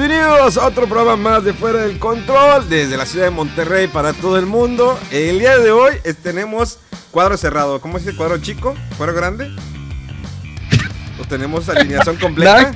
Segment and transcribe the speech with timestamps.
[0.00, 4.12] Bienvenidos a otro programa más de Fuera del Control desde la ciudad de Monterrey para
[4.12, 4.98] todo el mundo.
[5.10, 7.80] El día de hoy es- tenemos cuadro cerrado.
[7.80, 8.74] ¿Cómo es el cuadro chico?
[8.98, 9.48] ¿Cuadro grande?
[11.18, 12.74] ¿O tenemos alineación completa?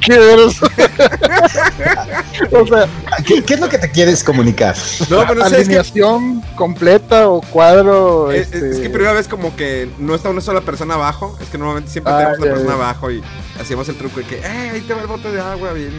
[2.52, 2.88] O sea,
[3.26, 4.74] ¿Qué, qué es lo que te quieres comunicar?
[5.10, 8.32] No, pero no sé, es que, alineación completa o cuadro.
[8.32, 11.36] es, es- este, es que primera vez como que no está una sola persona abajo.
[11.38, 12.82] Es que normalmente siempre Ah, tenemos una persona ya.
[12.82, 13.22] abajo y
[13.60, 14.70] hacíamos el truco de que, ¡eh!
[14.72, 15.92] Ahí te va el bote de agua, bien.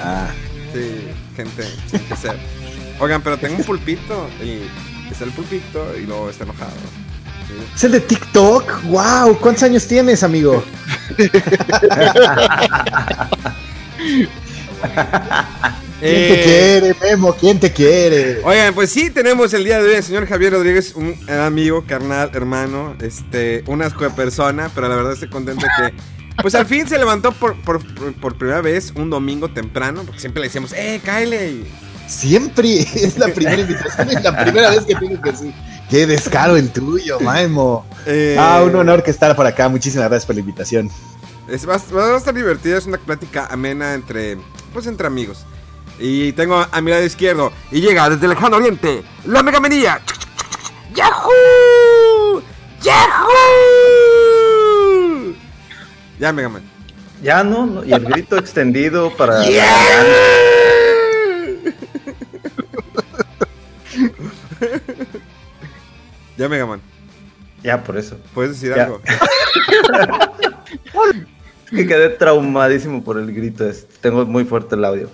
[0.00, 0.28] Ah,
[0.72, 2.36] Sí, gente, sin que ser.
[2.98, 4.28] Oigan, pero tengo un pulpito.
[4.40, 4.62] El,
[5.10, 6.72] está el pulpito y luego está enojado.
[7.48, 7.54] Sí.
[7.74, 8.82] ¿Es el de TikTok?
[8.84, 9.38] ¡Wow!
[9.38, 10.62] ¿Cuántos años tienes, amigo?
[16.00, 17.32] ¿Quién Eh, te quiere, Memo?
[17.34, 18.40] ¿Quién te quiere?
[18.42, 22.30] Oigan, pues sí, tenemos el día de hoy al señor Javier Rodríguez, un amigo, carnal,
[22.34, 25.94] hermano, este, un asco de persona, pero la verdad estoy contento que,
[26.40, 27.80] pues al fin se levantó por, por,
[28.14, 31.66] por- primera vez un domingo temprano, porque siempre le decíamos, ¡eh, Kyle!
[32.06, 35.54] Siempre es la primera invitación y la primera vez que tengo que decir.
[35.88, 37.86] ¡Qué descaro el tuyo, Memo!
[38.06, 39.68] Eh, Ah, un honor que estar por acá.
[39.68, 40.90] Muchísimas gracias por la invitación.
[41.48, 44.38] Es, va, va a estar divertida, es una plática amena entre,
[44.72, 45.44] pues entre amigos.
[45.98, 50.00] Y tengo a mi lado izquierdo, y llega desde el lejano oriente, la Mega Manía.
[50.94, 52.42] ¡Yahoo!
[52.82, 54.21] ¡Yahoo!
[56.18, 56.62] Ya, Mega Man.
[57.22, 59.44] Ya no, no, y el grito extendido para.
[66.36, 66.80] Ya, Mega Man.
[67.62, 68.16] Ya, por eso.
[68.34, 68.84] ¿Puedes decir Ya.
[68.84, 69.00] algo?
[71.70, 73.66] Que quedé traumadísimo por el grito.
[73.66, 75.08] es- Tengo muy fuerte el audio.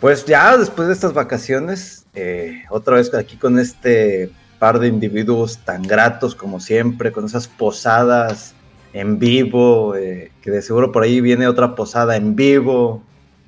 [0.00, 5.58] Pues ya después de estas vacaciones, eh, otra vez aquí con este par de individuos
[5.58, 8.54] tan gratos como siempre, con esas posadas
[8.92, 13.02] en vivo, eh, que de seguro por ahí viene otra posada en vivo.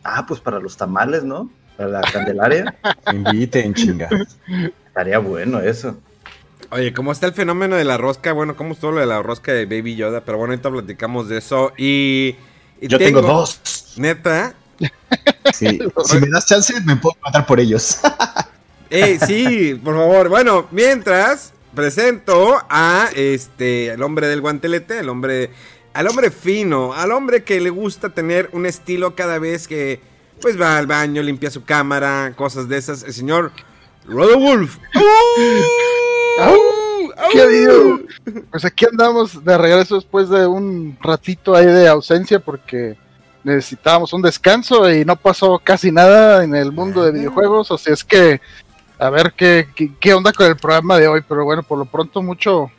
[0.05, 1.51] Ah, pues para los tamales, ¿no?
[1.77, 2.77] Para la Candelaria.
[3.13, 4.09] Inviten, chinga.
[4.87, 5.97] Estaría bueno eso.
[6.71, 8.33] Oye, ¿cómo está el fenómeno de la rosca?
[8.33, 10.25] Bueno, ¿cómo estuvo lo de la rosca de Baby Yoda?
[10.25, 11.73] Pero bueno, ahorita platicamos de eso.
[11.77, 12.37] Y.
[12.81, 13.95] y Yo tengo dos.
[13.97, 14.55] Neta.
[15.53, 15.79] Sí.
[16.05, 18.01] Si me das chance, me puedo matar por ellos.
[18.91, 20.29] Ey, sí, por favor.
[20.29, 25.51] Bueno, mientras presento a este el hombre del guantelete, el hombre
[25.95, 30.01] al hombre fino, al hombre que le gusta tener un estilo cada vez que
[30.41, 33.53] pues va al baño, limpia su cámara, cosas de esas, el señor
[34.07, 34.79] Rodolf.
[36.41, 36.59] ¡Au!
[37.31, 38.01] ¿Qué habido?
[38.51, 42.97] Pues aquí andamos de regreso después de un ratito ahí de ausencia porque
[43.45, 47.71] necesitábamos un descanso y no pasó casi nada en el mundo de videojuegos.
[47.71, 48.41] O sea, es que
[49.03, 51.23] a ver qué, qué, qué onda con el programa de hoy.
[51.29, 52.71] Pero bueno, por lo pronto mucho,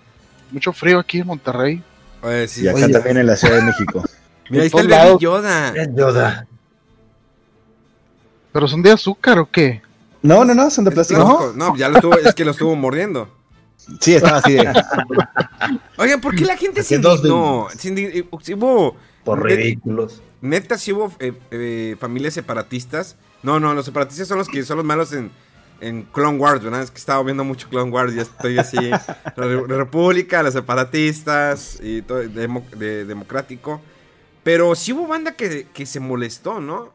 [0.52, 1.84] mucho frío aquí en Monterrey.
[2.22, 4.04] Oye, sí, Y acá también en la Ciudad de México.
[4.50, 5.18] Mira, ahí está el Baby.
[5.20, 5.70] Yoda.
[5.70, 6.48] El Yoda.
[8.52, 9.82] ¿Pero son de azúcar o qué?
[10.22, 11.26] No, no, no, son de plástico.
[11.26, 11.54] plástico.
[11.58, 13.28] No, ya lo estuvo, es que lo estuvo mordiendo.
[14.00, 14.72] Sí, estaba así de.
[15.98, 17.68] Oigan, ¿por qué la gente se indignó?
[17.70, 18.96] Indi- sí hubo
[19.26, 20.22] Por ridículos.
[20.40, 23.18] Neta, si hubo eh, eh, familias separatistas.
[23.42, 25.32] No, no, los separatistas son los que son los malos en,
[25.88, 26.82] en Clone Wars, ¿verdad?
[26.82, 28.78] Es que estaba viendo mucho Clone Wars y ya estoy así.
[28.90, 29.02] la,
[29.36, 33.82] re- la República, los separatistas y todo, de- democrático.
[34.44, 36.92] Pero sí hubo banda que, que se molestó, ¿no?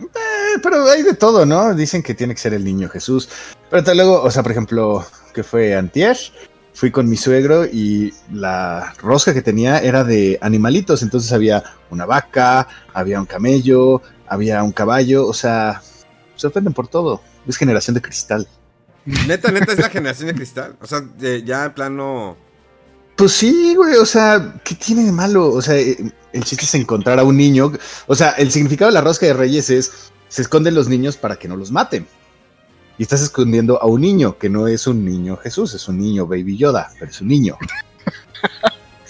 [0.00, 1.74] Eh, pero hay de todo, ¿no?
[1.74, 3.28] Dicen que tiene que ser el niño Jesús.
[3.68, 6.16] Pero hasta luego, o sea, por ejemplo, que fue antier,
[6.74, 11.02] fui con mi suegro y la rosca que tenía era de animalitos.
[11.02, 15.26] Entonces había una vaca, había un camello, había un caballo.
[15.26, 15.82] O sea,
[16.36, 17.20] se ofenden por todo.
[17.48, 18.46] Es generación de cristal.
[19.26, 20.76] Neta, neta es la generación de cristal.
[20.80, 21.02] O sea,
[21.44, 22.36] ya en plano.
[23.16, 25.50] Pues sí, güey, o sea, ¿qué tiene de malo?
[25.50, 25.96] O sea, eh,
[26.32, 27.72] el chiste es encontrar a un niño.
[28.06, 31.36] O sea, el significado de la rosca de reyes es, se esconden los niños para
[31.36, 32.06] que no los maten.
[32.98, 36.26] y estás escondiendo a un niño, que no es un niño Jesús, es un niño
[36.26, 37.56] Baby Yoda, pero es un niño.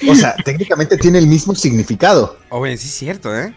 [0.09, 2.39] O sea, técnicamente tiene el mismo significado.
[2.51, 3.55] Oye, sí es cierto, ¿eh?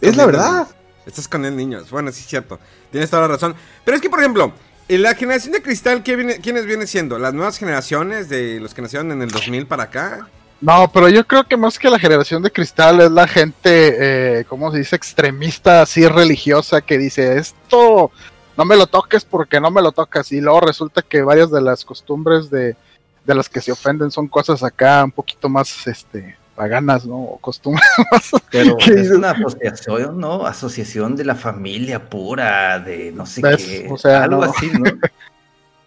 [0.00, 0.68] Es la verdad.
[1.06, 1.90] Estás con niños.
[1.90, 2.58] Bueno, sí es cierto.
[2.90, 3.54] Tienes toda la razón.
[3.84, 4.52] Pero es que, por ejemplo,
[4.88, 7.18] la generación de cristal, ¿qué viene, ¿quiénes vienen siendo?
[7.18, 10.28] ¿Las nuevas generaciones de los que nacieron en el 2000 para acá?
[10.60, 14.44] No, pero yo creo que más que la generación de cristal es la gente, eh,
[14.48, 14.94] ¿cómo se dice?
[14.94, 18.12] Extremista, así religiosa, que dice esto
[18.56, 20.30] no me lo toques porque no me lo tocas.
[20.32, 22.76] Y luego resulta que varias de las costumbres de,
[23.24, 27.16] de las que se ofenden son cosas acá un poquito más este, paganas, ¿no?
[27.16, 27.84] O costumbres.
[28.52, 29.16] Pero ¿Qué es dices?
[29.18, 30.46] una asociación, ¿no?
[30.46, 33.64] Asociación de la familia pura, de no sé ¿Ves?
[33.64, 33.88] qué.
[33.90, 34.50] O sea, algo no.
[34.52, 34.84] así, ¿no?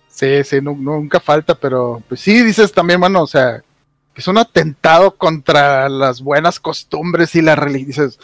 [0.09, 3.61] Sí, sí, nu- nunca falta, pero pues sí, dices también, bueno, o sea,
[4.15, 7.87] es un atentado contra las buenas costumbres y la religión.
[7.87, 8.19] Dices,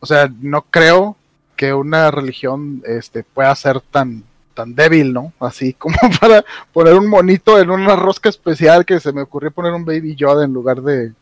[0.00, 1.16] o sea, no creo
[1.54, 4.24] que una religión este, pueda ser tan,
[4.54, 5.32] tan débil, ¿no?
[5.38, 9.72] Así como para poner un monito en una rosca especial que se me ocurrió poner
[9.72, 11.12] un Baby Yoda en lugar de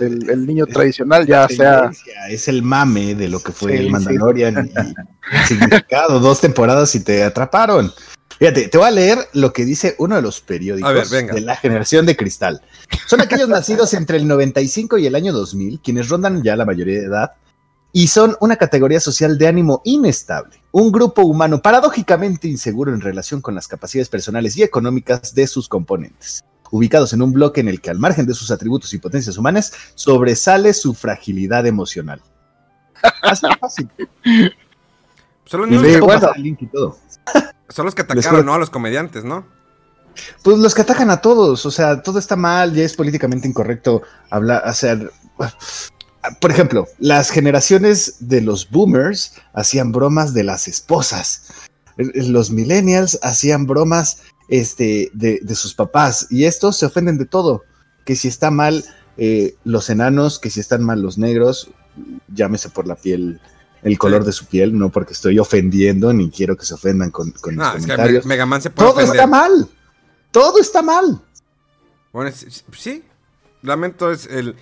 [0.00, 1.90] el niño tradicional, ya sea.
[2.28, 3.90] Es el mame de lo que fue Sí, el sí.
[3.90, 6.20] Mandalorian y el significado.
[6.20, 7.92] Dos temporadas y te atraparon.
[8.38, 11.56] Fíjate, te voy a leer lo que dice uno de los periódicos ver, de la
[11.56, 12.62] generación de cristal.
[13.06, 16.98] Son aquellos nacidos entre el 95 y el año 2000, quienes rondan ya la mayoría
[17.00, 17.32] de edad,
[17.92, 23.40] y son una categoría social de ánimo inestable, un grupo humano paradójicamente inseguro en relación
[23.40, 26.44] con las capacidades personales y económicas de sus componentes,
[26.74, 29.72] ubicados en un bloque en el que al margen de sus atributos y potencias humanas,
[29.94, 32.20] sobresale su fragilidad emocional.
[33.22, 33.88] Así fácil.
[35.46, 36.30] Son los, que- bueno.
[36.72, 36.98] todo.
[37.68, 38.54] son los que atacaron, ¿no?
[38.54, 39.46] A los comediantes, ¿no?
[40.42, 44.02] Pues los que atacan a todos, o sea, todo está mal, ya es políticamente incorrecto
[44.30, 45.12] hablar, hacer...
[46.40, 51.52] Por ejemplo, las generaciones de los boomers hacían bromas de las esposas.
[51.98, 56.26] Los millennials hacían bromas este, de, de sus papás.
[56.30, 57.64] Y estos se ofenden de todo.
[58.04, 58.84] Que si está mal
[59.16, 61.70] eh, los enanos, que si están mal los negros,
[62.28, 63.40] llámese por la piel,
[63.82, 67.30] el color de su piel, no porque estoy ofendiendo ni quiero que se ofendan con,
[67.32, 68.24] con mis que comentarios.
[68.62, 69.14] Se puede Todo ofender.
[69.16, 69.68] está mal.
[70.30, 71.22] Todo está mal.
[72.12, 73.02] Bueno, es- sí.
[73.62, 74.56] Lamento es el.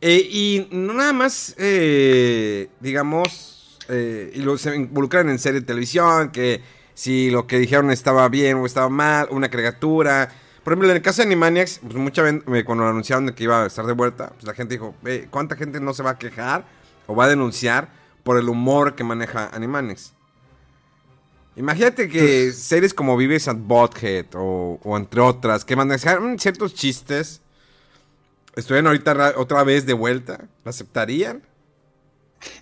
[0.00, 6.30] eh, y no nada más, eh, digamos, y lo, se involucran en serie de televisión,
[6.30, 6.60] que
[6.98, 10.28] si lo que dijeron estaba bien o estaba mal, una caricatura.
[10.64, 13.44] Por ejemplo, en el caso de Animaniacs, pues mucha gente, eh, cuando anunciaron de que
[13.44, 16.10] iba a estar de vuelta, pues la gente dijo, "Ve, ¿cuánta gente no se va
[16.10, 16.64] a quejar
[17.06, 17.88] o va a denunciar
[18.24, 20.12] por el humor que maneja Animaniacs?
[21.54, 27.42] Imagínate que series como Vives at Bothead o, o entre otras que manejan ciertos chistes
[28.56, 31.42] estuvieran ahorita ra- otra vez de vuelta, ¿lo aceptarían?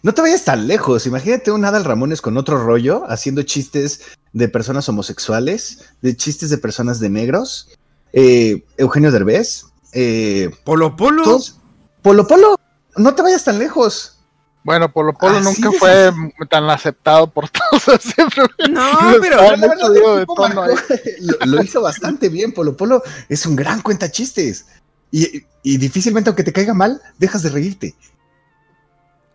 [0.02, 1.06] No te vayas tan lejos.
[1.06, 4.00] Imagínate un Adal Ramones con otro rollo, haciendo chistes
[4.36, 7.68] de personas homosexuales, de chistes de personas de negros.
[8.12, 9.64] Eh, Eugenio Derbez.
[9.94, 11.22] Eh, Polo Polo.
[11.24, 11.56] todos-
[12.02, 12.60] Polo Polo.
[12.96, 14.18] No te vayas tan lejos.
[14.62, 16.12] Bueno, Polo Polo Así nunca fue
[16.50, 18.02] tan aceptado por todos.
[18.02, 18.90] Siempre No,
[19.22, 20.66] pero La verdad, de tono
[21.20, 22.52] lo, lo hizo bastante bien.
[22.52, 24.66] Polo Polo es un gran cuenta chistes.
[25.10, 27.94] Y, y difícilmente, aunque te caiga mal, dejas de reírte.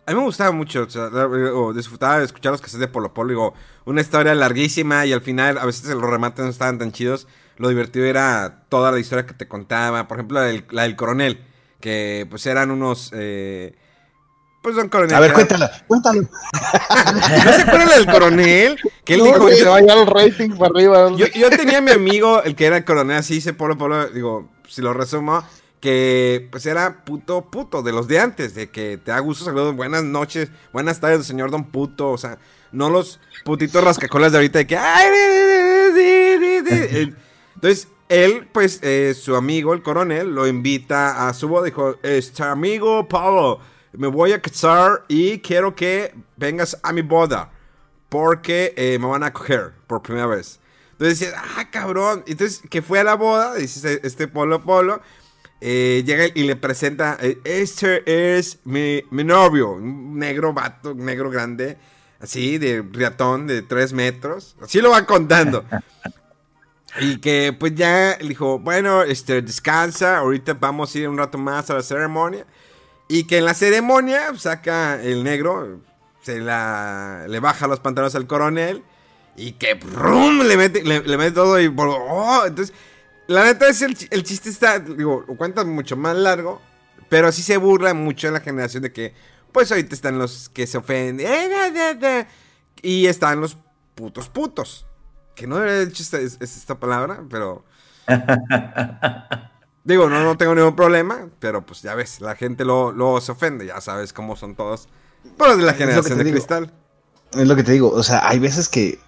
[0.06, 3.14] A mí me gustaba mucho, o, sea, o disfrutaba de escuchar los casetes de Polo
[3.14, 3.28] Polo.
[3.30, 3.54] Digo,
[3.84, 7.28] una historia larguísima y al final a veces los remates no estaban tan chidos.
[7.56, 10.08] Lo divertido era toda la historia que te contaba.
[10.08, 11.40] Por ejemplo, la del, la del coronel,
[11.80, 13.10] que pues eran unos...
[13.14, 13.76] eh,
[14.62, 15.14] pues un coronel.
[15.16, 16.22] A ver, cuéntalo, cuéntalo.
[17.44, 18.78] ¿No se acuerdan del coronel?
[19.04, 21.10] Que él No, dijo, se yo, vaya el rating para arriba.
[21.16, 24.48] yo, yo tenía a mi amigo, el que era coronel, así dice Polo Polo, digo,
[24.68, 25.44] si lo resumo,
[25.82, 29.74] que pues era puto puto, de los de antes, de que te da gusto, saludos,
[29.74, 32.38] buenas noches, buenas tardes, señor don puto, o sea,
[32.70, 34.76] no los putitos rascacolas de ahorita de que...
[37.56, 42.44] Entonces, él, pues, eh, su amigo, el coronel, lo invita a su boda, dijo, este
[42.44, 43.58] amigo Pablo,
[43.92, 47.50] me voy a casar y quiero que vengas a mi boda
[48.08, 50.60] porque eh, me van a coger por primera vez.
[50.92, 52.22] Entonces ah, cabrón.
[52.26, 55.00] Entonces, que fue a la boda, dice este Polo Polo,
[55.64, 58.02] eh, llega y le presenta, eh, este
[58.36, 61.78] es mi, mi novio, un negro vato, un negro grande,
[62.18, 64.56] así, de riatón, de tres metros.
[64.60, 65.64] Así lo va contando.
[67.00, 71.38] Y que pues ya le dijo, bueno, este, descansa, ahorita vamos a ir un rato
[71.38, 72.44] más a la ceremonia.
[73.08, 75.80] Y que en la ceremonia saca el negro,
[76.20, 78.82] se la, le baja los pantalones al coronel
[79.36, 82.74] y que brum, le mete, le, le mete todo y oh, entonces
[83.32, 86.60] la neta es el, el chiste está, digo, lo cuenta mucho más largo,
[87.08, 89.14] pero así se burla mucho en la generación de que,
[89.52, 92.28] pues ahorita están los que se ofenden, eh, da, da, da,
[92.82, 93.56] y están los
[93.94, 94.86] putos putos.
[95.34, 97.64] que no debería haber dicho esta, es- esta palabra, pero...
[99.84, 103.32] Digo, no, no tengo ningún problema, pero pues ya ves, la gente luego, luego se
[103.32, 104.88] ofende, ya sabes cómo son todos.
[105.36, 106.34] Pero de la lo generación de digo.
[106.34, 106.72] cristal.
[107.32, 109.00] Es lo que te digo, o sea, hay veces que,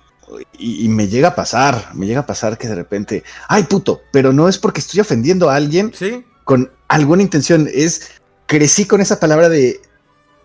[0.59, 4.03] y, y me llega a pasar, me llega a pasar que de repente, ay puto,
[4.13, 6.25] pero no es porque estoy ofendiendo a alguien ¿Sí?
[6.45, 8.11] con alguna intención, es,
[8.47, 9.81] crecí con esa palabra de,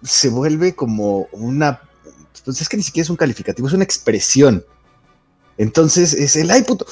[0.04, 1.82] se vuelve como una,
[2.46, 4.66] pues es que ni siquiera es un calificativo, es una expresión.
[5.58, 6.86] Entonces es el, ay puto,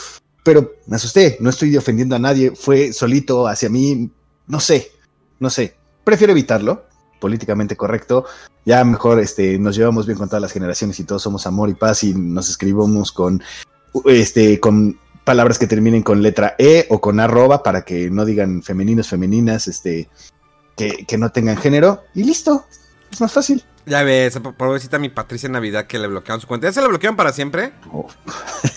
[0.43, 4.09] pero me asusté, no estoy ofendiendo a nadie, fue solito hacia mí,
[4.45, 4.91] no sé,
[5.39, 6.86] no sé, prefiero evitarlo,
[7.19, 8.25] políticamente correcto,
[8.65, 11.73] ya mejor este, nos llevamos bien con todas las generaciones y todos somos amor y
[11.73, 13.41] paz y nos escribimos con,
[14.05, 18.63] este, con palabras que terminen con letra E o con arroba para que no digan
[18.63, 20.09] femeninos, femeninas, este,
[20.75, 22.65] que, que no tengan género y listo,
[23.11, 23.63] es más fácil.
[23.87, 26.67] Ya ves, por- pobrecita mi Patricia Navidad que le bloquearon su cuenta.
[26.67, 27.71] ¿Ya se la bloquearon para siempre?
[27.91, 28.07] Oh.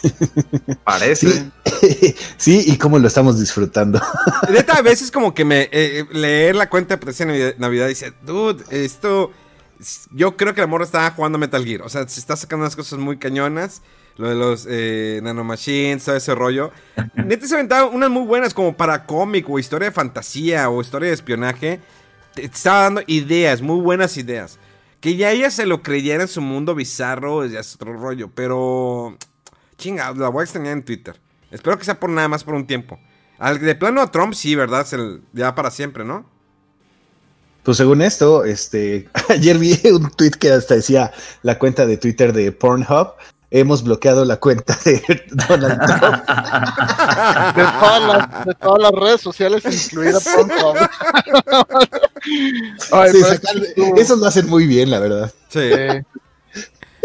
[0.85, 1.29] Parece.
[1.29, 2.15] Sí.
[2.37, 4.01] sí, y cómo lo estamos disfrutando.
[4.51, 8.13] Neta, a veces como que me eh, leer la cuenta de Patricia Navidad, Navidad dice,
[8.23, 9.33] dude, esto...
[10.13, 11.83] Yo creo que la morra está jugando Metal Gear.
[11.83, 13.81] O sea, se está sacando unas cosas muy cañonas.
[14.19, 16.71] Lo de los eh, nanomachines, todo ese rollo.
[17.15, 21.09] Neta se aventaba unas muy buenas como para cómic o historia de fantasía o historia
[21.09, 21.81] de espionaje.
[22.35, 24.59] Te estaba dando ideas, muy buenas ideas.
[25.01, 28.31] Que ya ella se lo creyera en su mundo bizarro ya es otro rollo.
[28.35, 29.17] Pero...
[29.79, 31.19] Chinga, la voy a extrañar en Twitter.
[31.51, 32.99] Espero que sea por nada más por un tiempo.
[33.61, 34.83] De plano a Trump sí, ¿verdad?
[34.83, 36.27] Es el- ya para siempre, ¿no?
[37.63, 42.33] Pues según esto, este, ayer vi un tweet que hasta decía la cuenta de Twitter
[42.35, 43.15] de Pornhub.
[43.53, 45.03] Hemos bloqueado la cuenta de
[45.49, 46.25] Donald Trump.
[47.57, 50.77] De todas las, de todas las redes sociales, incluida Pornhub.
[52.93, 55.33] Ay, Sí, pero sacar- estuvo- esos lo hacen muy bien, la verdad.
[55.49, 55.71] Sí.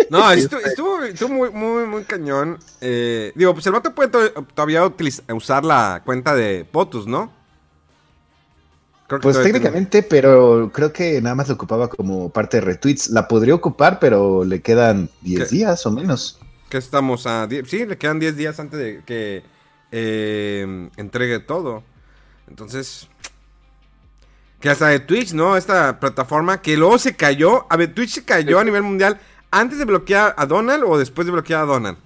[0.09, 2.59] No, estuvo, estuvo, estuvo muy, muy, muy cañón.
[2.81, 7.31] Eh, digo, pues el vato puede to- todavía utiliz- usar la cuenta de POTUS, ¿no?
[9.07, 12.61] Creo que Pues tiene- técnicamente, pero creo que nada más lo ocupaba como parte de
[12.61, 13.09] retweets.
[13.09, 15.55] La podría ocupar, pero le quedan 10 ¿Qué?
[15.57, 16.39] días o menos.
[16.69, 17.45] Que estamos a...
[17.45, 19.43] die- Sí, le quedan 10 días antes de que
[19.91, 21.83] eh, entregue todo.
[22.47, 23.07] Entonces...
[24.59, 25.57] Que hasta de Twitch, ¿no?
[25.57, 27.67] Esta plataforma que luego se cayó.
[27.69, 29.19] A ver, Twitch se cayó a nivel mundial
[29.51, 31.97] antes de bloquear a Donald o después de bloquear a Donald.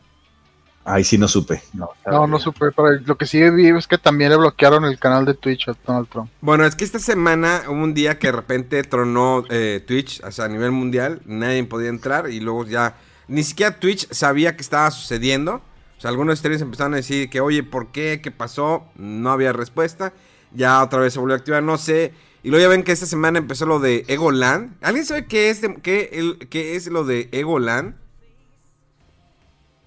[0.85, 1.61] Ay, sí no supe.
[1.73, 4.97] No, no, no supe, pero lo que sí vi es que también le bloquearon el
[4.97, 6.31] canal de Twitch a Donald Trump.
[6.41, 10.31] Bueno, es que esta semana hubo un día que de repente tronó eh, Twitch, o
[10.31, 12.95] sea, a nivel mundial, nadie podía entrar y luego ya,
[13.27, 15.61] ni siquiera Twitch sabía que estaba sucediendo.
[15.97, 18.21] O sea, algunos streamers empezaron a decir que, oye, ¿por qué?
[18.23, 18.85] ¿Qué pasó?
[18.95, 20.13] No había respuesta.
[20.53, 22.13] Ya otra vez se volvió a activar, no sé.
[22.41, 24.71] Y luego ya ven que esta semana empezó lo de Egoland.
[24.81, 27.95] ¿Alguien sabe qué es, de- qué, el- qué es lo de Egoland?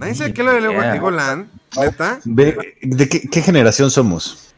[0.03, 0.61] ¿Nadie sabe qué es lo de
[2.83, 4.53] ¿De qué, qué generación somos?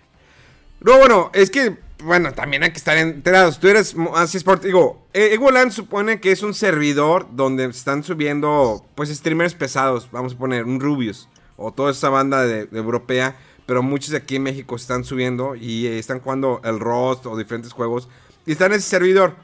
[0.81, 3.61] No, bueno, es que, bueno, también hay que estar enterados.
[3.61, 4.65] Tú eres así sport.
[4.65, 10.09] Digo, eh, Egoland supone que es un servidor donde están subiendo, pues, streamers pesados.
[10.13, 13.37] Vamos a poner un Rubius o toda esa banda de, de europea.
[13.67, 17.37] Pero muchos de aquí en México están subiendo y eh, están jugando el Rust o
[17.37, 18.09] diferentes juegos.
[18.47, 19.37] Y están en ese servidor.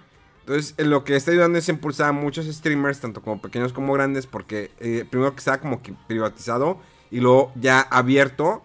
[0.51, 3.93] Entonces, eh, lo que está ayudando es impulsar a muchos streamers, tanto como pequeños como
[3.93, 6.81] grandes, porque eh, primero que estaba como que privatizado
[7.13, 8.65] y luego ya abierto.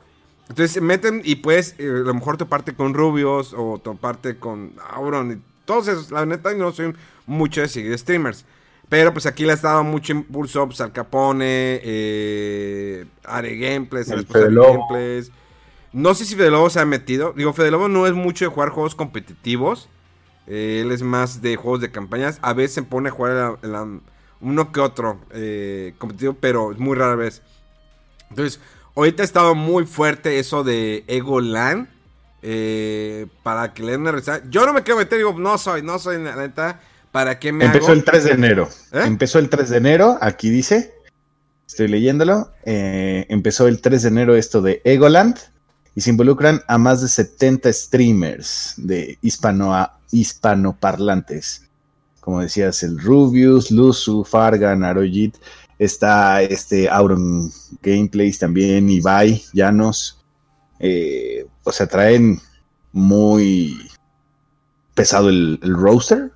[0.50, 4.74] Entonces se meten y puedes eh, a lo mejor toparte con Rubios o toparte con
[4.90, 6.10] Auron y todos esos.
[6.10, 6.96] La neta, no soy
[7.28, 8.46] mucho de seguir streamers.
[8.90, 14.26] Pero pues aquí le has dado mucho impulso pues, al Capone, eh, Are Gameplays, El
[14.26, 14.52] Fede.
[14.52, 15.32] Gameplays.
[15.94, 17.34] No sé si Fede Lobo se ha metido.
[17.34, 19.88] Digo, Fede Lobo no es mucho de jugar juegos competitivos.
[20.48, 22.40] Eh, él es más de juegos de campañas.
[22.42, 23.58] A veces se pone a jugar
[24.42, 27.42] uno que otro eh, competitivo, pero es muy rara vez.
[28.30, 28.60] Entonces,
[28.96, 31.88] ahorita ha estado muy fuerte eso de Egoland.
[32.48, 34.44] Eh, para que le den una revisada.
[34.52, 36.80] Yo no me quiero meter, digo, no soy, no soy, la neta.
[37.12, 37.94] ¿Para qué me Empezó hago?
[37.94, 38.70] el 3 de enero.
[38.92, 39.02] ¿Eh?
[39.04, 40.94] Empezó el 3 de enero, aquí dice.
[41.66, 42.52] Estoy leyéndolo.
[42.64, 45.40] empezó el 3 de enero esto de Egoland.
[45.96, 49.74] Y se involucran a más de 70 streamers de hispano
[50.16, 51.70] hispanoparlantes.
[52.22, 55.36] Como decías, el Rubius, Luzu, Fargan, Arojit.
[55.78, 60.24] Está este Auron Gameplays también, Ibai, Llanos.
[60.80, 62.40] Eh, o sea, traen
[62.92, 63.78] muy
[64.94, 66.32] pesado el, el roster.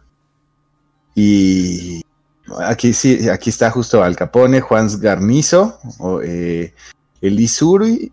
[1.16, 2.02] Y
[2.60, 6.74] aquí sí, aquí está justo Al Capone, Juan Garnizo, o, eh,
[7.22, 8.12] Elisuri,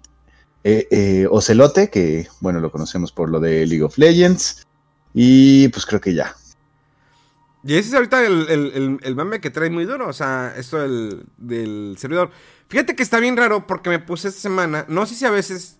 [0.64, 4.65] eh, eh, Ocelote, que bueno, lo conocemos por lo de League of Legends.
[5.18, 6.36] Y pues creo que ya.
[7.64, 10.76] Y ese es ahorita el, el, el, meme que trae muy duro, o sea, esto
[10.76, 12.30] del, del servidor.
[12.68, 15.78] Fíjate que está bien raro porque me puse esta semana, no sé si a veces,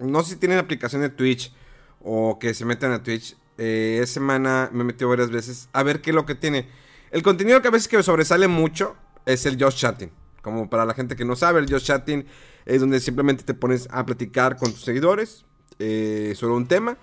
[0.00, 1.54] no sé si tienen aplicación de Twitch
[2.00, 3.36] o que se metan a Twitch.
[3.58, 6.68] Eh, esta semana me metí varias veces a ver qué es lo que tiene.
[7.12, 10.10] El contenido que a veces que sobresale mucho es el Just Chatting.
[10.42, 12.26] Como para la gente que no sabe, el Just Chatting
[12.66, 15.44] es donde simplemente te pones a platicar con tus seguidores
[15.78, 16.98] eh, sobre un tema.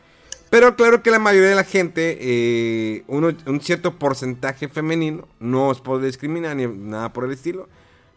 [0.52, 5.70] Pero claro que la mayoría de la gente, eh, uno- un cierto porcentaje femenino, no
[5.70, 7.68] os puedo discriminar ni nada por el estilo.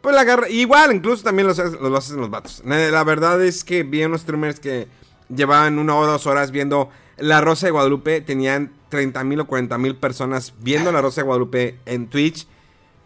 [0.02, 2.60] Pues la agarra, igual, incluso también los, los hacen los vatos.
[2.66, 4.88] La verdad es que vi unos streamers que
[5.34, 8.20] llevaban una o dos horas viendo La Rosa de Guadalupe.
[8.20, 12.46] Tenían 30 mil o 40 mil personas viendo La Rosa de Guadalupe en Twitch,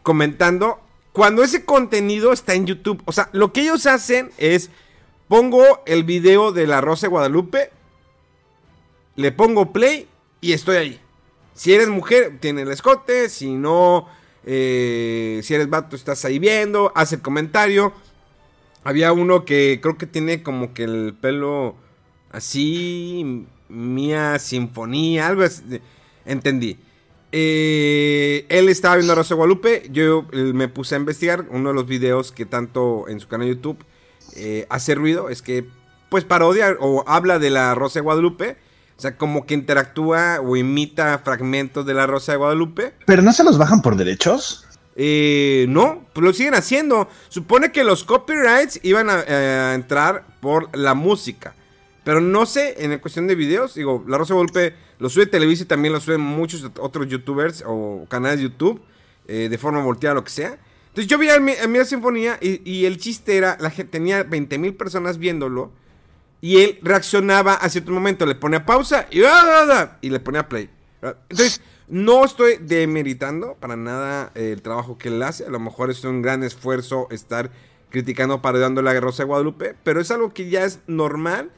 [0.02, 0.80] comentando.
[1.12, 4.70] Cuando ese contenido está en YouTube, o sea, lo que ellos hacen es
[5.28, 7.70] pongo el video de La Rosa de Guadalupe,
[9.18, 10.06] le pongo play
[10.40, 11.00] y estoy ahí.
[11.52, 13.28] Si eres mujer, tiene el escote.
[13.28, 14.06] Si no,
[14.44, 16.92] eh, si eres vato, estás ahí viendo.
[16.94, 17.92] Hace el comentario.
[18.84, 21.75] Había uno que creo que tiene como que el pelo
[22.30, 23.44] así.
[23.68, 25.64] Mía Sinfonía, algo así.
[26.25, 26.78] Entendí.
[27.32, 29.88] Eh, él estaba viendo a Rosa Guadalupe.
[29.90, 31.44] Yo me puse a investigar.
[31.50, 33.84] Uno de los videos que tanto en su canal de YouTube
[34.37, 35.66] eh, hace ruido es que,
[36.08, 38.67] pues, parodia o habla de la Rosa Guadalupe.
[38.99, 42.95] O sea, como que interactúa o imita fragmentos de la Rosa de Guadalupe.
[43.07, 44.67] ¿Pero no se los bajan por derechos?
[44.97, 47.09] Eh, no, pues lo siguen haciendo.
[47.28, 49.35] Supone que los copyrights iban a, eh,
[49.71, 51.55] a entrar por la música.
[52.02, 55.26] Pero no sé, en la cuestión de videos, digo, La Rosa de Guadalupe lo sube
[55.26, 58.81] Televisa y también lo suben muchos otros youtubers o canales de YouTube,
[59.28, 60.59] eh, de forma volteada, lo que sea.
[60.88, 63.93] Entonces yo vi a Mi- a Mira Sinfonía y, y el chiste era, la gente
[63.93, 65.71] tenía 20 mil personas viéndolo
[66.40, 70.21] y él reaccionaba a cierto momento, le ponía pausa y, ah, ah, ah, y le
[70.21, 70.71] ponía play.
[71.02, 75.47] Entonces, no estoy demeritando para nada el trabajo que él hace.
[75.47, 77.50] A lo mejor es un gran esfuerzo estar
[77.90, 81.50] criticando, parodiando la Rosa de Guadalupe, pero es algo que ya es normal.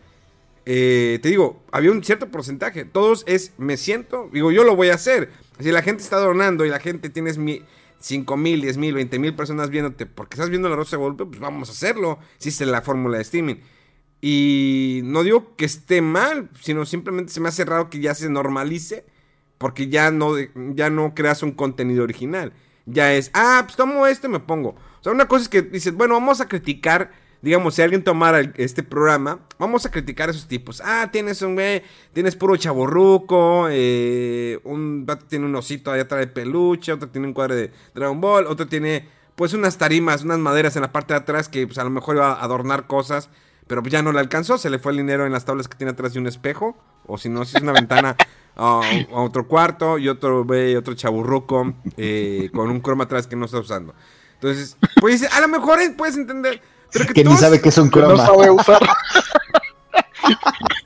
[0.66, 2.84] Eh, te digo, había un cierto porcentaje.
[2.84, 5.30] Todos es, me siento, digo, yo lo voy a hacer.
[5.58, 7.64] Si la gente está donando y la gente tienes mi,
[8.00, 11.26] 5 mil, 10 mil, 20 mil personas viéndote porque estás viendo la Rosa de Guadalupe,
[11.26, 12.18] pues vamos a hacerlo.
[12.38, 13.56] Si es la fórmula de streaming.
[14.20, 18.28] Y no digo que esté mal, sino simplemente se me hace raro que ya se
[18.28, 19.04] normalice
[19.60, 20.32] porque ya no,
[20.74, 22.54] ya no creas un contenido original.
[22.86, 24.70] Ya es, ah, pues tomo esto y me pongo.
[24.70, 27.10] O sea, una cosa es que dices, bueno, vamos a criticar,
[27.42, 30.82] digamos, si alguien tomara este programa, vamos a criticar a esos tipos.
[30.82, 31.82] Ah, tienes un güey,
[32.14, 37.26] tienes puro chaborruco, eh, un vato tiene un osito allá atrás de peluche, otro tiene
[37.26, 41.12] un cuadro de Dragon Ball, otro tiene, pues, unas tarimas, unas maderas en la parte
[41.12, 43.28] de atrás que, pues, a lo mejor iba a adornar cosas.
[43.70, 45.78] Pero pues ya no le alcanzó, se le fue el dinero en las tablas que
[45.78, 46.76] tiene atrás de un espejo.
[47.06, 48.16] O si no, si es una ventana
[48.56, 48.80] a,
[49.12, 53.44] a otro cuarto y otro ve otro chaburruco eh, con un croma atrás que no
[53.44, 53.94] está usando.
[54.34, 56.60] Entonces, pues dice, a lo mejor eh, puedes entender.
[56.92, 58.26] Pero que, Que ni sabe que es un que no croma.
[58.26, 58.80] sabe usar.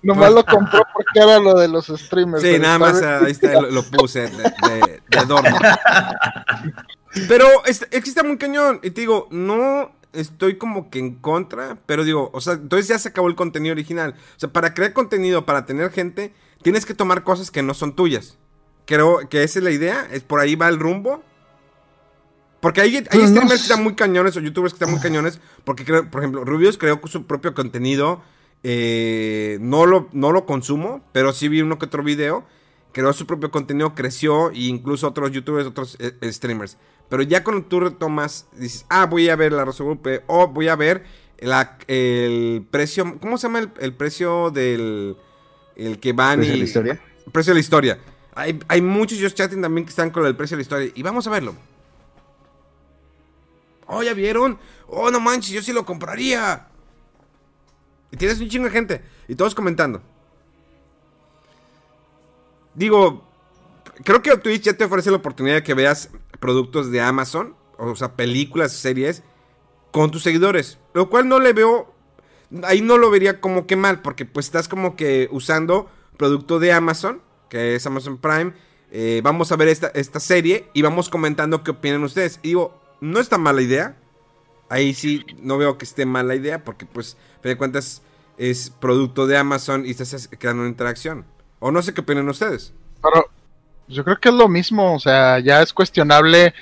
[0.03, 2.43] Nomás lo compró porque era lo de los streamers.
[2.43, 5.57] Sí, nada más ah, ahí está, lo, lo puse de, de- de adorno.
[7.29, 8.81] Pero es, es que está muy cañón.
[8.83, 12.99] Y te digo, no estoy como que en contra, pero digo, o sea, entonces ya
[12.99, 14.15] se acabó el contenido original.
[14.37, 17.95] O sea, para crear contenido, para tener gente, tienes que tomar cosas que no son
[17.95, 18.39] tuyas.
[18.87, 21.23] Creo que esa es la idea, es por ahí va el rumbo.
[22.61, 25.39] Porque hay, hay no streamers que están muy cañones o youtubers que están muy cañones.
[25.65, 28.23] Porque, creo, por ejemplo, Rubius creó su propio contenido.
[28.63, 32.45] eh, no, lo, no lo consumo, pero sí vi uno que otro video.
[32.93, 34.51] Creó su propio contenido, creció.
[34.51, 36.79] E incluso otros youtubers, otros eh, streamers.
[37.09, 40.49] Pero ya cuando tú retomas, dices, ah, voy a ver la Rosa de Guadalupe, O
[40.49, 41.05] voy a ver
[41.39, 43.19] la- el precio.
[43.21, 45.17] ¿Cómo se llama el, el precio del.
[45.77, 46.53] El que van ¿Pues y.
[46.53, 47.01] es la historia?
[47.27, 47.99] El precio de la historia.
[48.37, 50.93] Hay, hay muchos just chatting también que están con el precio de la historia.
[50.95, 51.55] Y vamos a verlo.
[53.87, 54.59] Oh, ¿ya vieron?
[54.89, 56.67] Oh, no manches, yo sí lo compraría.
[58.11, 59.03] Y tienes un chingo de gente.
[59.29, 60.01] Y todos comentando.
[62.75, 63.23] Digo,
[64.05, 66.11] creo que Twitch ya te ofrece la oportunidad de que veas
[66.45, 67.55] productos de Amazon.
[67.79, 69.23] O sea, películas, series.
[69.93, 70.79] Con tus seguidores.
[70.93, 71.91] Lo cual no le veo.
[72.65, 74.03] Ahí no lo vería como que mal.
[74.03, 77.23] Porque pues estás como que usando producto de Amazon.
[77.49, 78.53] Que es Amazon Prime.
[78.91, 80.69] eh, vamos a ver esta, esta serie.
[80.75, 82.41] Y vamos comentando qué opinan ustedes.
[82.43, 83.97] Y digo, no está mala idea.
[84.69, 86.63] Ahí sí no veo que esté mala idea.
[86.63, 88.03] Porque pues, fin de cuentas,
[88.37, 89.87] es producto de Amazon.
[89.87, 91.25] Y estás creando una interacción.
[91.59, 92.75] O no sé qué opinan ustedes.
[93.03, 93.31] Pero
[93.89, 96.55] yo creo que es lo mismo, o sea, ya es cuestionable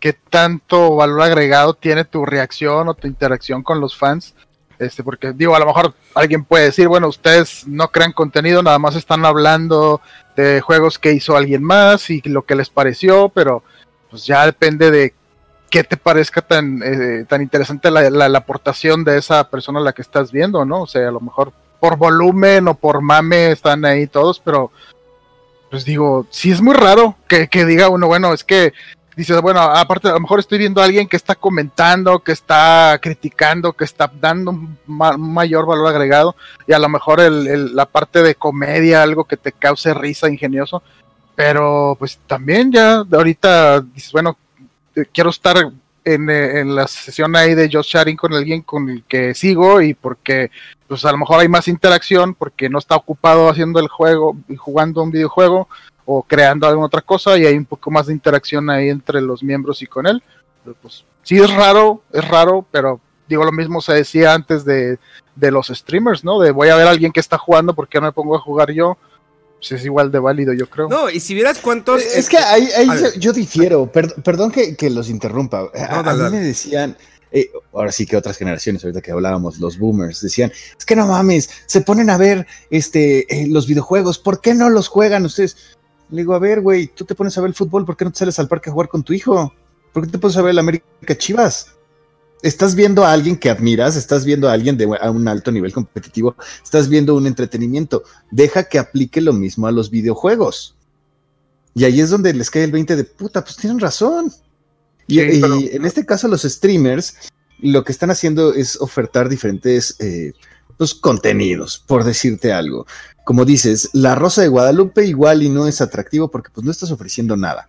[0.00, 4.34] qué tanto valor agregado tiene tu reacción o tu interacción con los fans.
[4.78, 8.78] Este, porque digo, a lo mejor alguien puede decir, bueno, ustedes no crean contenido, nada
[8.78, 10.00] más están hablando
[10.36, 13.64] de juegos que hizo alguien más y lo que les pareció, pero
[14.08, 15.14] pues ya depende de
[15.68, 19.82] qué te parezca tan, eh, tan interesante la, la, la, aportación de esa persona a
[19.82, 20.82] la que estás viendo, ¿no?
[20.82, 24.70] O sea, a lo mejor por volumen o por mame están ahí todos, pero
[25.70, 28.72] pues digo, sí es muy raro que, que diga uno, bueno, es que
[29.16, 32.98] dices, bueno, aparte a lo mejor estoy viendo a alguien que está comentando, que está
[33.02, 36.36] criticando, que está dando un, ma mayor valor agregado
[36.68, 40.28] y a lo mejor el, el, la parte de comedia, algo que te cause risa
[40.28, 40.84] ingenioso,
[41.34, 44.36] pero pues también ya ahorita dices, bueno,
[45.12, 45.70] quiero estar
[46.14, 49.94] en, en, la sesión ahí de Josh Sharing con alguien con el que sigo y
[49.94, 50.50] porque
[50.86, 54.56] pues a lo mejor hay más interacción porque no está ocupado haciendo el juego y
[54.56, 55.68] jugando un videojuego
[56.04, 59.42] o creando alguna otra cosa y hay un poco más de interacción ahí entre los
[59.42, 60.22] miembros y con él.
[60.64, 64.98] Pero pues sí es raro, es raro, pero digo lo mismo se decía antes de,
[65.36, 66.40] de los streamers, ¿no?
[66.40, 68.72] De voy a ver a alguien que está jugando, porque no me pongo a jugar
[68.72, 68.96] yo?
[69.58, 70.88] Pues es igual de válido, yo creo.
[70.88, 72.00] No, y si vieras cuántos.
[72.00, 73.90] Es, es que ahí, ahí yo, yo, difiero.
[73.90, 75.62] Per, perdón que, que, los interrumpa.
[75.62, 76.96] No, a, dale, a mí me decían.
[77.30, 81.06] Eh, ahora sí que otras generaciones, ahorita que hablábamos, los boomers, decían, es que no
[81.06, 85.76] mames, se ponen a ver este, eh, los videojuegos, ¿por qué no los juegan ustedes?
[86.08, 88.12] Le digo, a ver, güey, tú te pones a ver el fútbol, ¿por qué no
[88.12, 89.52] te sales al parque a jugar con tu hijo?
[89.92, 91.74] ¿Por qué te pones a ver el América Chivas?
[92.42, 95.72] Estás viendo a alguien que admiras, estás viendo a alguien de a un alto nivel
[95.72, 98.04] competitivo, estás viendo un entretenimiento.
[98.30, 100.76] Deja que aplique lo mismo a los videojuegos.
[101.74, 104.32] Y ahí es donde les cae el 20 de puta, pues tienen razón.
[105.06, 105.60] Y, sí, pero...
[105.60, 107.14] y en este caso, los streamers
[107.60, 110.32] lo que están haciendo es ofertar diferentes eh,
[110.76, 112.86] pues, contenidos, por decirte algo.
[113.24, 116.90] Como dices, la Rosa de Guadalupe igual y no es atractivo porque pues no estás
[116.90, 117.68] ofreciendo nada.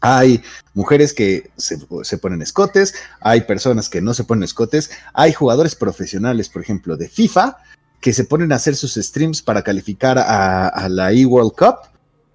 [0.00, 0.42] Hay
[0.74, 5.74] mujeres que se, se, ponen escotes, hay personas que no se ponen escotes, hay jugadores
[5.74, 7.56] profesionales, por ejemplo, de FIFA,
[8.00, 11.76] que se ponen a hacer sus streams para calificar a, la eWorld Cup,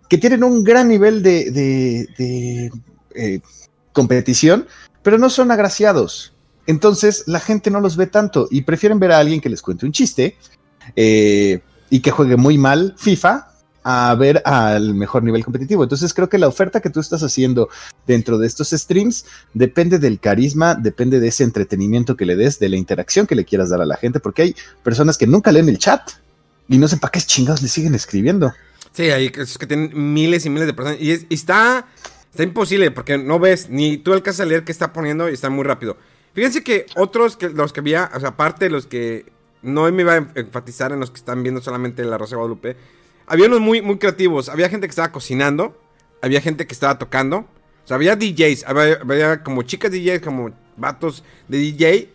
[0.10, 2.70] que tienen un gran nivel de
[3.16, 3.42] eh,
[3.94, 4.68] competición,
[5.02, 6.34] pero no son agraciados.
[6.66, 9.86] Entonces la gente no los ve tanto y prefieren ver a alguien que les cuente
[9.86, 10.38] un chiste
[10.96, 13.53] eh, y que juegue muy mal FIFA
[13.84, 15.84] a ver al mejor nivel competitivo.
[15.84, 17.70] Entonces creo que la oferta que tú estás haciendo
[18.08, 22.70] dentro de estos streams depende del carisma, depende de ese entretenimiento que le des, de
[22.70, 25.70] la interacción que le quieras dar a la gente, porque hay personas que nunca leen
[25.70, 26.02] el chat
[26.68, 28.54] y no sé para qué chingados le siguen escribiendo.
[28.94, 31.88] Sí, hay que tienen miles y miles de personas y está,
[32.32, 35.50] está imposible porque no ves ni tú alcanzas a leer qué está poniendo y está
[35.50, 35.98] muy rápido.
[36.34, 39.26] Fíjense que otros que los que había, o sea, aparte de los que
[39.62, 42.78] no me iba a enfatizar en los que están viendo solamente la Rosa de Guadalupe,
[43.26, 44.50] había unos muy, muy creativos.
[44.50, 45.78] Había gente que estaba cocinando.
[46.22, 47.40] Había gente que estaba tocando.
[47.40, 48.66] O sea, había DJs.
[48.66, 52.10] Había, como chicas DJs, como vatos de DJ.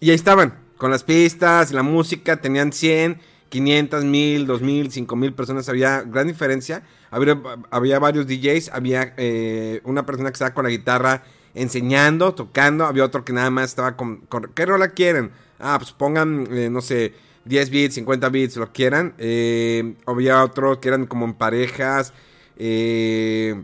[0.00, 2.40] Y ahí estaban, con las pistas, la música.
[2.40, 5.68] Tenían 100, 500, 1000, 2000, 5000 personas.
[5.68, 6.82] Había gran diferencia.
[7.10, 8.70] Había, había varios DJs.
[8.72, 12.86] Había eh, una persona que estaba con la guitarra enseñando, tocando.
[12.86, 14.18] Había otro que nada más estaba con.
[14.28, 15.32] con ¿Qué rola quieren?
[15.58, 17.12] Ah, pues pongan, eh, no sé
[17.44, 19.14] 10 bits, 50 bits, lo quieran.
[19.18, 22.12] Eh, había otros que eran como en parejas.
[22.56, 23.62] Eh,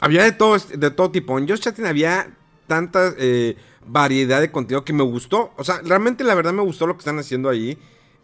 [0.00, 1.38] había de todo, de todo tipo.
[1.38, 2.34] En Just Chatting había
[2.66, 5.52] tanta eh, variedad de contenido que me gustó.
[5.56, 7.78] O sea, realmente la verdad me gustó lo que están haciendo ahí.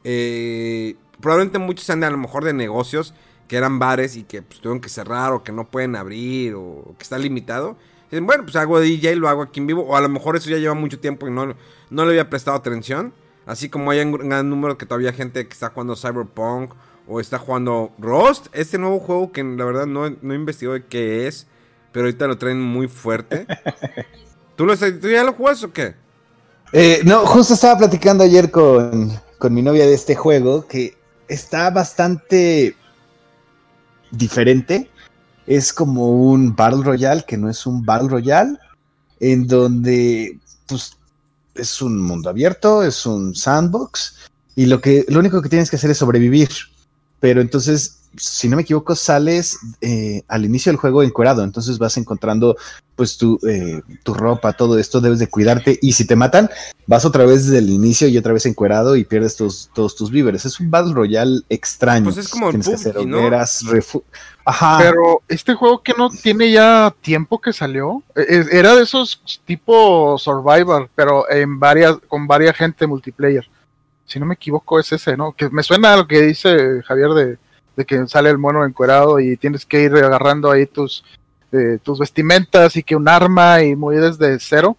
[0.04, 3.14] Eh, probablemente muchos sean a lo mejor de negocios
[3.46, 6.94] que eran bares y que pues, tuvieron que cerrar o que no pueden abrir o
[6.98, 7.76] que está limitado.
[8.10, 9.82] Bueno, pues hago DJ, lo hago aquí en vivo.
[9.82, 11.54] O a lo mejor eso ya lleva mucho tiempo y no,
[11.90, 13.14] no le había prestado atención.
[13.46, 16.74] Así como hay un gran número que todavía hay gente que está jugando Cyberpunk
[17.08, 20.86] o está jugando Rust, este nuevo juego que la verdad no, no he investigado de
[20.86, 21.46] qué es,
[21.90, 23.46] pero ahorita lo traen muy fuerte.
[24.56, 25.94] ¿Tú, lo, ¿Tú ya lo jugas o qué?
[26.72, 30.96] Eh, no, justo estaba platicando ayer con, con mi novia de este juego que
[31.28, 32.76] está bastante
[34.10, 34.88] diferente.
[35.46, 38.56] Es como un Battle Royale que no es un Battle Royale,
[39.20, 40.96] en donde pues
[41.54, 44.16] es un mundo abierto, es un sandbox,
[44.54, 46.50] y lo, que, lo único que tienes que hacer es sobrevivir.
[47.20, 51.96] Pero entonces, si no me equivoco, sales eh, al inicio del juego encuerado, entonces vas
[51.96, 52.56] encontrando
[52.94, 56.50] pues tu, eh, tu ropa, todo esto, debes de cuidarte, y si te matan,
[56.86, 60.10] vas otra vez desde el inicio y otra vez encuerado y pierdes tus, todos tus
[60.10, 60.44] víveres.
[60.44, 62.04] Es un Battle Royale extraño.
[62.04, 63.18] Pues es como tienes PUBG, que hacer ¿no?
[63.18, 64.04] hogueras, refu
[64.44, 64.78] Ajá.
[64.78, 70.18] Pero este juego que no tiene ya tiempo que salió, e, era de esos tipo
[70.18, 73.48] Survivor, pero en varias, con varias gente multiplayer.
[74.04, 75.32] Si no me equivoco es ese, ¿no?
[75.32, 77.38] Que me suena a lo que dice Javier de,
[77.76, 81.04] de que sale el mono encuerado y tienes que ir agarrando ahí tus,
[81.52, 84.76] eh, tus vestimentas y que un arma y muy desde cero.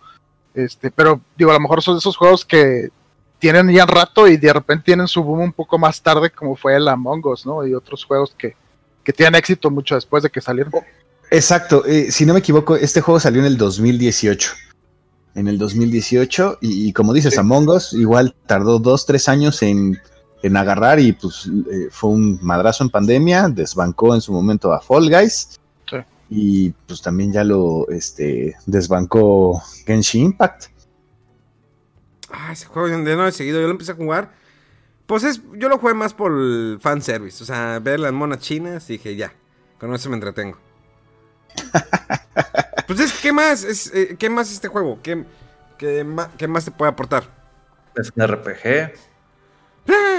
[0.53, 2.89] Este, pero digo, a lo mejor son esos juegos que
[3.39, 6.55] tienen ya un rato y de repente tienen su boom un poco más tarde, como
[6.55, 7.65] fue el Among Us, ¿no?
[7.65, 8.55] Y otros juegos que,
[9.03, 10.71] que tienen éxito mucho después de que salieron.
[11.31, 14.51] Exacto, eh, si no me equivoco, este juego salió en el 2018.
[15.35, 19.99] En el 2018, y, y como dices, Among Us igual tardó dos, tres años en,
[20.43, 24.81] en agarrar y pues eh, fue un madrazo en pandemia, desbancó en su momento a
[24.81, 25.59] Fall Guys.
[25.89, 25.97] Sí.
[26.29, 30.65] Y pues también ya lo este, desbancó Genshin Impact.
[32.29, 34.31] Ah, ese juego de no he seguido, yo lo empecé a jugar.
[35.05, 38.89] Pues es, yo lo jugué más por el fanservice, o sea, ver las monas chinas
[38.89, 39.33] y dije, ya,
[39.79, 40.57] con eso me entretengo.
[42.87, 43.63] pues es, ¿qué más?
[43.63, 44.99] Es, eh, ¿Qué más este juego?
[45.01, 45.23] ¿Qué,
[45.77, 47.23] qué, ma- qué más te puede aportar?
[47.95, 48.93] Es un RPG,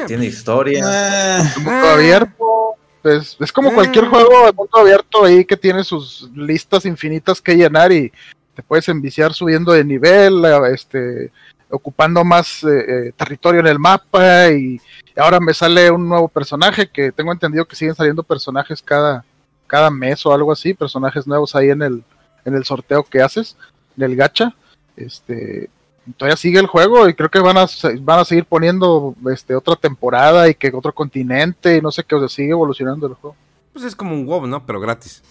[0.07, 0.83] tiene historia.
[0.85, 1.94] Ah, mundo Ah.
[1.94, 2.74] abierto.
[3.03, 3.74] Es, es como Ah.
[3.74, 8.11] cualquier juego de mundo abierto ahí que tiene sus listas infinitas que llenar y
[8.55, 11.31] te puedes enviciar subiendo de nivel, este,
[11.68, 12.68] ocupando más eh,
[13.09, 14.81] eh, territorio en el mapa y,
[15.14, 19.24] y ahora me sale un nuevo personaje que tengo entendido que siguen saliendo personajes cada,
[19.66, 22.05] cada mes o algo así, personajes nuevos ahí en el,
[22.44, 23.57] en el sorteo que haces,
[23.98, 24.55] en el gacha.
[24.96, 25.68] Este,
[26.16, 27.66] todavía sigue el juego y creo que van a,
[28.00, 32.14] van a seguir poniendo este, otra temporada y que otro continente y no sé qué,
[32.14, 33.36] o sea, sigue evolucionando el juego.
[33.72, 34.64] Pues es como un WoW, ¿no?
[34.64, 35.22] Pero gratis.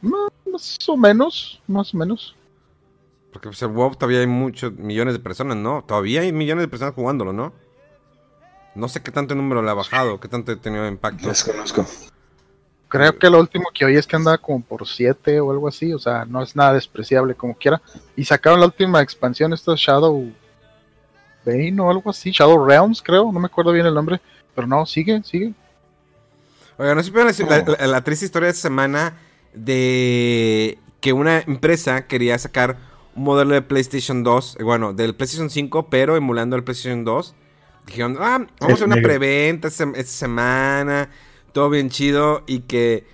[0.00, 2.34] Más o menos, más o menos.
[3.32, 5.82] Porque pues el WoW todavía hay muchos millones de personas, ¿no?
[5.86, 7.52] Todavía hay millones de personas jugándolo, ¿no?
[8.74, 11.28] No sé qué tanto número le ha bajado, qué tanto ha tenido impacto.
[11.28, 11.86] desconozco.
[12.92, 15.94] Creo que lo último que oí es que andaba como por 7 o algo así,
[15.94, 17.80] o sea, no es nada despreciable como quiera.
[18.16, 20.30] Y sacaron la última expansión, esta Shadow
[21.46, 24.20] Bane o algo así, Shadow Realms creo, no me acuerdo bien el nombre,
[24.54, 25.54] pero no, sigue, sigue.
[26.76, 29.14] Oigan, ¿no supieron la, la- la triste historia de esta semana
[29.54, 32.76] de que una empresa quería sacar
[33.14, 37.34] un modelo de PlayStation 2, eh, bueno, del PlayStation 5, pero emulando el PlayStation 2?
[37.86, 39.08] Dijeron, ah, vamos a hacer una negro.
[39.08, 41.08] preventa esta, esta semana,
[41.52, 43.06] todo bien chido, y que,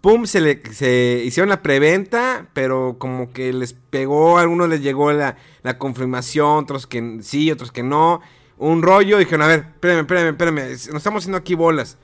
[0.00, 4.82] pum, se, le, se hicieron la preventa, pero como que les pegó, a algunos les
[4.82, 8.20] llegó la, la confirmación, otros que sí, otros que no,
[8.58, 11.98] un rollo, dijeron, a ver, espérame, espérame, espérame, nos estamos haciendo aquí bolas.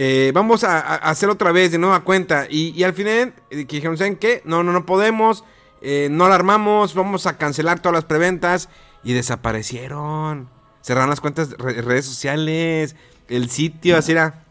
[0.00, 2.46] Eh, vamos a, hacer otra vez de nueva cuenta.
[2.48, 4.42] Y, y al final eh, dijeron, ¿saben qué?
[4.44, 5.42] No, no, no podemos.
[5.80, 6.94] eh, no la armamos.
[6.94, 8.68] Vamos a cancelar todas las preventas.
[9.02, 10.48] Y desaparecieron.
[10.82, 12.94] Cerraron las cuentas re- redes sociales.
[13.28, 14.44] El sitio, así era.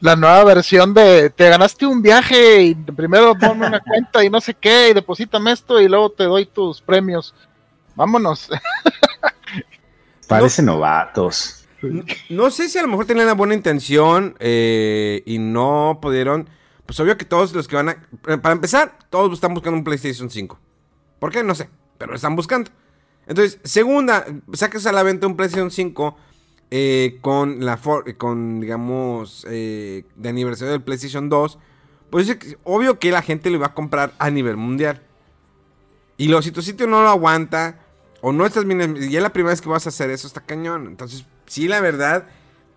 [0.00, 4.40] La nueva versión de te ganaste un viaje y primero ponme una cuenta y no
[4.40, 7.34] sé qué y deposítame esto y luego te doy tus premios.
[7.94, 8.50] Vámonos.
[10.28, 11.66] Parecen novatos.
[12.28, 16.48] No sé si a lo mejor tenían una buena intención eh, y no pudieron.
[16.84, 17.92] Pues obvio que todos los que van a.
[18.28, 20.58] eh, Para empezar, todos están buscando un PlayStation 5.
[21.18, 21.42] ¿Por qué?
[21.42, 21.68] No sé.
[21.98, 22.70] Pero lo están buscando.
[23.26, 26.16] Entonces, segunda, sacas a la venta un PlayStation 5
[26.70, 31.58] eh, con la for- con, digamos, eh, de aniversario del PlayStation 2.
[32.10, 35.02] Pues obvio que la gente lo va a comprar a nivel mundial.
[36.16, 37.80] Y lo, si tu sitio no lo aguanta,
[38.20, 40.86] o no estás y es la primera vez que vas a hacer eso, está cañón.
[40.86, 42.26] Entonces, sí, la verdad,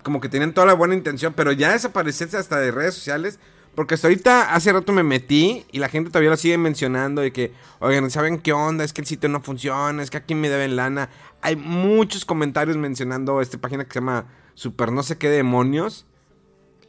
[0.04, 3.40] como que tenían toda la buena intención, pero ya desaparecerse hasta de redes sociales.
[3.80, 7.32] Porque hasta ahorita, hace rato me metí y la gente todavía lo sigue mencionando de
[7.32, 8.84] que, oigan, ¿saben qué onda?
[8.84, 11.08] Es que el sitio no funciona, es que aquí me deben lana.
[11.40, 16.06] Hay muchos comentarios mencionando esta página que se llama Super no sé qué demonios.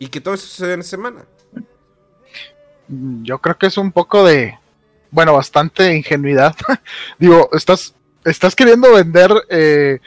[0.00, 1.26] Y que todo eso sucede en semana.
[2.88, 4.58] Mm, Yo creo que es un poco de,
[5.12, 6.56] bueno, bastante ingenuidad.
[7.20, 10.00] Digo, estás, estás queriendo vender eh,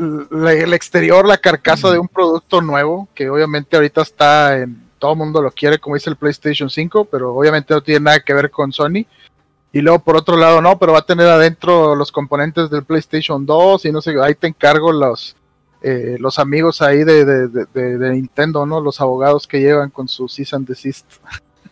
[0.00, 5.18] el exterior, la carcasa de un producto nuevo, que obviamente ahorita está en, todo el
[5.18, 8.50] mundo lo quiere, como dice el PlayStation 5, pero obviamente no tiene nada que ver
[8.50, 9.06] con Sony.
[9.72, 13.46] Y luego por otro lado no, pero va a tener adentro los componentes del PlayStation
[13.46, 15.36] 2 y no sé, ahí te encargo los,
[15.82, 18.80] eh, los amigos ahí de, Nintendo, ¿no?
[18.80, 21.06] Los abogados que llevan con su cease and desist.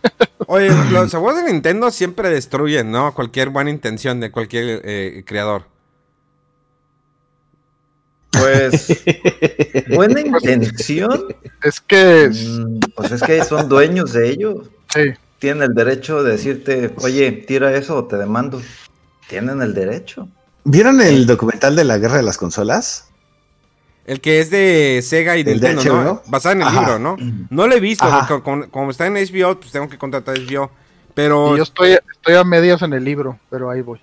[0.47, 3.13] Oye, los abogados de Nintendo siempre destruyen, ¿no?
[3.15, 5.65] Cualquier buena intención de cualquier eh, creador.
[8.53, 9.05] Pues,
[9.89, 11.27] buena intención.
[11.63, 14.65] Es que, Mm, Pues es que son dueños de ello.
[14.95, 15.01] sí,
[15.39, 18.61] Tienen el derecho de decirte, oye, tira eso o te demando.
[19.29, 20.29] Tienen el derecho.
[20.65, 23.09] ¿Vieron el documental de la guerra de las consolas?
[24.05, 26.23] El que es de Sega y ¿El de Nintendo, ¿no?
[26.27, 26.81] Basado en el Ajá.
[26.81, 27.17] libro, ¿no?
[27.51, 30.71] No lo he visto, porque como, como está en HBO, pues tengo que contratar HBO.
[31.15, 34.01] Pero y yo estoy, estoy a medias en el libro, pero ahí voy.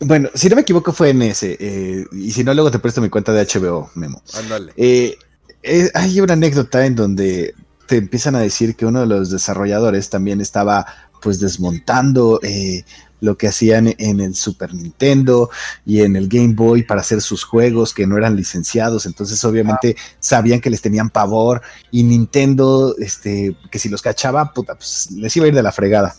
[0.00, 1.56] Bueno, si no me equivoco fue en ese.
[1.58, 4.22] eh, y si no, luego te presto mi cuenta de HBO, Memo.
[4.34, 4.72] ándale.
[4.76, 5.16] Eh,
[5.62, 7.54] eh, hay una anécdota en donde
[7.86, 10.86] te empiezan a decir que uno de los desarrolladores también estaba
[11.20, 12.84] pues desmontando eh,
[13.20, 15.50] lo que hacían en el Super Nintendo
[15.84, 19.96] y en el Game Boy para hacer sus juegos que no eran licenciados, entonces obviamente
[20.20, 25.36] sabían que les tenían pavor y Nintendo, este, que si los cachaba, puta, pues les
[25.36, 26.14] iba a ir de la fregada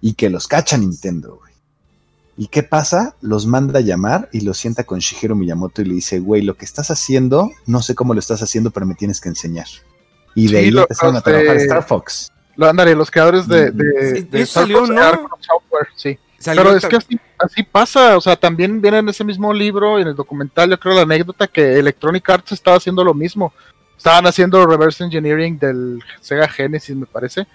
[0.00, 1.51] y que los cacha Nintendo, güey.
[2.42, 3.14] ¿Y qué pasa?
[3.20, 6.56] Los manda a llamar y los sienta con Shigeru Miyamoto y le dice, güey, lo
[6.56, 9.66] que estás haciendo, no sé cómo lo estás haciendo, pero me tienes que enseñar.
[10.34, 12.32] Y de Sí, ahí lo- empezaron a los de- trabajar Star Fox.
[12.56, 15.02] Lo andaré, los creadores de, de, Sí, de Star salió, Fox ¿no?
[15.38, 16.18] Software, sí.
[16.40, 20.00] Salió Pero es que así, así pasa, o sea, también viene en ese mismo libro,
[20.00, 23.52] en el documental, yo creo la anécdota que Electronic Arts estaba haciendo lo mismo.
[23.96, 27.46] Estaban haciendo reverse engineering del Sega Genesis, me parece,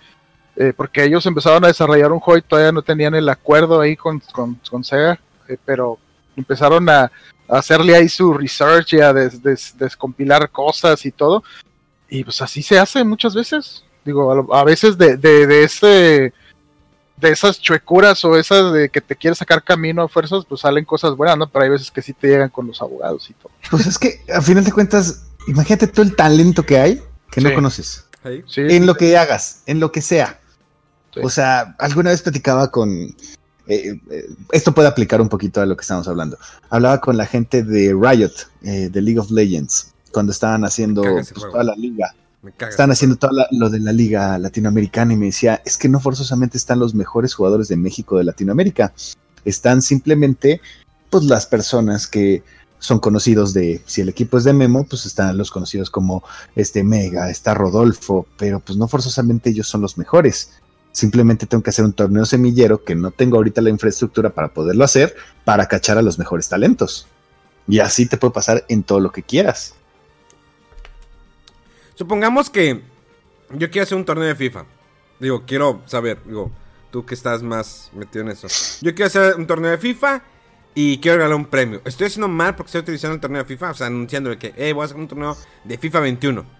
[0.57, 3.95] eh, porque ellos empezaron a desarrollar un juego y todavía no tenían el acuerdo ahí
[3.95, 5.97] con, con, con Sega, eh, pero
[6.35, 11.43] empezaron a, a hacerle ahí su research y a des- des- descompilar cosas y todo.
[12.09, 13.83] Y pues así se hace muchas veces.
[14.05, 16.33] Digo, a, veces de, de, de ese
[17.17, 20.85] de esas chuecuras o esas de que te quieres sacar camino a fuerzas, pues salen
[20.85, 21.49] cosas buenas, ¿no?
[21.49, 23.51] Pero hay veces que sí te llegan con los abogados y todo.
[23.71, 27.49] Pues es que a final de cuentas, imagínate todo el talento que hay que no
[27.55, 28.05] conoces.
[28.47, 30.39] Sí, En lo que hagas, en lo que sea.
[31.19, 31.25] Sí.
[31.25, 32.91] O sea, alguna vez platicaba con...
[33.67, 36.37] eh, eh, esto puede aplicar un poquito a lo que estamos hablando.
[36.69, 38.31] Hablaba con la gente de Riot,
[38.63, 42.13] eh, de League of Legends, cuando estaban haciendo pues, toda la liga.
[42.69, 45.99] Estaban haciendo todo la- lo de la liga latinoamericana y me decía, es que no
[45.99, 48.93] forzosamente están los mejores jugadores de México de Latinoamérica.
[49.43, 50.61] Están simplemente,
[51.09, 52.43] pues, las personas que
[52.79, 56.23] son conocidos de, si el equipo es de Memo, pues están los conocidos como
[56.55, 60.51] este Mega, está Rodolfo, pero pues no forzosamente ellos son los mejores.
[60.97, 64.83] Simplemente tengo que hacer un torneo semillero que no tengo ahorita la infraestructura para poderlo
[64.83, 67.07] hacer, para cachar a los mejores talentos.
[67.67, 69.75] Y así te puede pasar en todo lo que quieras.
[71.93, 72.81] Supongamos que
[73.51, 74.65] yo quiero hacer un torneo de FIFA.
[75.19, 76.49] Digo, quiero saber, digo,
[76.89, 78.47] tú que estás más metido en eso.
[78.81, 80.23] Yo quiero hacer un torneo de FIFA
[80.73, 81.79] y quiero regalar un premio.
[81.85, 84.81] Estoy haciendo mal porque estoy utilizando el torneo de FIFA, o sea, anunciando que, voy
[84.81, 86.56] a hacer un torneo de FIFA 21.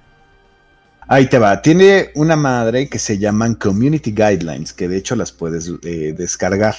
[1.09, 1.61] Ahí te va.
[1.61, 6.75] Tiene una madre que se llaman Community Guidelines, que de hecho las puedes eh, descargar.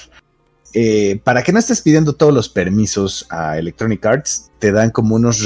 [0.75, 5.15] Eh, para que no estés pidiendo todos los permisos a Electronic Arts, te dan como
[5.15, 5.43] unos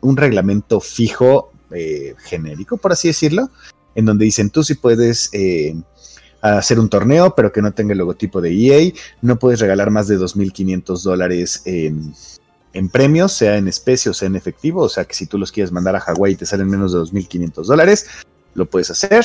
[0.00, 3.50] un reglamento fijo, eh, genérico, por así decirlo,
[3.94, 5.30] en donde dicen tú sí puedes
[6.40, 8.92] hacer un torneo, pero que no tenga el logotipo de EA,
[9.22, 12.12] no puedes regalar más de 2.500 dólares en,
[12.74, 15.50] en premios, sea en especie o sea en efectivo, o sea que si tú los
[15.50, 18.06] quieres mandar a Hawái y te salen menos de 2.500 dólares,
[18.54, 19.24] lo puedes hacer.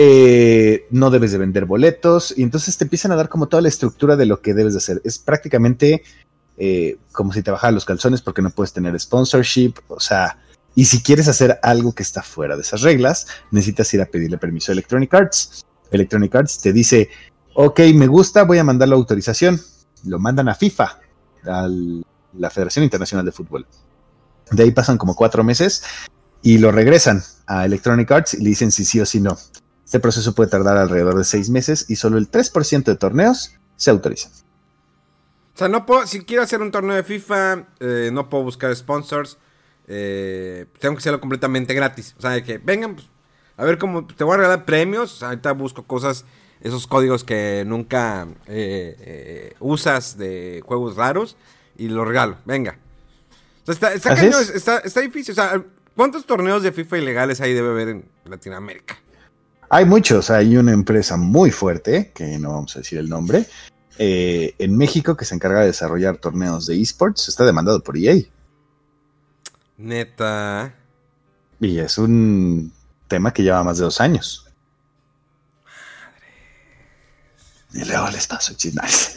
[0.00, 3.68] Eh, no debes de vender boletos y entonces te empiezan a dar como toda la
[3.68, 5.02] estructura de lo que debes de hacer.
[5.04, 6.02] Es prácticamente
[6.56, 10.38] eh, como si te bajaran los calzones porque no puedes tener sponsorship, o sea,
[10.74, 14.38] y si quieres hacer algo que está fuera de esas reglas, necesitas ir a pedirle
[14.38, 15.64] permiso a Electronic Arts.
[15.90, 17.08] Electronic Arts te dice,
[17.54, 19.60] ok, me gusta, voy a mandar la autorización.
[20.04, 21.00] Lo mandan a FIFA,
[21.44, 21.68] a
[22.34, 23.66] la Federación Internacional de Fútbol.
[24.50, 25.82] De ahí pasan como cuatro meses
[26.42, 29.36] y lo regresan a Electronic Arts y le dicen si sí o si no.
[29.84, 33.90] Este proceso puede tardar alrededor de seis meses y solo el 3% de torneos se
[33.90, 34.32] autorizan.
[35.54, 38.74] O sea, no puedo, si quiero hacer un torneo de FIFA, eh, no puedo buscar
[38.76, 39.38] sponsors.
[39.90, 42.14] eh, tengo que hacerlo completamente gratis.
[42.18, 43.08] O sea, de que vengan, pues,
[43.56, 45.22] a ver cómo te voy a regalar premios.
[45.22, 46.26] Ahorita busco cosas,
[46.60, 51.36] esos códigos que nunca eh, usas de juegos raros
[51.78, 52.36] y los regalo.
[52.44, 52.76] Venga.
[53.62, 54.50] O sea, está, está, Así cañón, es.
[54.50, 55.32] está, está difícil.
[55.32, 55.62] O sea,
[55.96, 58.98] ¿cuántos torneos de FIFA ilegales ahí debe haber en Latinoamérica?
[59.70, 63.46] Hay muchos, hay una empresa muy fuerte, que no vamos a decir el nombre,
[63.98, 68.14] eh, en México que se encarga de desarrollar torneos de esports, está demandado por EA.
[69.76, 70.74] Neta.
[71.60, 72.72] Y es un
[73.08, 74.47] tema que lleva más de dos años.
[77.72, 79.12] Y luego les paso chismes.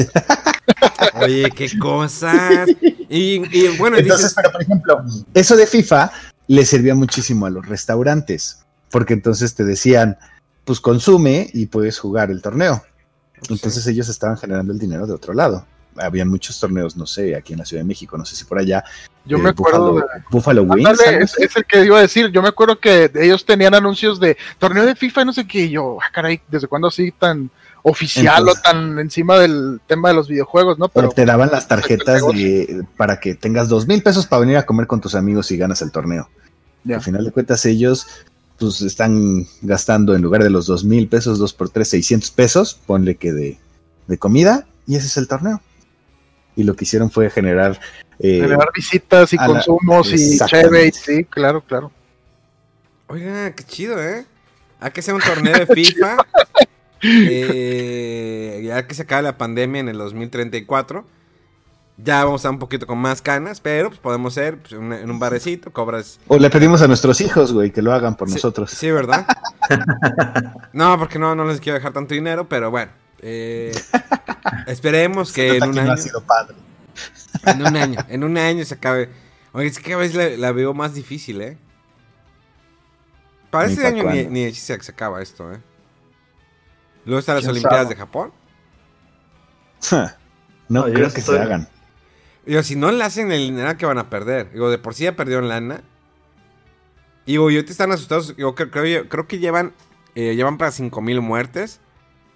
[1.21, 2.69] Oye, qué cosas.
[3.09, 6.11] Y, y bueno, Entonces, dices, pero por ejemplo, eso de FIFA
[6.47, 10.17] le servía muchísimo a los restaurantes, porque entonces te decían,
[10.65, 12.83] pues consume y puedes jugar el torneo.
[13.49, 15.65] Entonces ellos estaban generando el dinero de otro lado.
[15.97, 18.59] Habían muchos torneos, no sé, aquí en la Ciudad de México, no sé si por
[18.59, 18.83] allá.
[19.25, 20.89] Yo eh, me acuerdo Buffalo, de- Buffalo Wings.
[20.89, 22.29] Ándale, es, es el que iba a decir.
[22.31, 25.59] Yo me acuerdo que ellos tenían anuncios de torneo de FIFA y no sé qué.
[25.61, 27.49] Y yo, ah, caray, ¿desde cuándo así tan
[27.83, 30.87] oficial Entonces- o tan encima del tema de los videojuegos, no?
[30.89, 34.57] Pero te daban las tarjetas el de, para que tengas dos mil pesos para venir
[34.57, 36.29] a comer con tus amigos y ganas el torneo.
[36.89, 38.07] Al final de cuentas ellos
[38.59, 42.79] pues están gastando en lugar de los dos mil pesos, dos por tres, 600 pesos,
[42.85, 43.57] ponle que de,
[44.07, 45.61] de comida y ese es el torneo.
[46.55, 47.79] Y lo que hicieron fue generar...
[48.19, 51.91] eh, generar visitas y a la- consumos y y- sí, claro, claro.
[53.07, 54.25] Oiga, qué chido, ¿eh?
[54.79, 56.17] Hay que hacer un torneo de FIFA.
[57.03, 61.05] eh, ya que se acabe la pandemia en el 2034,
[61.97, 64.91] ya vamos a estar un poquito con más canas, pero pues, podemos ser pues, en,
[64.93, 66.19] en un barecito, cobras...
[66.27, 68.71] O le pedimos a nuestros hijos, güey, que lo hagan por Sí, nosotros.
[68.71, 69.27] Sí, ¿verdad?
[70.73, 72.91] no, porque no, no les quiero dejar tanto dinero, pero bueno.
[73.19, 73.71] eh,
[74.65, 75.97] esperemos que en un que no ha año...
[75.97, 76.55] sido padre.
[77.45, 79.09] En un año, en un año se acabe.
[79.53, 81.57] Oye, es que cada vez la, la veo más difícil, ¿eh?
[83.49, 85.61] Para Ni este año ni, ni se acaba esto, ¿eh?
[87.05, 87.95] Luego están las ¿Quién Olimpiadas sabe?
[87.95, 88.31] de Japón.
[90.69, 91.67] no No, yo creo que estoy- se hagan.
[92.45, 94.51] Digo, si no le hacen el dinero que van a perder.
[94.51, 95.81] Digo, de por sí ya perdieron lana.
[97.25, 98.35] Y digo, yo te están asustados.
[98.35, 99.73] Digo, creo, creo, creo que llevan,
[100.15, 101.79] eh, llevan para 5000 muertes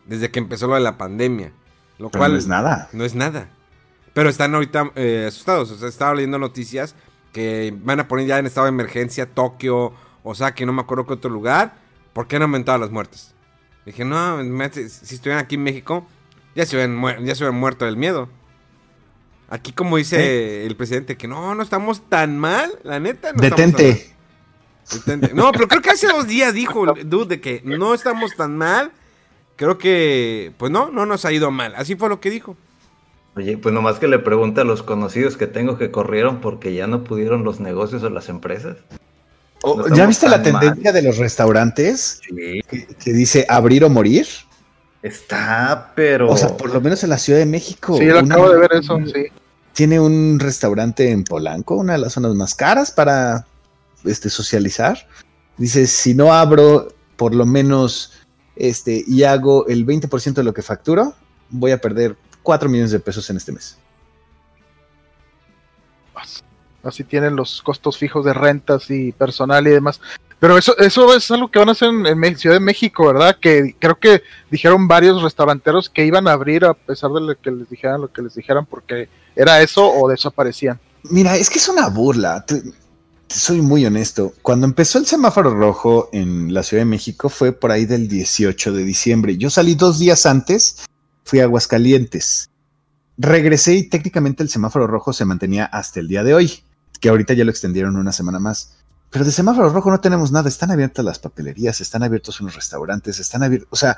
[0.06, 1.52] desde que empezó lo de la pandemia.
[1.98, 2.90] Lo Pero cual no es nada.
[2.94, 3.50] No es nada.
[4.14, 5.72] Pero están ahorita eh, asustados.
[5.72, 6.96] O sea, estaba leyendo noticias
[7.34, 9.94] que van a poner ya en estado de emergencia Tokio,
[10.24, 11.74] Osaka, no me acuerdo qué otro lugar.
[12.14, 13.34] ¿Por qué han aumentado las muertes?
[13.86, 14.82] Dije, no, si
[15.16, 16.06] estuvieran aquí en México,
[16.56, 18.30] ya se hubieran, muer- ya se hubieran muerto del miedo.
[19.50, 23.32] Aquí, como dice el presidente, que no, no estamos tan mal, la neta.
[23.34, 23.82] No estamos tan mal.
[23.82, 24.16] Detente.
[24.92, 25.34] Detente.
[25.36, 28.58] No, pero creo que hace dos días dijo el dude de que no estamos tan
[28.58, 28.92] mal.
[29.56, 31.76] Creo que, pues no, no nos ha ido mal.
[31.76, 32.58] Así fue lo que dijo.
[33.36, 36.88] Oye, pues nomás que le pregunte a los conocidos que tengo que corrieron porque ya
[36.88, 38.78] no pudieron los negocios o las empresas.
[39.62, 40.44] O- No ¿Ya viste la mal.
[40.44, 42.62] tendencia de los restaurantes Sí.
[42.70, 44.28] que, que dice abrir o morir?
[45.02, 46.30] Está, pero.
[46.32, 47.98] O sea, por lo menos en la Ciudad de México.
[47.98, 49.26] Sí, lo una- acabo de ver eso, sí.
[49.74, 53.46] Tiene un restaurante en Polanco, una de las zonas más caras para
[54.04, 55.08] este, socializar.
[55.58, 56.88] Dice, si no abro
[57.18, 58.14] por lo menos
[58.56, 61.14] este, y hago el 20% de lo que facturo,
[61.50, 63.78] voy a perder 4 millones de pesos en este mes.
[66.86, 70.00] Así tienen los costos fijos de rentas y personal y demás.
[70.40, 73.38] Pero eso, eso es algo que van a hacer en, Ciudad de México, ¿verdad?
[73.40, 74.22] Que creo que
[74.52, 78.12] dijeron varios restauranteros que iban a abrir a pesar de lo que les dijeran lo
[78.12, 80.80] que les dijeran porque era eso o desaparecían.
[81.04, 82.46] Mira, es que es una burla.
[83.28, 84.34] Soy muy honesto.
[84.42, 88.74] Cuando empezó el semáforo rojo en la Ciudad de México fue por ahí del 18
[88.74, 89.38] de diciembre.
[89.38, 90.84] Yo salí dos días antes,
[91.24, 92.50] fui a Aguascalientes.
[93.18, 96.64] Regresé y técnicamente el semáforo rojo se mantenía hasta el día de hoy,
[97.06, 98.78] que ahorita ya lo extendieron una semana más.
[99.12, 100.50] Pero de semáforo rojo no tenemos nada.
[100.50, 103.70] Están abiertas las papelerías, están abiertos unos restaurantes, están abiertos.
[103.70, 103.96] O sea,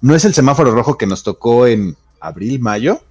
[0.00, 3.02] no es el semáforo rojo que nos tocó en abril, mayo,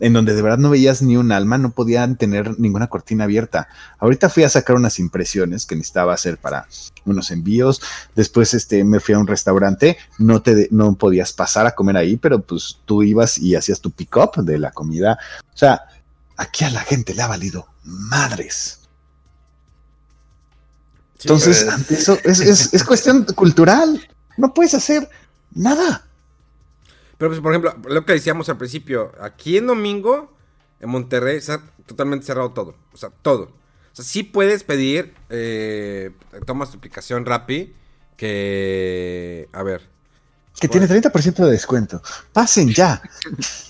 [0.00, 3.68] en donde de verdad no veías ni un alma, no podían tener ninguna cortina abierta.
[4.00, 6.66] Ahorita fui a sacar unas impresiones que necesitaba hacer para
[7.06, 7.80] unos envíos.
[8.14, 12.18] Después este, me fui a un restaurante, no, te no podías pasar a comer ahí,
[12.18, 15.18] pero pues tú ibas y hacías tu pick-up de la comida.
[15.42, 15.80] O sea,
[16.36, 18.80] aquí a la gente le ha valido madres.
[21.20, 21.74] Entonces, pues.
[21.74, 24.06] ante eso, es, es- es cuestión cultural.
[24.36, 25.08] No puedes hacer
[25.54, 26.06] nada.
[27.16, 30.36] Pero, pues, por ejemplo, lo que decíamos al principio, aquí en domingo,
[30.80, 32.76] en Monterrey, está totalmente cerrado todo.
[32.92, 33.44] O sea, todo.
[33.44, 36.10] O sea, sí puedes pedir, eh,
[36.46, 37.72] tomas tu aplicación Rappi,
[38.16, 39.88] que, a ver,
[40.60, 42.02] Que tiene 30% de descuento.
[42.32, 43.00] Pasen ya.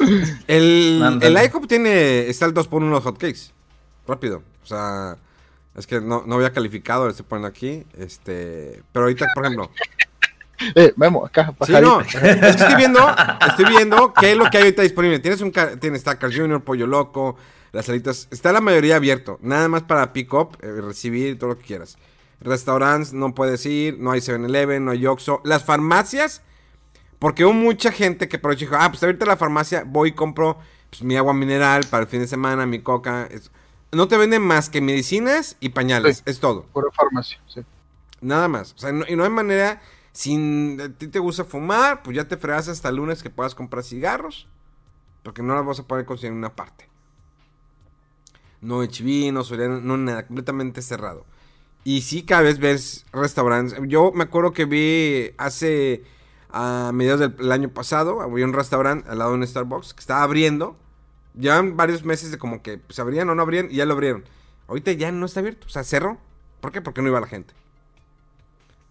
[0.49, 1.41] el, Ándale.
[1.41, 3.53] el IHOP tiene, está el 2x1 los hotcakes,
[4.07, 4.43] rápido.
[4.63, 5.17] O sea,
[5.77, 9.71] es que no, no había calificado, le estoy poniendo aquí, este, pero ahorita, por ejemplo,
[10.77, 11.91] Eh, Memo, acá, Sí, pajarito.
[11.97, 13.01] no, es que estoy viendo,
[13.47, 15.19] estoy viendo qué es lo que hay ahorita disponible.
[15.19, 15.51] Tienes un
[15.81, 17.37] tienes Carl Jr., Pollo Loco,
[17.73, 21.59] las salitas, está la mayoría abierto, nada más para pick up, eh, recibir todo lo
[21.59, 21.99] que quieras.
[22.41, 25.41] Restaurantes no puedes ir, no hay 7-Eleven, no hay Oxxo.
[25.45, 26.41] Las farmacias,
[27.19, 30.13] porque hubo mucha gente que por eso dijo, ah, pues ahorita la farmacia voy y
[30.13, 30.57] compro
[30.89, 33.27] pues, mi agua mineral para el fin de semana, mi coca.
[33.31, 33.51] es-
[33.95, 36.23] No te venden más que medicinas y pañales, Sí.
[36.27, 36.65] es todo.
[36.73, 37.61] Pura farmacia, sí.
[38.21, 38.73] Nada más.
[38.75, 39.81] O sea, no- y no hay manera.
[40.13, 40.37] Si
[40.81, 43.83] a ti te gusta fumar, pues ya te fregas hasta el lunes que puedas comprar
[43.85, 44.49] cigarros.
[45.23, 46.89] Porque no las vas a poder conseguir en una parte.
[48.61, 51.25] No HB, no Soriana, no nada, completamente cerrado.
[51.83, 53.79] Y sí, cada vez ves restaurantes.
[53.89, 56.03] Yo me acuerdo que vi hace
[56.51, 60.01] a mediados del el año pasado, había un restaurante al lado de un Starbucks que
[60.01, 60.77] estaba abriendo.
[61.39, 64.25] Llevan varios meses de como que se abrían o no abrían y ya lo abrieron.
[64.69, 66.19] Ahorita ya no está abierto, o sea, cerró.
[66.61, 66.81] ¿Por qué?
[66.81, 67.53] Porque no iba la gente.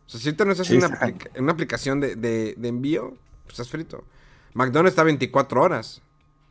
[0.05, 3.15] O sea, si ahorita no estás Sí, en, una aplica- aplicación de, de- de envío,
[3.43, 4.03] pues estás frito.
[4.53, 6.01] McDonald's está 24 horas.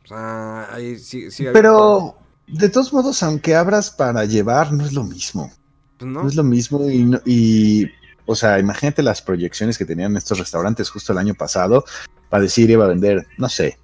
[0.03, 2.17] O sea, ahí sí, sí Pero
[2.47, 5.51] de todos modos, aunque abras para llevar, no es lo mismo.
[5.97, 6.23] pues no.
[6.23, 7.85] No es lo mismo y, no- y,
[8.25, 11.85] o sea, imagínate las proyecciones que tenían estos restaurantes justo el año pasado
[12.29, 13.77] para decir iba a vender, no sé,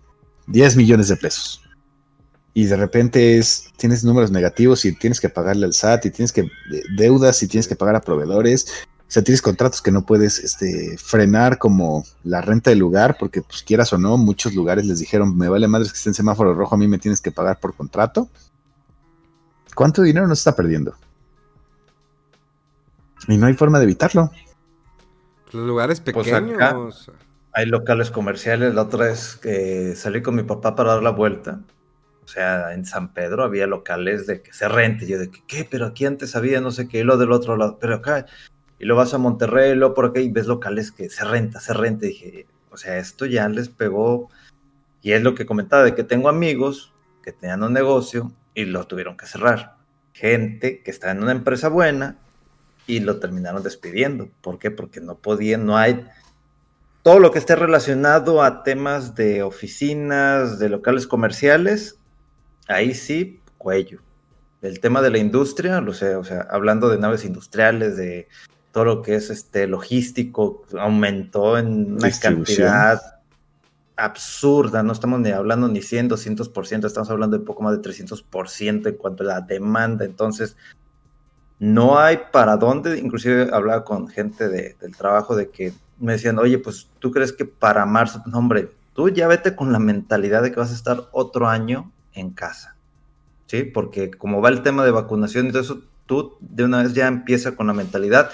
[0.48, 1.62] 10 millones de pesos.
[2.54, 6.32] Y de repente es, tienes números negativos y tienes que pagarle al SAT y tienes
[6.34, 8.66] que de- deudas y tienes que pagar a proveedores
[9.08, 13.42] O sea, tienes contratos que no puedes este, frenar como la renta del lugar, porque
[13.42, 16.54] pues quieras o no, muchos lugares les dijeron, me vale madres que esté en semáforo
[16.54, 18.30] rojo, a mí me tienes que pagar por contrato.
[19.74, 20.94] ¿Cuánto dinero nos está perdiendo?
[23.28, 24.32] Y no hay forma de evitarlo.
[25.52, 26.54] Los lugares Pues pequeños.
[26.56, 26.78] acá-
[27.54, 28.76] Hay locales comerciales.
[28.76, 31.62] La otra vez que salí con mi papá para dar la vuelta.
[32.30, 35.08] O sea, en San Pedro había locales de que se rente.
[35.08, 35.68] Yo de que, ¿qué?
[35.68, 37.80] Pero aquí antes había no sé qué, y lo del otro lado.
[37.82, 38.28] Pero acá.
[38.78, 41.74] Y lo vas a Monterrey, lo por acá y ves locales que se renta, se
[41.74, 42.06] renta.
[42.06, 44.30] Y dije, o sea, esto ya les pegó.
[45.02, 48.86] Y es lo que comentaba, de que tengo amigos que tenían un negocio y lo
[48.86, 49.78] tuvieron que cerrar.
[50.14, 52.20] Gente que está en una empresa buena
[52.86, 54.30] y lo terminaron despidiendo.
[54.42, 54.70] ¿Por qué?
[54.70, 56.06] Porque no podían, no hay
[57.02, 61.99] todo lo que esté relacionado a temas de oficinas, de locales comerciales,
[62.70, 64.00] ahí sí, cuello.
[64.62, 68.28] El tema de la industria, lo sé, o sea, hablando de naves industriales, de
[68.72, 73.02] todo lo que es este logístico, aumentó en una cantidad
[73.96, 78.90] absurda, no estamos ni hablando ni 100, 200%, estamos hablando de poco más de 300%
[78.90, 80.56] en cuanto a la demanda, entonces
[81.58, 86.40] no hay para dónde, inclusive hablaba con gente de- del trabajo de que me decían,
[86.40, 90.42] oye, pues tú crees que para marzo, no hombre, tú ya vete con la mentalidad
[90.44, 92.76] de que vas a estar otro año en casa,
[93.48, 93.64] ¿sí?
[93.64, 97.08] Porque como va el tema de vacunación y todo eso, tú de una vez ya
[97.08, 98.32] empieza con la mentalidad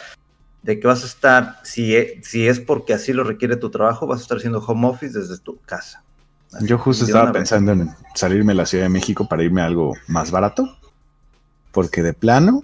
[0.63, 4.07] de que vas a estar, si es, si es porque así lo requiere tu trabajo,
[4.07, 6.03] vas a estar haciendo home office desde tu casa.
[6.51, 7.41] Así, Yo justo de estaba vez.
[7.41, 10.77] pensando en salirme a la Ciudad de México para irme a algo más barato,
[11.71, 12.63] porque de plano,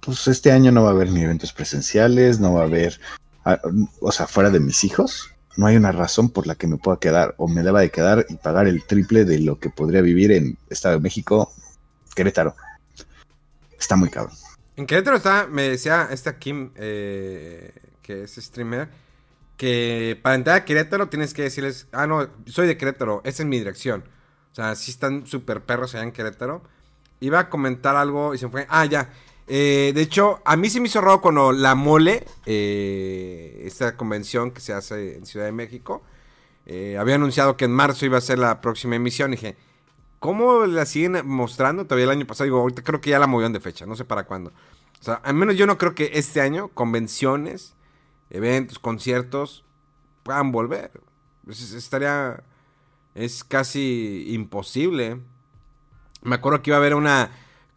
[0.00, 3.00] pues este año no va a haber ni eventos presenciales, no va a haber,
[3.44, 3.58] ah,
[4.00, 6.98] o sea, fuera de mis hijos, no hay una razón por la que me pueda
[6.98, 10.32] quedar o me deba de quedar y pagar el triple de lo que podría vivir
[10.32, 11.52] en Estado de México,
[12.14, 12.54] Querétaro.
[13.78, 14.34] Está muy cabrón.
[14.76, 17.72] En Querétaro está, me decía esta Kim, eh,
[18.02, 18.88] que es streamer,
[19.56, 23.48] que para entrar a Querétaro tienes que decirles, ah, no, soy de Querétaro, esa es
[23.48, 24.04] mi dirección.
[24.52, 26.62] O sea, sí están súper perros allá en Querétaro.
[27.20, 29.10] Iba a comentar algo y se fue, ah, ya.
[29.52, 34.52] Eh, de hecho, a mí se me hizo raro cuando la mole, eh, esta convención
[34.52, 36.02] que se hace en Ciudad de México,
[36.66, 39.32] eh, había anunciado que en marzo iba a ser la próxima emisión.
[39.32, 39.56] Y dije,
[40.20, 42.44] ¿Cómo la siguen mostrando todavía el año pasado?
[42.44, 44.50] Digo, ahorita creo que ya la movieron de fecha, no sé para cuándo.
[45.00, 47.74] O sea, al menos yo no creo que este año convenciones,
[48.28, 49.64] eventos, conciertos
[50.22, 50.92] puedan volver.
[51.48, 52.42] Es- estaría.
[53.14, 55.18] Es casi imposible.
[56.22, 57.30] Me acuerdo que iba a haber una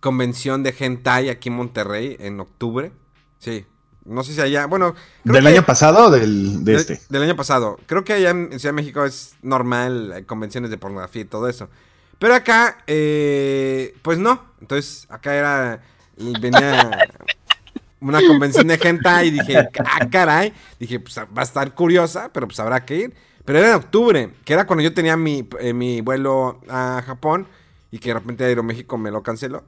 [0.04, 2.92] convención de hentai aquí en Monterrey en octubre.
[3.40, 3.66] Sí.
[4.04, 4.66] No sé si allá.
[4.66, 4.94] Bueno.
[5.24, 7.00] creo ¿Del que- año pasado o del, de de- este?
[7.08, 7.80] Del año pasado.
[7.86, 11.48] Creo que allá en Ciudad de México es normal, hay convenciones de pornografía y todo
[11.48, 11.70] eso.
[12.20, 14.44] Pero acá, eh, pues no.
[14.60, 15.82] Entonces, acá era.
[16.18, 16.92] Venía
[18.02, 20.52] una convención de gente y dije, ah, caray.
[20.80, 23.14] Dije, pues va a estar curiosa, pero pues habrá que ir.
[23.46, 27.48] Pero era en octubre, que era cuando yo tenía mi, eh, mi vuelo a Japón
[27.92, 29.64] y que de repente Aeroméxico me lo canceló.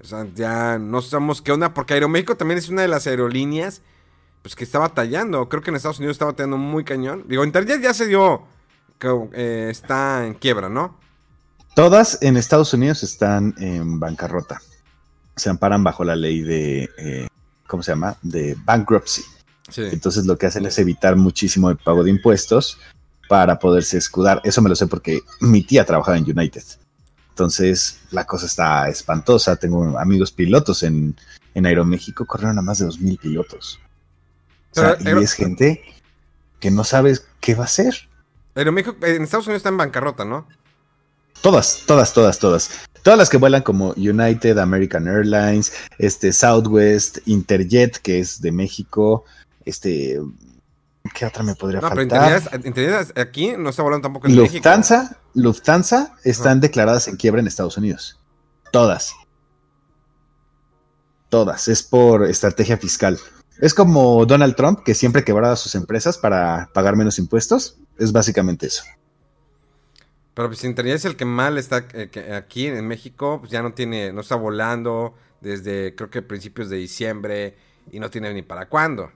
[0.00, 3.82] O sea, ya no sabemos qué onda, porque Aeroméxico también es una de las aerolíneas
[4.42, 5.48] pues que está batallando.
[5.48, 7.24] Creo que en Estados Unidos está batallando muy cañón.
[7.26, 8.44] Digo, Interjet ya se dio
[8.98, 10.98] que eh, está en quiebra, ¿no?
[11.74, 14.62] Todas en Estados Unidos están en bancarrota.
[15.34, 17.28] Se amparan bajo la ley de, eh,
[17.66, 18.16] ¿cómo se llama?
[18.22, 19.22] De bankruptcy.
[19.68, 19.82] Sí.
[19.90, 22.78] Entonces lo que hacen es evitar muchísimo el pago de impuestos
[23.28, 24.40] para poderse escudar.
[24.44, 26.62] Eso me lo sé porque mi tía trabajaba en United.
[27.36, 29.56] Entonces la cosa está espantosa.
[29.56, 31.14] Tengo amigos pilotos en,
[31.52, 33.78] en Aeroméxico, corrieron a más de 2.000 pilotos.
[34.70, 35.84] O sea, Pero, y es gente
[36.60, 38.08] que no sabes qué va a hacer.
[38.54, 40.48] Aeroméxico en Estados Unidos está en bancarrota, ¿no?
[41.42, 42.70] Todas, todas, todas, todas.
[43.02, 49.26] Todas las que vuelan como United, American Airlines, este Southwest, Interjet, que es de México,
[49.66, 50.22] este,
[51.14, 52.66] ¿qué otra me podría No, pero faltar?
[52.66, 54.54] Interjet aquí no está volando tampoco en México.
[54.54, 58.18] Lufthansa, Lufthansa están declaradas en quiebra en Estados Unidos.
[58.72, 59.14] Todas.
[61.28, 61.68] Todas.
[61.68, 63.18] Es por estrategia fiscal.
[63.58, 67.78] Es como Donald Trump, que siempre quebraba sus empresas para pagar menos impuestos.
[67.98, 68.84] Es básicamente eso.
[70.34, 73.62] Pero pues Interjet es el que mal está eh, que aquí en México, pues ya
[73.62, 77.56] no tiene, no está volando desde creo que principios de diciembre
[77.90, 79.10] y no tiene ni para cuándo.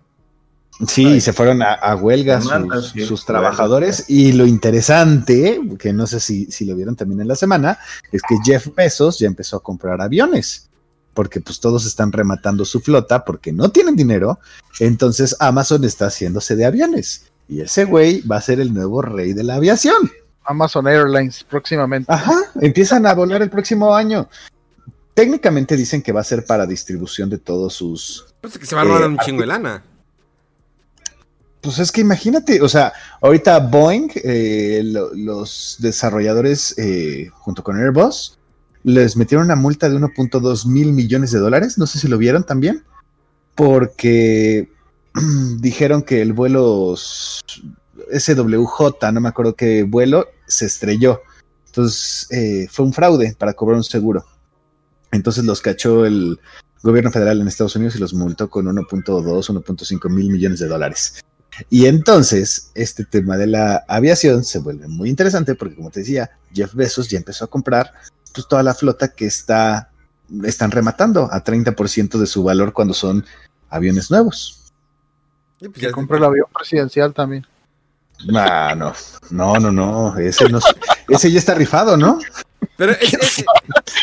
[0.89, 2.51] Sí, y se fueron a, a huelga sus,
[2.93, 3.27] sí, sus huelga.
[3.27, 4.07] trabajadores.
[4.09, 7.79] Y lo interesante, que no sé si, si lo vieron también en la semana,
[8.11, 10.69] es que Jeff Bezos ya empezó a comprar aviones.
[11.13, 14.39] Porque pues todos están rematando su flota porque no tienen dinero.
[14.79, 17.27] Entonces Amazon está haciéndose de aviones.
[17.49, 20.11] Y ese güey va a ser el nuevo rey de la aviación.
[20.45, 22.11] Amazon Airlines próximamente.
[22.11, 24.29] Ajá, empiezan a volar el próximo año.
[25.15, 28.83] Técnicamente dicen que va a ser para distribución de todos sus Pues que se va
[28.83, 29.83] a robar Eh, un chingo de lana.
[31.61, 37.77] Pues es que imagínate, o sea, ahorita Boeing, eh, lo- los desarrolladores eh, junto con
[37.77, 38.39] Airbus,
[38.83, 42.45] les metieron una multa de 1.2 mil millones de dólares, no sé si lo vieron
[42.45, 42.83] también,
[43.55, 44.71] porque
[45.61, 51.21] dijeron que el vuelo SWJ, no me acuerdo qué vuelo, se estrelló.
[51.67, 54.25] Entonces eh, fue un fraude para cobrar un seguro.
[55.13, 56.41] Entonces los cachó el
[56.83, 61.21] gobierno federal en Estados Unidos y los multó con 1.2, 1.5 mil millones de dólares.
[61.69, 66.31] Y entonces, este tema de la aviación se vuelve muy interesante porque, como te decía,
[66.55, 67.93] Jeff Bezos ya empezó a comprar
[68.35, 69.91] pues, toda la flota que está,
[70.45, 73.25] están rematando a 30% de su valor cuando son
[73.69, 74.73] aviones nuevos.
[75.61, 77.47] Y pues ya- compre el avión presidencial también.
[78.35, 78.93] Ah, no,
[79.31, 80.59] no, no, no, ese, no,
[81.09, 82.19] ese ya está rifado, ¿no?
[82.77, 83.45] Pero es- es-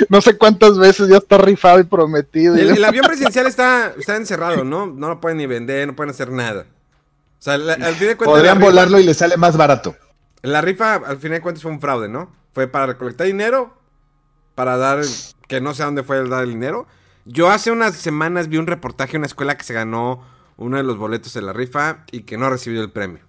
[0.09, 2.55] No sé cuántas veces ya está rifado y prometido.
[2.55, 4.85] el, el avión presidencial está, está encerrado, ¿no?
[4.87, 6.65] No lo pueden ni vender, no pueden hacer nada.
[7.39, 8.35] O sea, la- al fin de cuentas.
[8.35, 9.95] Podrían rifa- volarlo y le sale más barato.
[10.41, 12.31] La rifa, al fin de cuentas, fue un fraude, ¿no?
[12.53, 13.75] Fue para recolectar dinero,
[14.55, 15.01] para dar,
[15.47, 16.87] que no sé a dónde fue el dar el dinero.
[17.25, 20.23] Yo hace unas semanas vi un reportaje de una escuela que se ganó
[20.57, 23.19] uno de los boletos de la rifa y que no recibió el premio.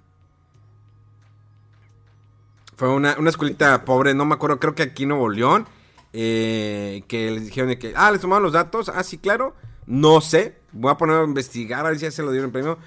[2.77, 5.67] Fue una, una escuelita pobre, no me acuerdo, creo que aquí en Nuevo León,
[6.13, 9.55] eh, que les dijeron de que, ah, les tomaron los datos, ah, sí, claro,
[9.87, 12.53] no sé, voy a poner a investigar a ver si ya se lo dieron el
[12.53, 12.79] premio,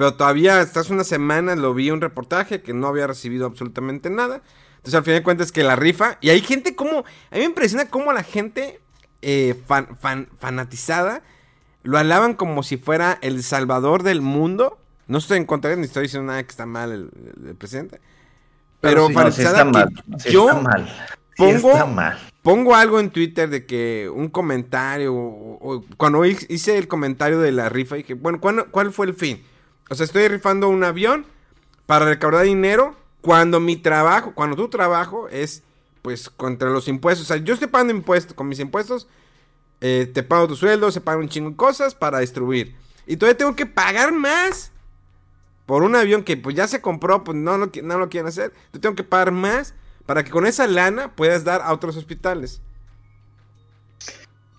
[0.00, 4.08] pero todavía hasta hace unas semanas lo vi un reportaje que no había recibido absolutamente
[4.08, 4.40] nada.
[4.78, 7.44] Entonces al final de cuentas que la rifa, y hay gente como, a mí me
[7.44, 8.80] impresiona cómo la gente
[9.20, 11.20] eh, fan- fan- fanatizada
[11.82, 14.78] lo alaban como si fuera el salvador del mundo.
[15.06, 17.10] No estoy en contra de él, ni estoy diciendo nada que está mal el,
[17.42, 18.00] el- el presidente.
[18.80, 20.20] Pero, Pero sí, No, sí fanatizada está que mal.
[20.20, 20.88] sí yo está mal.
[21.36, 22.18] pongo- está mal.
[22.40, 27.38] pongo algo en Twitter de que un comentario, o, o- cuando hi- hice el comentario
[27.38, 29.42] de la rifa, dije, bueno, ¿cuándo- ¿cuál fue el fin?
[29.90, 31.26] O sea, estoy rifando un avión
[31.86, 35.64] para recaudar dinero cuando mi trabajo, cuando tu trabajo es,
[36.00, 37.26] pues, contra los impuestos.
[37.26, 39.08] O sea, yo estoy pagando impuestos, con mis impuestos,
[39.80, 42.76] eh, te pago tu sueldo, se pagan un chingo de cosas para distribuir.
[43.04, 44.70] Y todavía tengo que pagar más
[45.66, 48.52] por un avión que pues ya se compró, pues no lo, no lo quieren hacer.
[48.72, 49.74] Yo tengo que pagar más
[50.06, 52.62] para que con esa lana puedas dar a otros hospitales.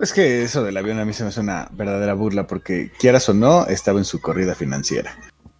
[0.01, 3.29] Es que eso del avión a mí se me hace una verdadera burla porque quieras
[3.29, 5.15] o no, estaba en su corrida financiera.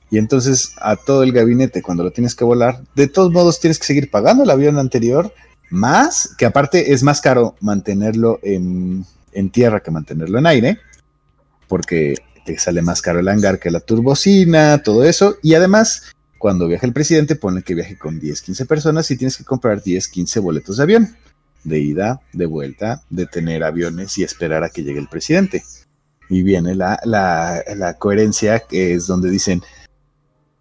[0.10, 3.78] Y entonces a todo el gabinete, cuando lo tienes que volar, de todos modos tienes
[3.78, 5.32] que seguir pagando el avión anterior,
[5.70, 10.80] más que aparte es más caro mantenerlo en, en tierra que mantenerlo en aire,
[11.68, 15.36] porque te sale más caro el hangar que la turbocina, todo eso.
[15.44, 19.38] Y además, cuando viaja el presidente, pone que viaje con 10, 15 personas y tienes
[19.38, 21.16] que comprar 10, 15 boletos de avión
[21.64, 25.64] de ida, de vuelta, de tener aviones y esperar a que llegue el presidente.
[26.30, 29.62] Y viene la, la, la coherencia, que es donde dicen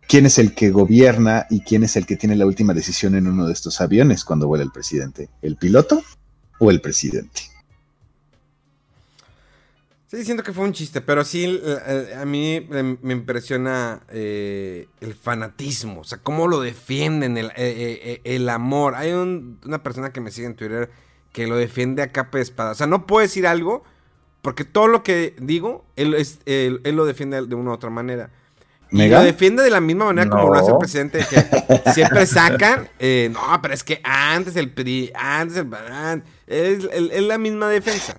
[0.09, 3.29] quién es el que gobierna y quién es el que tiene la última decisión en
[3.29, 6.03] uno de estos aviones cuando vuela el presidente, el piloto
[6.59, 7.50] o el presidente.
[10.11, 11.63] Sí, siento que fue un chiste, pero sí,
[12.19, 12.67] a mí
[13.01, 18.97] me impresiona eh, el fanatismo, o sea, cómo lo defienden, el, eh, eh, el amor.
[18.97, 20.91] Hay un- una persona que me sigue en Twitter
[21.33, 22.73] que lo defiende a capa de espada.
[22.73, 23.85] O sea, no puedo decir algo
[24.43, 27.91] porque todo lo que digo, él, es- él- él lo defiende de una u otra
[27.91, 28.31] manera.
[28.91, 31.37] Y lo defiende de la misma manera como lo hace el presidente, que
[31.95, 35.73] siempre sacan, eh, no, pero es que antes el PRI, antes el
[36.49, 38.19] es- es la misma defensa.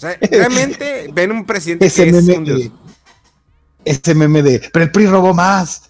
[0.00, 2.58] O sea, realmente ven un presidente Ese que es meme, un dios.
[2.58, 2.70] de,
[3.84, 5.82] ese meme de, pero el PRI robó más.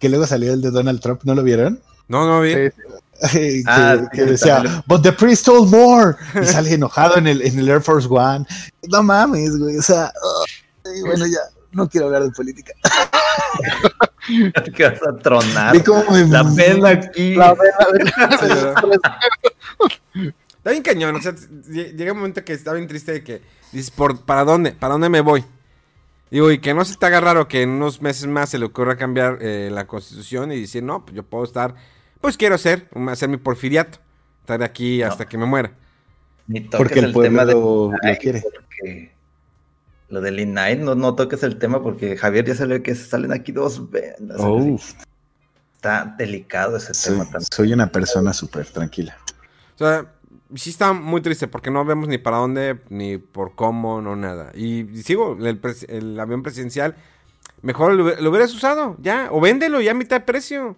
[0.00, 1.80] Que luego salió el de Donald Trump, ¿no lo vieron?
[2.08, 2.72] No, no, bien.
[3.20, 4.82] Sí, que, Ah, que sí, decía, también.
[4.86, 6.14] but the priest told more.
[6.40, 8.44] Y sale enojado en el, en el Air Force One.
[8.88, 9.76] No mames, güey.
[9.76, 10.12] O sea,
[11.04, 11.38] bueno, ya
[11.72, 12.72] no quiero hablar de política.
[14.74, 15.72] que vas a tronar.
[15.76, 17.34] Ve cómo me- La pena aquí.
[20.58, 23.42] Está bien cañón, o sea, ll- llega un momento que está bien triste de que
[23.72, 24.72] dices, ¿por, ¿para dónde?
[24.72, 25.44] ¿Para dónde me voy?
[26.30, 28.66] Digo, y que no se te haga raro que en unos meses más se le
[28.66, 31.74] ocurra cambiar eh, la constitución y decir, no, pues yo puedo estar,
[32.20, 33.98] pues quiero ser, un- hacer mi porfiriato,
[34.40, 35.72] estar aquí hasta que me muera.
[36.48, 38.42] Ni toques Porque el pueblo tema de lo, lo quiere.
[38.42, 39.12] porque
[40.10, 43.32] Lo del INAI, no, no toques el tema porque Javier ya salió que se salen
[43.32, 44.38] aquí dos vendas.
[44.40, 44.78] Oh,
[45.76, 47.46] Está delicado ese soy, tema también.
[47.52, 49.16] soy una persona súper tranquila.
[49.74, 50.06] O sea,
[50.54, 54.50] sí está muy triste porque no vemos ni para dónde, ni por cómo, no nada.
[54.54, 56.96] Y, y sigo, el, avión presidencial,
[57.62, 60.76] mejor lo, hubie- lo hubieras usado, ya, o véndelo ya a mitad de precio.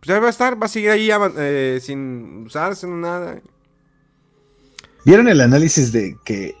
[0.00, 3.40] Pues ya va a estar, va a seguir ahí eh, sin usarse, no nada.
[5.04, 6.54] ¿Vieron el análisis de que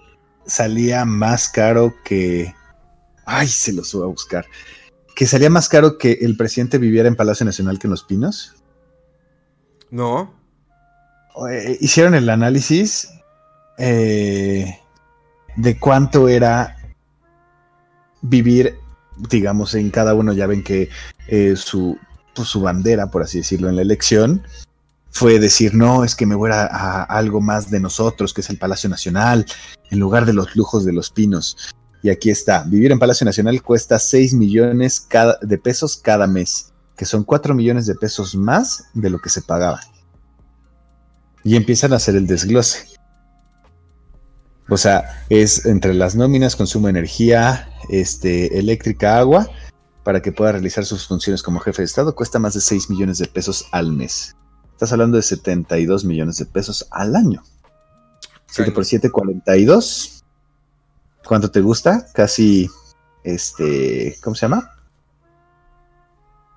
[0.46, 2.54] salía más caro que...
[3.24, 4.46] Ay, se los voy a buscar.
[5.14, 8.54] que salía más caro que el presidente viviera en Palacio Nacional que en Los Pinos?
[9.90, 10.32] No.
[11.50, 13.08] Eh, hicieron el análisis
[13.78, 14.78] eh,
[15.56, 16.76] de cuánto era
[18.22, 18.76] vivir,
[19.30, 20.32] digamos, en cada uno.
[20.32, 20.90] Ya ven que
[21.28, 21.98] eh, su,
[22.34, 24.42] pues, su bandera, por así decirlo, en la elección
[25.10, 28.58] fue decir, no, es que me voy a, algo más de nosotros, que es el
[28.58, 29.44] Palacio Nacional,
[29.90, 31.56] en lugar de los lujos de los pinos.
[32.02, 35.08] Y aquí está, vivir en Palacio Nacional cuesta 6 millones
[35.42, 39.42] de pesos cada mes, que son 4 millones de pesos más de lo que se
[39.42, 39.80] pagaba.
[41.44, 42.86] Y empiezan a hacer el desglose.
[44.68, 49.48] O sea, es entre las nóminas, consumo de energía, este, eléctrica, agua,
[50.04, 53.18] para que pueda realizar sus funciones como jefe de Estado, cuesta más de 6 millones
[53.18, 54.36] de pesos al mes.
[54.72, 57.42] Estás hablando de 72 millones de pesos al año.
[58.46, 60.24] 7 por 7, 42.
[61.26, 62.06] ¿Cuánto te gusta?
[62.14, 62.70] Casi,
[63.24, 64.70] este, ¿cómo se llama?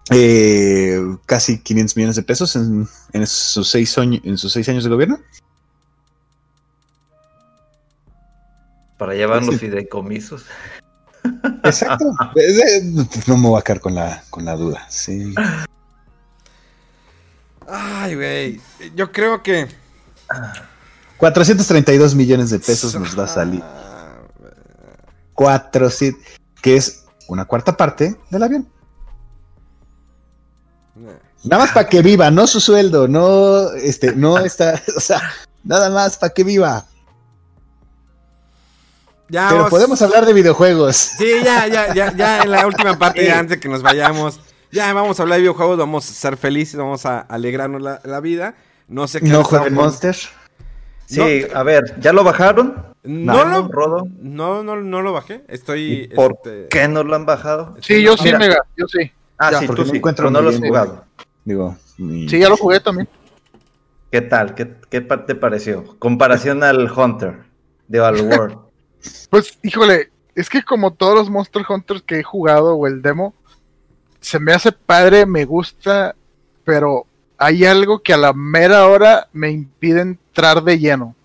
[0.09, 4.89] Eh, casi 500 millones de pesos en, en, sus seis en sus seis años de
[4.89, 5.19] gobierno.
[8.97, 10.45] Para llevar los fideicomisos.
[11.63, 12.05] Exacto.
[13.27, 14.85] no me voy a quedar con la, con la duda.
[14.89, 15.33] Sí.
[17.67, 18.61] Ay, güey.
[18.95, 19.67] Yo creo que.
[21.17, 23.63] 432 millones de pesos nos va a salir.
[25.33, 26.21] 400,
[26.61, 28.72] que es una cuarta parte del avión.
[30.95, 35.21] Nada más para que viva, no su sueldo, no, este, no está, o sea,
[35.63, 36.85] nada más para que viva.
[39.29, 40.95] Ya Pero podemos hablar de videojuegos.
[40.95, 44.39] Sí, ya, ya, ya, ya en la última parte, ya antes de que nos vayamos.
[44.71, 48.19] Ya vamos a hablar de videojuegos, vamos a ser felices, vamos a alegrarnos la, la
[48.19, 48.55] vida.
[48.87, 49.27] No sé qué.
[49.27, 50.15] No jueguen Monster.
[51.05, 52.93] Sí, no, a ver, ¿ya lo bajaron?
[53.03, 54.07] No, lo, Rodo?
[54.19, 55.43] no, no, no lo bajé.
[55.47, 56.09] Estoy.
[56.15, 56.67] ¿Por este...
[56.69, 57.75] qué no lo han bajado?
[57.81, 59.11] Sí, yo sí, Mega, yo sí.
[59.47, 61.05] Ah, ya, sí, tú sí, pero no lo has jugado.
[61.43, 62.29] Digo, mi...
[62.29, 63.09] sí, ya lo jugué también.
[64.11, 64.55] ¿Qué tal?
[64.55, 65.97] ¿Qué, qué te pareció?
[65.99, 67.43] Comparación al Hunter
[67.87, 68.57] de World.
[69.29, 73.33] pues, híjole, es que como todos los Monster Hunters que he jugado o el demo,
[74.19, 76.15] se me hace padre, me gusta,
[76.63, 77.05] pero
[77.37, 81.15] hay algo que a la mera hora me impide entrar de lleno.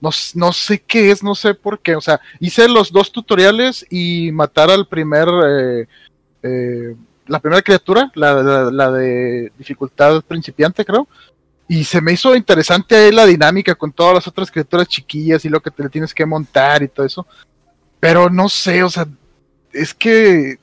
[0.00, 1.96] No, no, sé qué es, no sé por qué.
[1.96, 5.28] O sea, hice los dos tutoriales y matar al primer.
[5.28, 5.86] Eh,
[6.42, 6.96] eh,
[7.28, 11.06] la primera criatura, la, la, la, de dificultad principiante, creo.
[11.68, 15.50] Y se me hizo interesante ahí la dinámica con todas las otras criaturas chiquillas y
[15.50, 17.26] lo que te tienes que montar y todo eso.
[18.00, 19.06] Pero no sé, o sea,
[19.72, 20.58] es que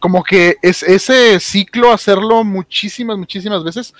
[0.00, 3.92] como que es ese ciclo hacerlo muchísimas, muchísimas veces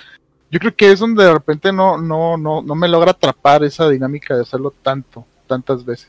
[0.51, 3.89] yo creo que es donde de repente no, no, no, no me logra atrapar esa
[3.89, 6.09] dinámica de hacerlo tanto, tantas veces.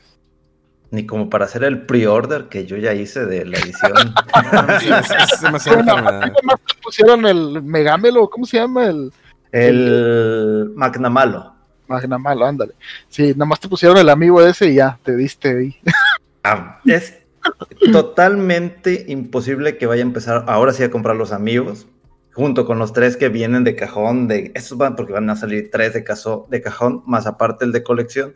[0.90, 3.92] Ni como para hacer el pre-order que yo ya hice de la edición.
[4.80, 6.32] sí, es, es demasiado bueno,
[6.82, 8.86] pusieron el Megamelo, ¿cómo se llama?
[8.86, 9.12] El,
[9.52, 11.54] el Magnamalo.
[11.86, 12.74] Magnamalo, ándale.
[13.08, 15.76] Sí, nada más te pusieron el amigo ese y ya, te diste ahí.
[16.42, 17.18] Ah, es
[17.92, 21.86] totalmente imposible que vaya a empezar ahora sí a comprar los amigos,
[22.32, 25.68] junto con los tres que vienen de cajón, de estos van porque van a salir
[25.70, 28.34] tres de, caso, de cajón, más aparte el de colección.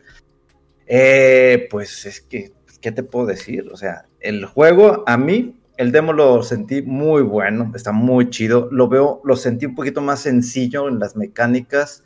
[0.87, 3.69] Eh, pues es que, ¿qué te puedo decir?
[3.71, 8.69] O sea, el juego a mí, el demo lo sentí muy bueno, está muy chido,
[8.71, 12.03] lo veo, lo sentí un poquito más sencillo en las mecánicas.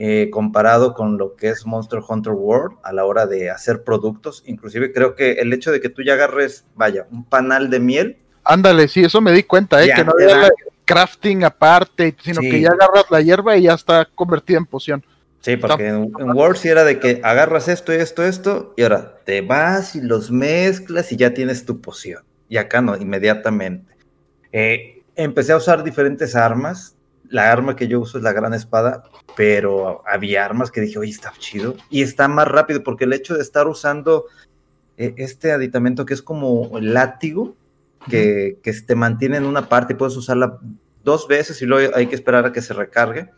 [0.00, 4.44] Eh, comparado con lo que es Monster Hunter World a la hora de hacer productos.
[4.46, 8.18] Inclusive creo que el hecho de que tú ya agarres, vaya, un panal de miel.
[8.44, 9.92] Ándale, sí, eso me di cuenta, ¿eh?
[9.92, 10.50] que no había
[10.84, 12.48] crafting aparte, sino sí.
[12.48, 15.04] que ya agarras la hierba y ya está convertida en poción.
[15.40, 18.82] Sí, porque en, en Word sí era de que agarras esto y esto, esto, y
[18.82, 22.24] ahora te vas y los mezclas y ya tienes tu poción.
[22.48, 23.94] Y acá no, inmediatamente.
[24.52, 26.96] Eh, empecé a usar diferentes armas.
[27.28, 29.04] La arma que yo uso es la gran espada,
[29.36, 31.76] pero había armas que dije, oye, está chido.
[31.90, 34.24] Y está más rápido, porque el hecho de estar usando
[34.96, 37.54] eh, este aditamento que es como el látigo,
[38.08, 40.58] que, que, te mantiene en una parte y puedes usarla
[41.04, 43.28] dos veces y luego hay que esperar a que se recargue,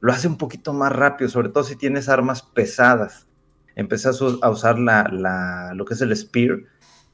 [0.00, 3.26] lo hace un poquito más rápido, sobre todo si tienes armas pesadas.
[3.74, 6.60] Empecé a usar la, la, lo que es el spear.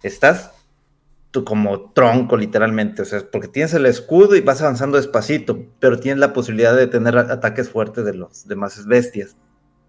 [0.03, 0.53] Estás
[1.33, 5.99] tú como tronco literalmente, o sea, porque tienes el escudo y vas avanzando despacito, pero
[5.99, 9.37] tienes la posibilidad de tener ataques fuertes de los demás bestias.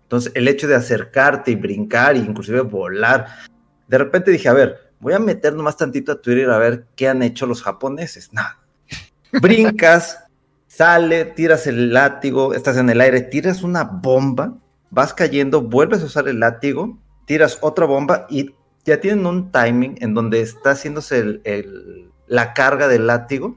[0.03, 3.27] Entonces, el hecho de acercarte y brincar e inclusive volar,
[3.87, 7.09] de repente dije, a ver, voy a meter nomás tantito a Twitter a ver qué
[7.09, 8.31] han hecho los japoneses.
[8.31, 8.59] Nada.
[9.41, 10.22] Brincas,
[10.75, 14.57] sale, tiras el látigo, estás en el aire, tiras una bomba,
[14.89, 19.97] vas cayendo, vuelves a usar el látigo, tiras otra bomba y ya tienen un timing
[20.01, 23.55] en donde está haciéndose el, el, la carga del látigo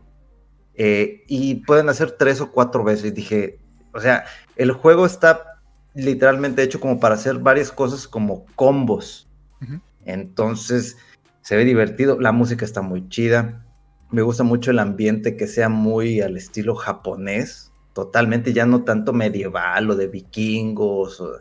[0.75, 3.15] eh, y pueden hacer tres o cuatro veces.
[3.15, 3.59] Dije,
[3.95, 5.61] o sea, el juego está
[5.95, 9.27] literalmente hecho como para hacer varias cosas como combos.
[10.05, 10.99] Entonces,
[11.41, 13.66] se ve divertido, la música está muy chida.
[14.11, 19.13] Me gusta mucho el ambiente que sea muy al estilo japonés, totalmente ya no tanto
[19.13, 21.21] medieval o de vikingos.
[21.21, 21.41] o-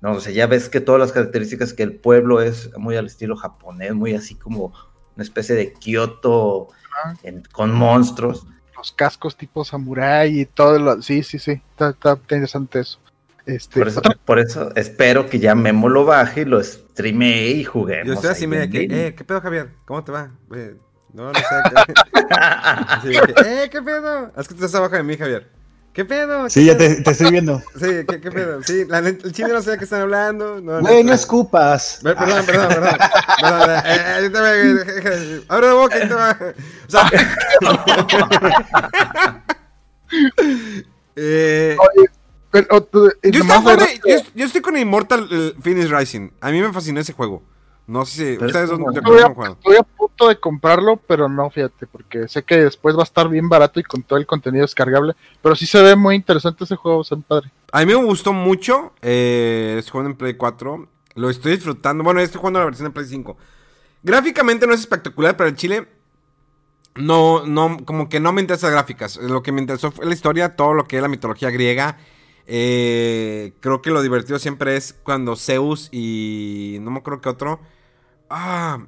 [0.00, 3.06] no, o sea, ya ves que todas las características que el pueblo es muy al
[3.06, 4.72] estilo japonés, muy así como
[5.14, 6.68] una especie de Kioto
[7.22, 8.46] en- con monstruos.
[8.76, 11.02] Los cascos tipo samurai y todo lo.
[11.02, 11.60] Sí, sí, sí.
[11.72, 12.98] Está, está interesante eso.
[13.44, 17.64] Este, Por eso, por eso espero que ya Memo lo baje y lo streamee y
[17.64, 18.06] juguemos.
[18.06, 19.70] Yo estoy así, mira, que, eh, ¿qué pedo, Javier?
[19.84, 20.30] ¿Cómo te va?
[20.54, 20.76] Eh,
[21.12, 21.44] no, no sé.
[21.86, 21.92] qué-
[22.30, 23.08] Así
[23.46, 24.32] eh, ¿qué pedo?
[24.36, 25.48] Es que tú estás abajo de mí, Javier.
[25.92, 26.44] ¿Qué pedo?
[26.44, 26.96] ¿Qué Sí, ya pedo?
[26.96, 27.60] te, te estoy viendo.
[27.80, 28.62] Sí, ¿qué, qué pedo?
[28.62, 30.60] Sí, la el chile no sé de qué están hablando.
[30.60, 31.98] No, Güey, no escupas.
[32.02, 32.96] Perdón, perdón, perdón.
[33.40, 36.38] Perdón, eh, eh, Abre la boca, ahí te va.
[36.86, 37.10] O sea.
[41.16, 41.76] eh,
[43.22, 43.44] y yo,
[44.06, 46.30] yo, yo estoy con Immortal eh, Phoenix Rising.
[46.40, 47.42] A mí me fascinó ese juego.
[47.90, 52.44] No sé si ustedes Estoy a, estoy punto de comprarlo, pero no, fíjate, porque sé
[52.44, 55.16] que después va a estar bien barato y con todo el contenido descargable.
[55.42, 57.50] Pero sí se ve muy interesante ese juego, se padre.
[57.72, 58.92] A mí me gustó mucho.
[59.02, 60.88] Eh, estoy jugando en Play 4.
[61.16, 62.04] Lo estoy disfrutando.
[62.04, 63.36] Bueno, estoy jugando la versión de Play 5.
[64.04, 65.88] Gráficamente no es espectacular, pero el Chile.
[66.94, 69.16] No, no, como que no me interesa las gráficas.
[69.16, 71.98] Lo que me interesó fue la historia, todo lo que es la mitología griega.
[72.46, 76.78] Eh, creo que lo divertido siempre es cuando Zeus y.
[76.82, 77.58] No me acuerdo qué otro.
[78.30, 78.78] Ah.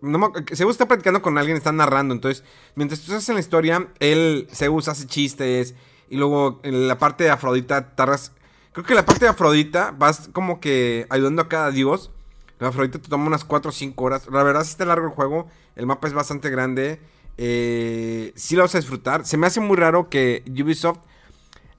[0.00, 2.14] No está platicando con alguien, está narrando.
[2.14, 2.42] Entonces,
[2.74, 5.74] mientras tú estás en la historia, él, Zeus hace chistes.
[6.08, 8.32] Y luego en la parte de Afrodita tardas.
[8.72, 12.10] Creo que la parte de Afrodita vas como que ayudando a cada dios.
[12.58, 14.26] La Afrodita te toma unas 4 o 5 horas.
[14.30, 15.48] La verdad, sí está largo el juego.
[15.76, 17.00] El mapa es bastante grande.
[17.36, 19.26] Eh, sí lo vas a disfrutar.
[19.26, 21.00] Se me hace muy raro que Ubisoft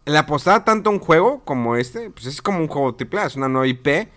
[0.05, 2.11] le apostara tanto a un juego como este.
[2.11, 4.09] Pues es como un juego AAA, es una nueva IP.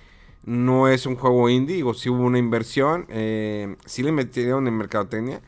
[0.45, 1.77] No es un juego indie.
[1.77, 3.07] Digo, sí hubo una inversión.
[3.09, 5.41] eh, sí le metieron en mercadotecnia.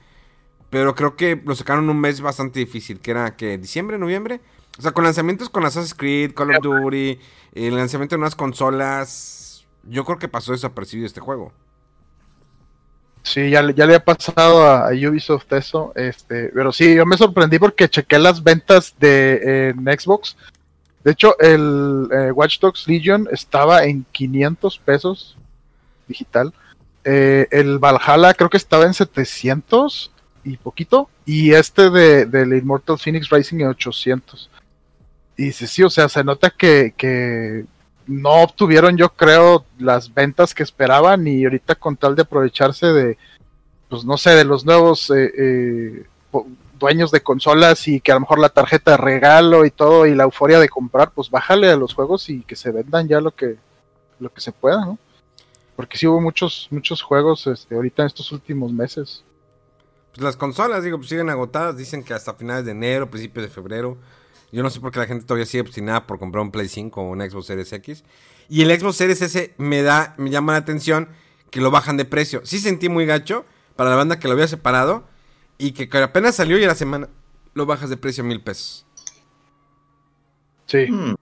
[0.70, 3.00] Pero creo que lo sacaron un mes bastante difícil.
[3.00, 4.40] Que era que diciembre, noviembre.
[4.78, 7.18] O sea, con lanzamientos con Assassin's Creed, Call of Duty,
[7.54, 9.66] el lanzamiento de unas consolas.
[9.84, 11.52] Yo creo que pasó desapercibido este juego.
[13.22, 17.88] Sí, ya, le- ha pasado a, Ubisoft eso, este, pero sí, yo me sorprendí porque
[17.88, 20.36] chequé las ventas de Xbox.
[21.06, 25.36] De hecho, el eh, Watch Dogs Legion estaba en 500 pesos
[26.08, 26.52] digital.
[27.04, 30.10] Eh, el Valhalla creo que estaba en 700
[30.42, 31.08] y poquito.
[31.24, 34.50] Y este de, del Immortal Phoenix Rising en 800.
[35.36, 37.64] Y sí, sí, o sea, se nota que,
[38.08, 43.16] no obtuvieron, yo creo, las ventas que esperaban y ahorita con tal de aprovecharse de,
[43.88, 46.06] pues no sé, de los nuevos eh, eh,
[46.78, 50.14] dueños de consolas y que a lo mejor la tarjeta de regalo y todo y
[50.14, 53.34] la euforia de comprar, pues bájale a los juegos y que se vendan ya lo
[53.34, 53.56] que
[54.18, 54.98] lo que se pueda, ¿no?
[55.74, 59.24] Porque sí hubo muchos muchos juegos este, ahorita en estos últimos meses.
[60.16, 61.76] Pues las consolas, digo, pues siguen agotadas.
[61.76, 63.98] Dicen que hasta finales de enero, principios de febrero.
[64.50, 67.02] Yo no sé por qué la gente todavía sigue obstinada por comprar un Play 5
[67.02, 68.02] o un Xbox Series X.
[68.48, 71.10] Y el Xbox Series S me da, me llama la atención
[71.50, 72.40] que lo bajan de precio.
[72.44, 73.44] Sí sentí muy gacho
[73.76, 75.04] para la banda que lo había separado.
[75.58, 77.08] Y que apenas salió y a la semana
[77.54, 78.84] lo bajas de precio a mil pesos.
[80.66, 81.14] Sí, Hmm,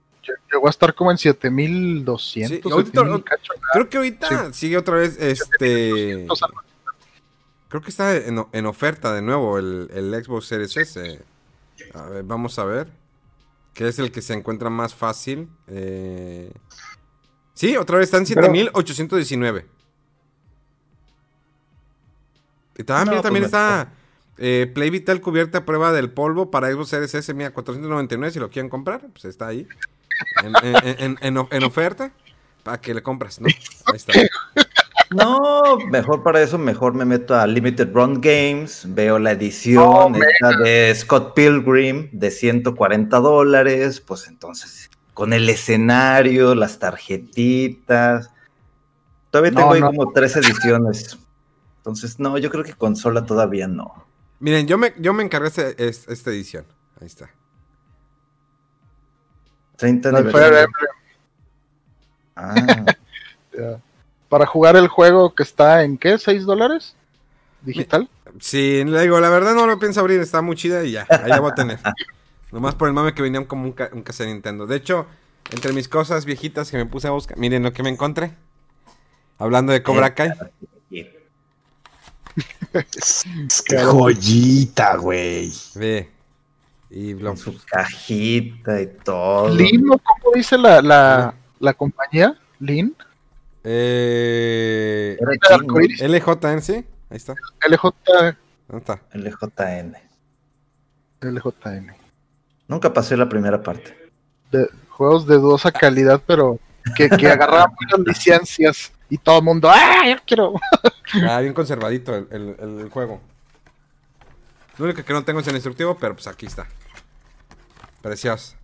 [0.65, 2.49] a estar como en 7200.
[2.49, 6.25] Sí, ahorita- 7000 y cacho, Creo que ahorita sigue otra vez este...
[6.25, 6.61] 200 algo.
[7.69, 11.23] Creo que está en, en oferta de nuevo el, el Xbox Series S.
[11.93, 12.87] A ver, vamos a ver.
[13.73, 15.49] Que es el que se encuentra más fácil.
[15.67, 16.51] Eh...
[17.53, 19.67] Sí, otra vez está en Pero- 7819.
[22.77, 23.91] Y también, No, también pues está
[24.37, 27.33] eh, Play Vital cubierta a prueba del polvo para Xbox Series S.
[27.33, 29.01] Mira, 499 si lo quieren comprar.
[29.11, 29.67] Pues está ahí.
[30.43, 32.11] En, en- en- en of- en oferta.
[32.63, 33.47] Para que le compras, ¿no?
[33.47, 34.13] Ahí está.
[35.11, 40.11] No, mejor para eso, mejor me meto a Limited Run Games, veo la edición Oh,
[40.15, 48.31] esta de Scott Pilgrim de 140 dólares, pues entonces, con el escenario, las tarjetitas,
[49.29, 49.87] todavía No, tengo ahí no.
[49.87, 51.19] como tres ediciones.
[51.77, 54.05] Entonces, no, yo creo que consola todavía no.
[54.39, 56.65] Miren, yo me, yo me encargué este- es- esta edición.
[56.99, 57.29] Ahí está.
[59.77, 60.67] 30 No, Fire
[62.35, 62.85] Ah.
[64.29, 66.95] Para jugar el juego que está en qué, 6 dólares
[67.61, 68.09] digital.
[68.39, 71.29] Sí, le digo, la verdad no lo pienso abrir, está muy chida y ya, ahí
[71.29, 71.79] la voy a tener.
[72.51, 74.67] Nomás por el mame que venían como un, ca un cassette Nintendo.
[74.67, 75.05] De hecho,
[75.51, 78.33] entre mis cosas viejitas que me puse a buscar, miren lo que me encontré.
[79.37, 80.31] Hablando de Cobra Kai.
[82.73, 85.51] Es que joyita, güey.
[85.75, 86.09] Ve.
[86.89, 89.53] Y lo- Con su cajita y todo.
[89.55, 92.37] Lin, ¿o ¿cómo dice la, la, la compañía?
[92.59, 92.95] Lin,
[93.63, 97.33] Eh, LJN, sí, ahí está.
[97.67, 97.91] LJ,
[98.67, 99.01] ¿Dónde está?
[99.13, 99.95] LJN.
[101.21, 101.95] LJN.
[102.67, 103.95] Nunca pasé la primera parte.
[104.51, 106.59] De, juegos de dudosa calidad, pero
[106.95, 110.03] que, que agarraban muchas licencias y todo el mundo, ¡ah!
[110.07, 110.53] Yo quiero.
[111.29, 113.21] Ah, bien conservadito el, el- el juego.
[114.77, 116.67] Lo único que no tengo es el instructivo, pero pues aquí está.
[118.01, 118.55] Precioso.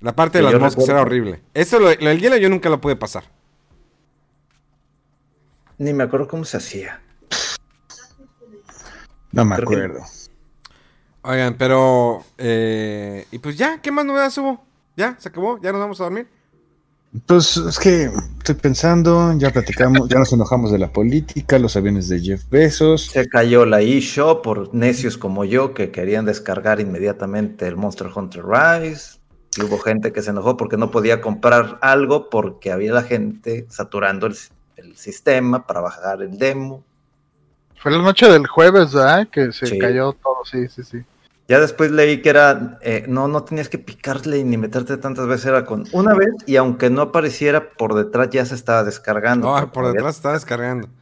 [0.00, 1.42] La parte de las moscas era horrible.
[1.54, 3.24] Eso, lo, lo del hielo yo nunca lo pude pasar.
[5.78, 7.00] Ni me acuerdo cómo se hacía.
[9.32, 10.00] No me Creo que- acuerdo.
[11.22, 12.24] Oigan, pero...
[12.38, 14.64] eh, y pues ya, ¿qué más novedades hubo?
[14.96, 15.16] ¿Ya?
[15.18, 15.60] ¿Se acabó?
[15.60, 16.28] ¿Ya nos vamos a dormir?
[17.24, 22.08] Pues es que estoy pensando, ya platicamos, ya nos enojamos de la política, los aviones
[22.08, 23.06] de Jeff Bezos.
[23.06, 28.44] Se cayó la eShop por necios como yo que querían descargar inmediatamente el Monster Hunter
[28.44, 29.18] Rise.
[29.58, 33.66] Y hubo gente que se enojó porque no podía comprar algo porque había la gente
[33.70, 34.36] saturando el,
[34.76, 36.84] el sistema para bajar el demo.
[37.80, 39.28] Fue la noche del jueves, ¿verdad?
[39.30, 39.78] Que se Sí.
[39.78, 40.98] cayó todo, sí, sí, sí.
[41.48, 45.46] Ya después leí que era, eh, no, no tenías que picarle ni meterte tantas veces,
[45.46, 49.54] era con una vez y aunque no apareciera por detrás ya se estaba descargando.
[49.56, 50.88] Ah, por detrás estaba descargando.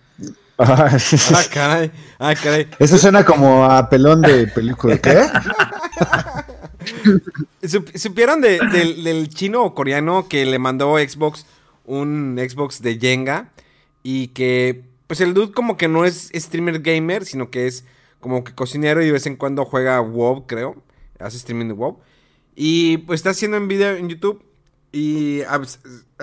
[0.57, 0.97] Ah,
[1.35, 1.91] Ah, caray.
[2.17, 2.69] Ah, caray.
[2.79, 5.21] Eso suena como a pelón de película, ¿qué?
[7.63, 11.47] Sup- ¿Supieron de- del, del chino o coreano que le mandó Xbox
[11.85, 13.49] un Xbox de Jenga?
[14.03, 17.85] Y que, pues el dude como que no es streamer gamer, sino que es
[18.25, 20.83] como que cocinero y de vez en cuando juega WoW, creo.
[21.21, 22.01] Hace streaming de WoW.
[22.57, 24.43] Y pues está haciendo un video en YouTube
[24.93, 25.79] y abs-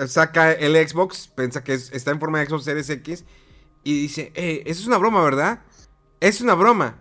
[0.08, 3.24] saca el Xbox, piensa que es- está en forma de Xbox Series X
[3.84, 5.60] y dice, eh, eso es una broma, ¿verdad?
[6.18, 6.96] Es una broma.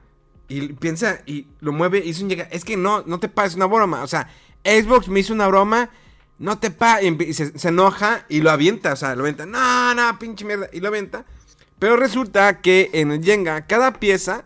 [0.47, 4.03] Y piensa y lo mueve y dice es que no, no te pases una broma.
[4.03, 4.29] O sea,
[4.63, 5.89] Xbox me hizo una broma,
[6.37, 9.95] no te empi- y se, se enoja y lo avienta, o sea, lo avienta, no,
[9.95, 11.25] no, pinche mierda, y lo avienta.
[11.79, 14.45] Pero resulta que en el Jenga, cada pieza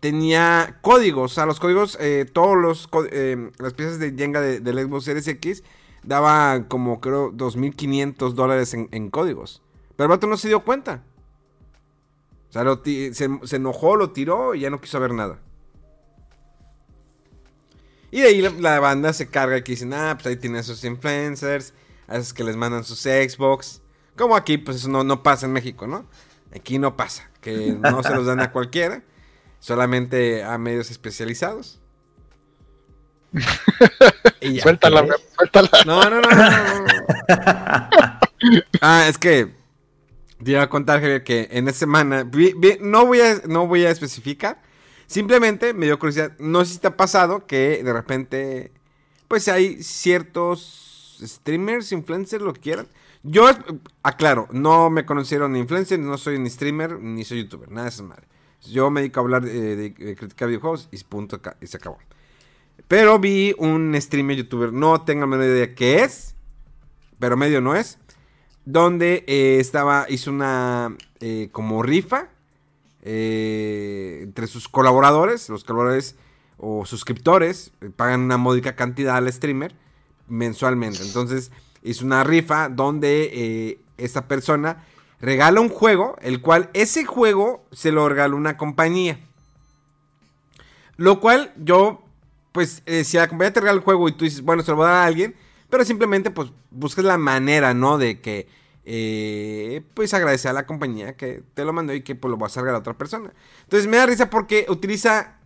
[0.00, 4.60] tenía códigos, o sea, los códigos, eh, todos los, eh, las piezas de Jenga de-
[4.60, 5.64] del Xbox Series X
[6.02, 9.62] daban como, creo, 2.500 dólares en, códigos.
[9.96, 11.02] Pero el vato no se dio cuenta.
[12.48, 12.64] O sea,
[13.12, 15.38] se, enojó, lo tiró y ya no quiso ver nada.
[18.10, 21.74] Y de ahí la, banda se carga y dicen, ah, pues ahí tienen sus influencers,
[22.06, 23.82] a esos que les mandan sus Xbox.
[24.16, 26.06] Como aquí, pues eso no, no pasa en México, ¿no?
[26.56, 29.02] Aquí no pasa, que no se los dan a cualquiera,
[29.60, 31.80] solamente a medios especializados.
[34.40, 34.60] Y.
[34.60, 35.10] Suéltala, ¿qué?
[35.36, 35.68] suéltala.
[35.84, 36.86] No, no, no, no, no.
[38.80, 39.52] Ah, es que
[40.42, 43.66] te iba a contar, Javier, que en esta semana, vi- vi- no, voy a, no
[43.66, 44.62] voy a especificar,
[45.08, 48.70] simplemente me dio curiosidad, no sé si te ha pasado que de repente,
[49.26, 52.86] pues hay ciertos streamers, influencers, lo que quieran.
[53.24, 53.48] Yo,
[54.04, 57.88] aclaro, no me conocieron ni influencer, no soy ni streamer, ni soy youtuber, nada de
[57.88, 58.28] esas madre.
[58.66, 61.98] Yo me dedico a hablar de, de- de criticar videojuegos y punto, y se acabó.
[62.86, 66.34] Pero vi un streamer youtuber, no tengo la menor idea qué es,
[67.18, 67.98] pero medio no es,
[68.64, 72.28] donde eh, estaba, hizo una eh, como rifa
[73.02, 76.16] eh, entre sus colaboradores, los colaboradores
[76.58, 79.74] o suscriptores eh, pagan una módica cantidad al streamer
[80.28, 81.02] mensualmente.
[81.02, 81.50] Entonces
[81.82, 84.84] hizo una rifa donde eh, esta persona
[85.20, 89.18] regala un juego, el cual ese juego se lo regaló una compañía.
[90.96, 92.02] Lo cual yo,
[92.52, 94.78] pues, eh, si la compañía te regala el juego y tú dices, bueno, se lo
[94.78, 95.34] voy a dar a alguien,
[95.70, 97.98] pero simplemente, pues, buscas la manera, ¿no?
[97.98, 98.48] De que,
[98.84, 102.56] eh, pues, agradecer a la compañía que te lo mandó y que, pues, lo vas
[102.56, 103.32] a regalar a otra persona.
[103.64, 105.38] Entonces, me da risa porque utiliza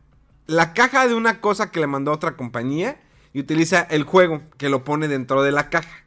[0.46, 3.00] la caja de una cosa que le mandó a otra compañía
[3.32, 6.01] y utiliza el juego que lo pone dentro de la caja.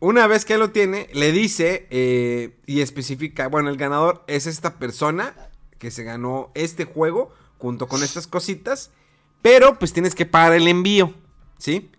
[0.00, 4.78] Una vez que lo tiene, le dice eh, y especifica, bueno, el ganador es esta
[4.78, 5.34] persona
[5.78, 8.90] que se ganó este juego junto con estas cositas,
[9.42, 11.12] pero pues tienes que pagar el envío,
[11.58, 11.90] ¿sí?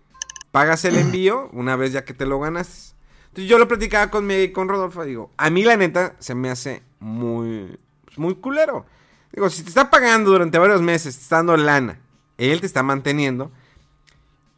[0.50, 2.96] Pagas el envío una vez ya que te lo ganas.
[3.28, 6.50] Entonces yo lo platicaba con, mi, con Rodolfo, digo, a mí la neta se me
[6.50, 8.84] hace muy, pues, muy culero.
[9.32, 12.00] Digo, si te está pagando durante varios meses, te está dando lana,
[12.36, 13.52] él te está manteniendo,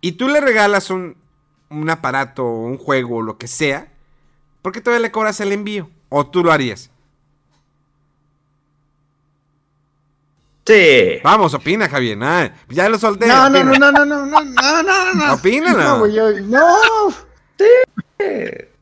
[0.00, 1.16] y tú le regalas un,
[1.74, 3.88] un aparato, un juego, lo que sea,
[4.62, 5.90] ¿por qué todavía le cobras el envío?
[6.08, 6.90] ¿O tú lo harías?
[10.66, 11.18] Sí.
[11.22, 12.18] Vamos, opina, Javier.
[12.22, 13.26] Ah, ya lo solté.
[13.26, 13.78] No, no, opina.
[13.78, 15.34] no, no, no, no, no, no, no, no.
[15.34, 15.84] Opínala.
[15.84, 16.64] No, güey, yo- no.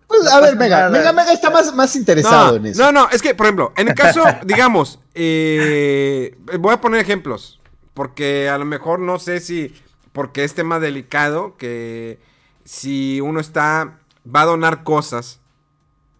[0.07, 2.83] Pues, a ver, Mega, Mega, Mega está más, más interesado No, en eso.
[2.83, 7.59] no, no, es que, por ejemplo, en el caso, digamos, eh, voy a poner ejemplos.
[7.95, 9.75] porque a lo mejor no sé si,
[10.13, 12.19] porque es tema delicado, que
[12.65, 15.41] si uno está, va a donar cosas,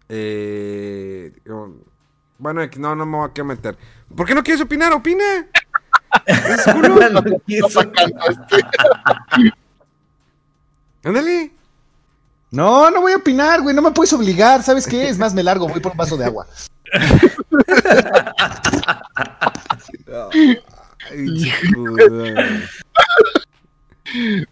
[0.09, 1.31] eh,
[2.37, 3.77] bueno, no, no me voy a meter.
[4.15, 4.93] ¿Por qué no quieres opinar?
[4.93, 5.23] ¡Opina!
[6.27, 7.09] Es culo.
[7.09, 7.81] No quiso.
[11.03, 11.51] Ándale.
[12.51, 13.75] No, no voy a opinar, güey.
[13.75, 14.61] No me puedes obligar.
[14.61, 15.09] ¿Sabes qué?
[15.09, 15.67] Es más, me largo.
[15.67, 16.45] Voy por un vaso de agua.
[21.09, 21.83] Ay, chico.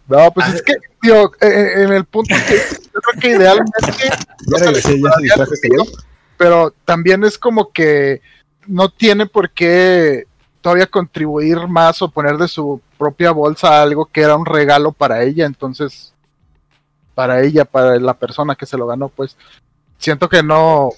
[0.08, 2.56] No, pues es que, tío, en el punto que
[2.94, 3.72] yo creo que idealmente,
[4.46, 5.88] Ya regresé, ya se distrajo este güey.
[6.36, 8.22] pero también es como que
[8.66, 10.26] no tiene por qué
[10.60, 15.22] todavía contribuir más o poner de su propia bolsa algo que era un regalo para
[15.22, 16.14] ella, entonces,
[17.14, 19.36] para ella, para la persona que se lo ganó, pues,
[19.98, 20.90] siento que no,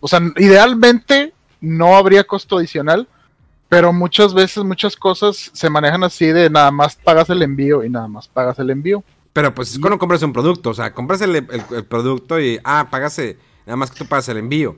[0.00, 3.08] o sea, idealmente no habría costo adicional,
[3.68, 7.90] pero muchas veces muchas cosas se manejan así de nada más pagas el envío y
[7.90, 9.02] nada más pagas el envío.
[9.32, 12.58] Pero pues es cuando compras un producto, o sea, compras el, el- el producto y,
[12.64, 14.76] ah, pagase, nada más que tú pagas el envío.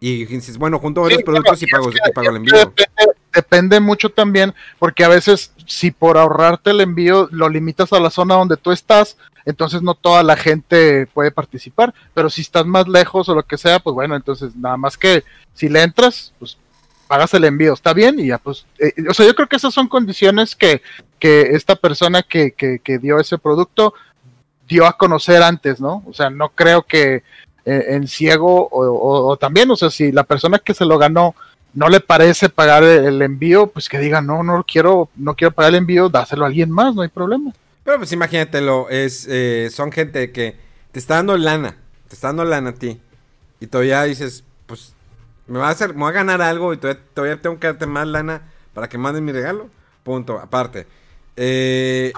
[0.00, 2.54] Y dices, bueno, junto varios Sí, productos y pago, que- y pago el envío.
[2.56, 7.98] Depende, depende mucho también, porque a veces si por ahorrarte el envío lo limitas a
[8.00, 12.64] la zona donde tú estás, entonces no toda la gente puede participar, pero si estás
[12.64, 15.24] más lejos o lo que sea, pues bueno, entonces nada más que
[15.54, 16.56] si le entras, pues
[17.08, 19.74] pagas el envío, está bien y ya pues, eh, o sea, yo creo que esas
[19.74, 20.82] son condiciones que,
[21.18, 23.94] que esta persona que, que, que dio ese producto
[24.68, 26.04] dio a conocer antes, ¿no?
[26.06, 27.22] O sea, no creo que
[27.64, 31.34] eh, en ciego o, también, o sea, si la persona que se lo ganó
[31.74, 35.70] no le parece pagar el, envío, pues que diga, no, no quiero, no quiero pagar
[35.70, 37.52] el envío, dáselo a alguien más, no hay problema.
[37.84, 40.56] Pero pues imagínatelo, es, eh, son gente que
[40.92, 41.76] te está dando lana,
[42.08, 42.98] te está dando lana a ti.
[43.60, 44.44] Y todavía dices,
[45.48, 47.86] me va a hacer, me voy a ganar algo y todavía, todavía tengo que darte
[47.86, 48.42] más lana
[48.74, 49.68] para que manden mi regalo.
[50.02, 50.86] Punto, aparte.
[51.36, 52.12] Eh,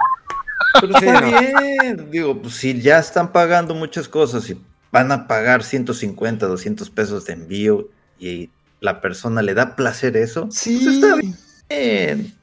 [0.80, 1.26] Pero Sí, está no.
[1.26, 2.10] bien.
[2.10, 4.60] Digo, pues si ya están pagando muchas cosas y
[4.92, 8.50] van a pagar 150, 200 pesos de envío y
[8.80, 10.80] la persona le da placer eso, Sí.
[10.82, 12.34] pues está bien.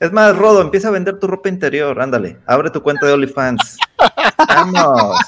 [0.00, 2.00] Es más, Rodo, empieza a vender tu ropa interior.
[2.00, 3.78] Ándale, abre tu cuenta de OnlyFans.
[4.48, 5.18] Vamos.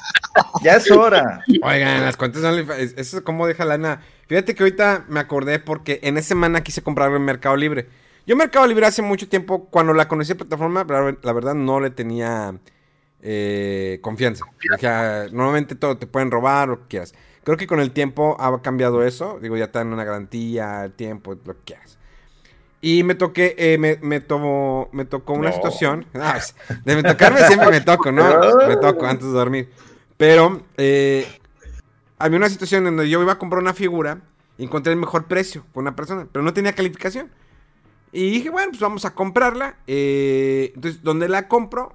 [0.63, 1.41] Ya es hora.
[1.63, 4.01] Oigan, las cuentas de OnlyFans, es- eso es como deja lana.
[4.27, 7.87] Fíjate que ahorita me acordé porque en esa semana quise comprarlo en Mercado Libre.
[8.25, 10.85] Yo en Mercado Libre hace mucho tiempo, cuando la conocí la plataforma,
[11.23, 12.53] la, verdad no le tenía
[13.21, 14.45] eh, confianza.
[14.73, 17.13] Dije, ah, normalmente todo te pueden robar, lo que quieras.
[17.43, 19.39] Creo que con el tiempo ha cambiado eso.
[19.41, 21.96] Digo, ya te dan una garantía, el tiempo, lo que quieras.
[22.81, 25.55] Y me toqué, eh, me, me, tomó- me tocó una No.
[25.55, 26.05] situación.
[26.13, 26.39] Ah,
[26.85, 28.23] de me tocarme siempre me toco, ¿no?
[28.67, 29.69] Me toco antes de dormir.
[30.17, 31.27] Pero eh,
[32.19, 34.19] había una situación en donde yo iba a comprar una figura
[34.57, 37.31] y encontré el mejor precio con una persona, pero no tenía calificación.
[38.11, 39.75] Y dije, bueno, pues vamos a comprarla.
[39.85, 41.93] Eh, entonces, donde la compro,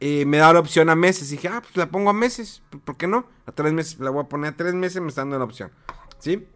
[0.00, 1.30] eh, me da la opción a meses.
[1.30, 2.62] dije, ah, pues la pongo a meses.
[2.84, 3.26] ¿Por qué no?
[3.46, 5.70] A tres meses, la voy a poner a tres meses, me está dando la opción.
[6.18, 6.46] ¿Sí?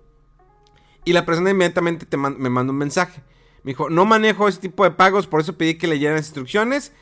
[1.04, 3.22] Y la persona inmediatamente te me manda un mensaje.
[3.62, 6.92] Me dijo, no manejo ese tipo de pagos, por eso pedí que leyeran instrucciones.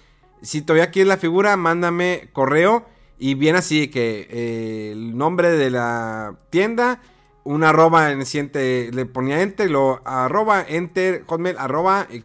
[0.43, 2.87] Si todavía quieres la figura, mándame correo.
[3.19, 7.01] Y viene así que eh, el nombre de la tienda,
[7.45, 12.25] un arroba en el siguiente, le ponía enter, lo arroba, enter, hotmail, arroba, eh,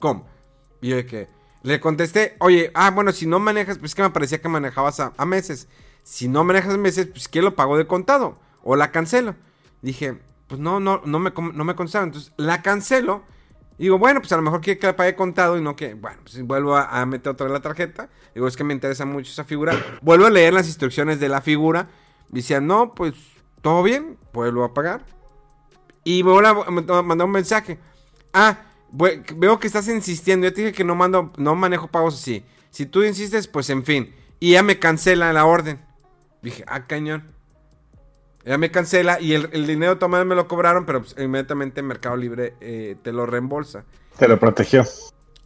[0.00, 0.24] com.
[0.80, 1.28] Y yo que
[1.62, 5.12] le contesté, oye, ah, bueno, si no manejas, pues que me parecía que manejabas a,
[5.16, 5.68] a meses.
[6.02, 9.36] Si no manejas meses, pues que lo pago de contado o la cancelo.
[9.82, 10.18] Dije,
[10.54, 12.10] pues no, no, no me, no me contestaron.
[12.10, 13.24] Entonces la cancelo.
[13.76, 16.18] Digo, bueno, pues a lo mejor quiere que la pague contado y no que, bueno,
[16.22, 18.08] pues vuelvo a, meter otra vez la tarjeta.
[18.32, 19.74] Digo, es que me interesa mucho esa figura.
[20.00, 21.88] Vuelvo a leer las instrucciones de la figura.
[22.28, 23.14] Decían, no, pues
[23.62, 25.04] todo bien, vuelvo a pagar.
[26.04, 27.80] Y me a mandar un mensaje.
[28.32, 28.58] Ah,
[28.92, 30.46] veo que estás insistiendo.
[30.46, 32.44] Ya te dije que no mando, no manejo pagos así.
[32.70, 34.14] Si tú insistes, pues en fin.
[34.38, 35.84] Y ya me cancela la orden.
[36.42, 37.34] Dije, ah, cañón.
[38.44, 42.16] Ya me cancela y el, el dinero tomado me lo cobraron, pero pues, inmediatamente Mercado
[42.16, 43.84] Libre eh, te lo reembolsa.
[44.18, 44.84] Te lo protegió.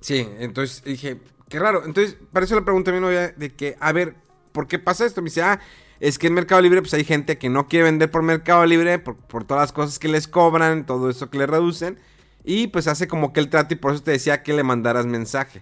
[0.01, 1.85] Sí, entonces dije, qué raro.
[1.85, 4.15] Entonces, para eso le pregunté a mi novia de que, a ver,
[4.53, 5.23] ¿por qué pasa esto?
[5.23, 5.61] Me dice, ah,
[6.01, 8.99] es que en Mercado Libre pues hay gente que no quiere vender por Mercado Libre
[8.99, 11.99] por, por todas las cosas que les cobran, todo eso que le reducen.
[12.45, 15.07] Y pues hace como que el trato y por eso te decía que le mandaras
[15.07, 15.61] mensaje.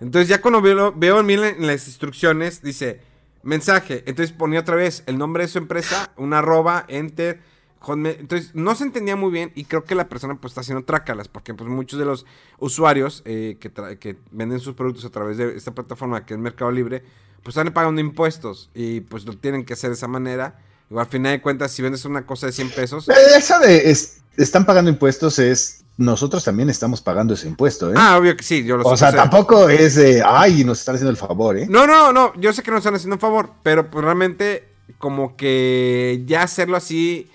[0.00, 3.00] Entonces ya cuando veo, veo en, mi- en las instrucciones, dice,
[3.44, 4.02] mensaje.
[4.06, 7.40] Entonces ponía otra vez el nombre de su empresa, un arroba, enter.
[7.86, 11.28] Entonces no se entendía muy bien y creo que la persona pues está haciendo trácalas
[11.28, 12.24] porque pues muchos de los
[12.58, 16.70] usuarios eh, que, que venden sus productos a través de esta plataforma que es Mercado
[16.70, 17.04] Libre,
[17.42, 20.58] pues están pagando impuestos y pues lo tienen que hacer de esa manera.
[20.88, 23.06] Igual al final de cuentas, si vendes una cosa de 100 pesos,
[23.36, 27.94] Eso de es- están pagando impuestos es nosotros también estamos pagando ese impuesto, ¿eh?
[27.96, 29.04] Ah, obvio que sí, yo lo o sé.
[29.04, 31.66] sea, tampoco es ay, nos están haciendo el favor, ¿eh?
[31.68, 34.68] No, no, no, yo sé que nos están haciendo un favor, pero pues realmente
[34.98, 37.30] como que ya hacerlo así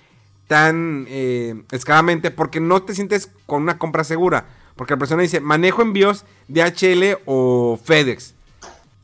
[0.46, 4.46] tan eh, escaladamente, porque no te sientes con una compra segura.
[4.76, 8.34] Porque la persona dice, manejo envíos DHL o FedEx.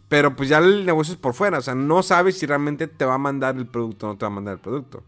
[0.09, 3.05] Pero pues ya el negocio es por fuera, o sea, no sabes si realmente te
[3.05, 5.03] va a mandar el producto o no te va a mandar el producto.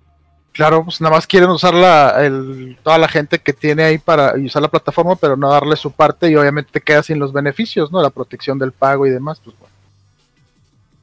[0.58, 4.34] Claro, pues nada más quieren usar la, el, toda la gente que tiene ahí para
[4.34, 7.92] usar la plataforma, pero no darle su parte y obviamente te quedas sin los beneficios,
[7.92, 8.02] ¿no?
[8.02, 9.72] La protección del pago y demás, pues bueno.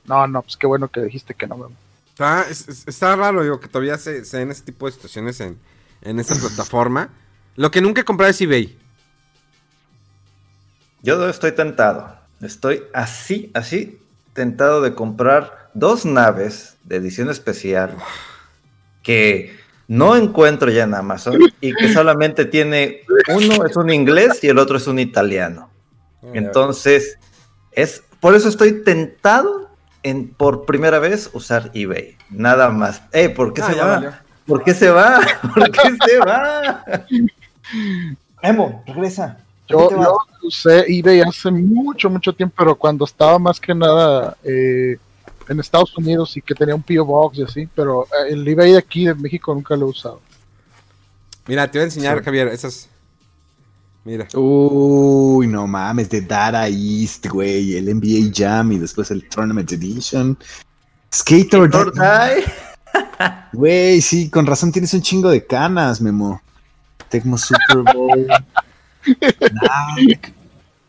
[0.03, 1.72] No, no, pues qué bueno que dijiste que no.
[2.10, 5.40] Está, es- es- está raro, digo, que todavía se, se den ese tipo de situaciones
[5.40, 5.57] en,
[6.02, 7.07] en esta plataforma.
[7.56, 8.77] Lo que nunca he comprado es eBay.
[11.02, 12.14] Yo estoy tentado.
[12.41, 14.02] Estoy así, así
[14.34, 17.95] tentado de comprar dos naves de edición especial
[19.06, 19.56] que
[19.88, 23.02] no encuentro ya en Amazon y que solamente tiene
[23.34, 25.69] uno es un inglés y el otro es un italiano.
[26.34, 27.19] Entonces,
[27.72, 29.69] es por eso estoy tentado
[30.02, 32.18] en por primera vez usar eBay.
[32.32, 33.03] Nada más.
[33.14, 33.86] Eh, ¿por qué Ah, se va?
[33.86, 34.14] valió.
[34.48, 35.19] ¿Por qué se va?
[35.53, 36.84] ¿Por qué se va?
[38.41, 39.38] Emo, regresa.
[39.68, 44.36] ¿Por Yo, yo usé eBay hace mucho, mucho tiempo, pero cuando estaba más que nada
[44.44, 44.98] eh,
[45.49, 47.05] en Estados Unidos y que tenía un P.O.
[47.05, 50.22] Box y así, pero eh, el eBay de aquí de México nunca lo he usado.
[51.47, 52.26] Mira, te voy a enseñar, Sí.
[52.26, 52.89] Javier, esas.
[54.03, 54.27] Mira.
[54.34, 60.38] Uy, no mames, de Data East, güey, el NBA Jam y después el Tournament Edition.
[61.13, 62.43] Skater, Or die.
[63.53, 66.41] güey, sí, con razón tienes un chingo de canas, Memo.
[67.09, 68.27] Tecmo Super Bowl.
[69.07, 69.95] Nah,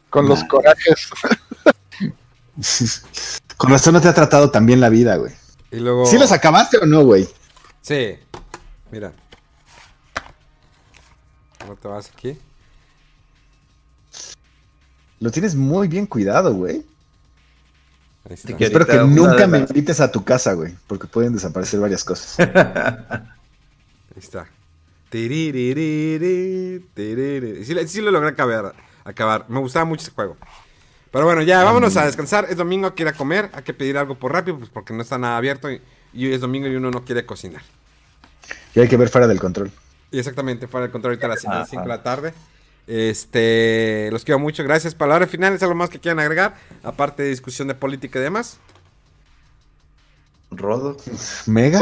[0.08, 1.10] Con los corajes.
[3.56, 5.32] Con razón no te ha tratado tan bien la vida, güey.
[5.70, 6.06] Y luego.
[6.06, 7.28] ¿Sí los acabaste o no, güey?
[7.82, 8.16] Sí.
[8.90, 9.12] Mira.
[11.60, 12.38] ¿Cómo te vas aquí?
[15.18, 16.84] Lo tienes muy bien cuidado, güey.
[18.28, 22.38] Espero que nunca me las- invites a tu casa, güey, porque pueden desaparecer varias cosas.
[22.48, 24.48] Ahí está.
[25.10, 27.64] Tiririri, tiriri.
[27.64, 28.74] Sí, sí lo logré acabar,
[29.04, 29.44] acabar.
[29.48, 30.36] Me gustaba mucho ese juego.
[31.16, 32.46] Pero bueno, ya vámonos a descansar.
[32.50, 33.48] Es domingo, hay que ir a comer.
[33.54, 35.70] Hay que pedir algo por rápido, pues porque no está nada abierto.
[35.70, 35.80] Y,
[36.12, 37.62] es domingo y uno no quiere cocinar.
[38.74, 39.70] Y hay que ver fuera del control.
[40.10, 41.64] Y exactamente, fuera del control ahorita a las Ajá.
[41.64, 42.34] 5 de la tarde.
[42.86, 44.62] Este, los quiero mucho.
[44.62, 44.94] Gracias.
[44.94, 46.54] Palabras finales, algo más que quieran agregar.
[46.82, 48.58] Aparte de discusión de política y demás.
[50.50, 50.98] Rodo.
[51.46, 51.80] Mega.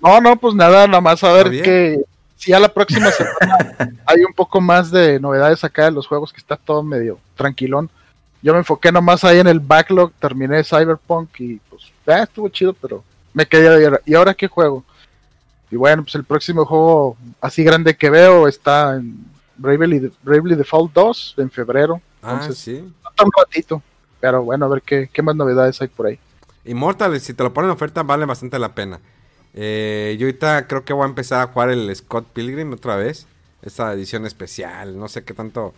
[0.00, 2.04] No, no, pues nada, nada más a ver que
[2.36, 6.32] si a la próxima semana hay un poco más de novedades acá de los juegos,
[6.32, 7.90] que está todo medio tranquilón.
[8.44, 13.02] Yo me enfoqué nomás ahí en el backlog, terminé Cyberpunk y pues estuvo chido, pero
[13.32, 14.84] me quedé ahora, ¿y ahora qué juego?
[15.70, 19.24] Y bueno, pues el próximo juego así grande que veo está en
[19.56, 22.02] Bravely, Bravely Default 2 en febrero.
[22.22, 22.74] Ah, Entonces, sí.
[22.74, 23.82] un ratito.
[24.20, 26.18] Pero bueno, a ver qué, qué más novedades hay por ahí.
[26.66, 29.00] Immortal, si te lo ponen en oferta, vale bastante la pena.
[29.54, 33.26] Eh, yo ahorita creo que voy a empezar a jugar el Scott Pilgrim otra vez.
[33.62, 34.98] Esta edición especial.
[34.98, 35.72] No sé qué tanto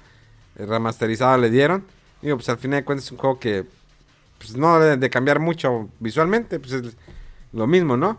[0.57, 1.85] remasterizado le dieron.
[2.23, 3.65] Digo, pues al final de cuentas es un juego que
[4.39, 6.59] pues, no debe de cambiar mucho visualmente.
[6.59, 6.97] Pues es
[7.53, 8.19] lo mismo, ¿no?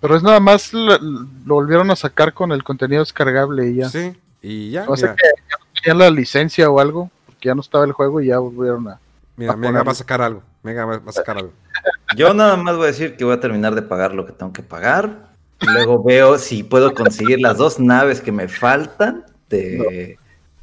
[0.00, 3.88] Pero es nada más lo, lo volvieron a sacar con el contenido descargable y ya.
[3.88, 4.16] Sí.
[4.42, 4.84] Y ya.
[4.88, 7.92] O sea que ya no tenían la licencia o algo, porque ya no estaba el
[7.92, 9.00] juego y ya volvieron a.
[9.36, 9.86] mira, a Mega ponerlo.
[9.86, 10.42] va a sacar algo.
[10.62, 11.52] Mega va va a sacar algo.
[12.16, 14.52] Yo nada más voy a decir que voy a terminar de pagar lo que tengo
[14.52, 15.28] que pagar.
[15.60, 20.16] Luego veo si puedo conseguir las dos naves que me faltan de,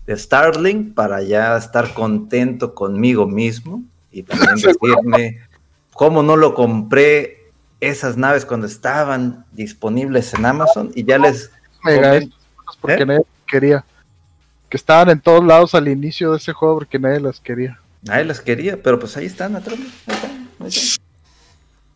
[0.06, 5.40] de Starlink para ya estar contento conmigo mismo y también decirme
[5.94, 11.52] cómo no lo compré esas naves cuando estaban disponibles en Amazon y ya les
[11.84, 12.20] Mega,
[12.82, 13.06] porque ¿Eh?
[13.06, 13.86] nadie las quería.
[14.70, 17.80] Que estaban en todos lados al inicio de ese juego porque nadie las quería.
[18.02, 19.78] Nadie las quería, pero pues ahí están atrás.
[19.78, 21.06] ahí están, ahí están.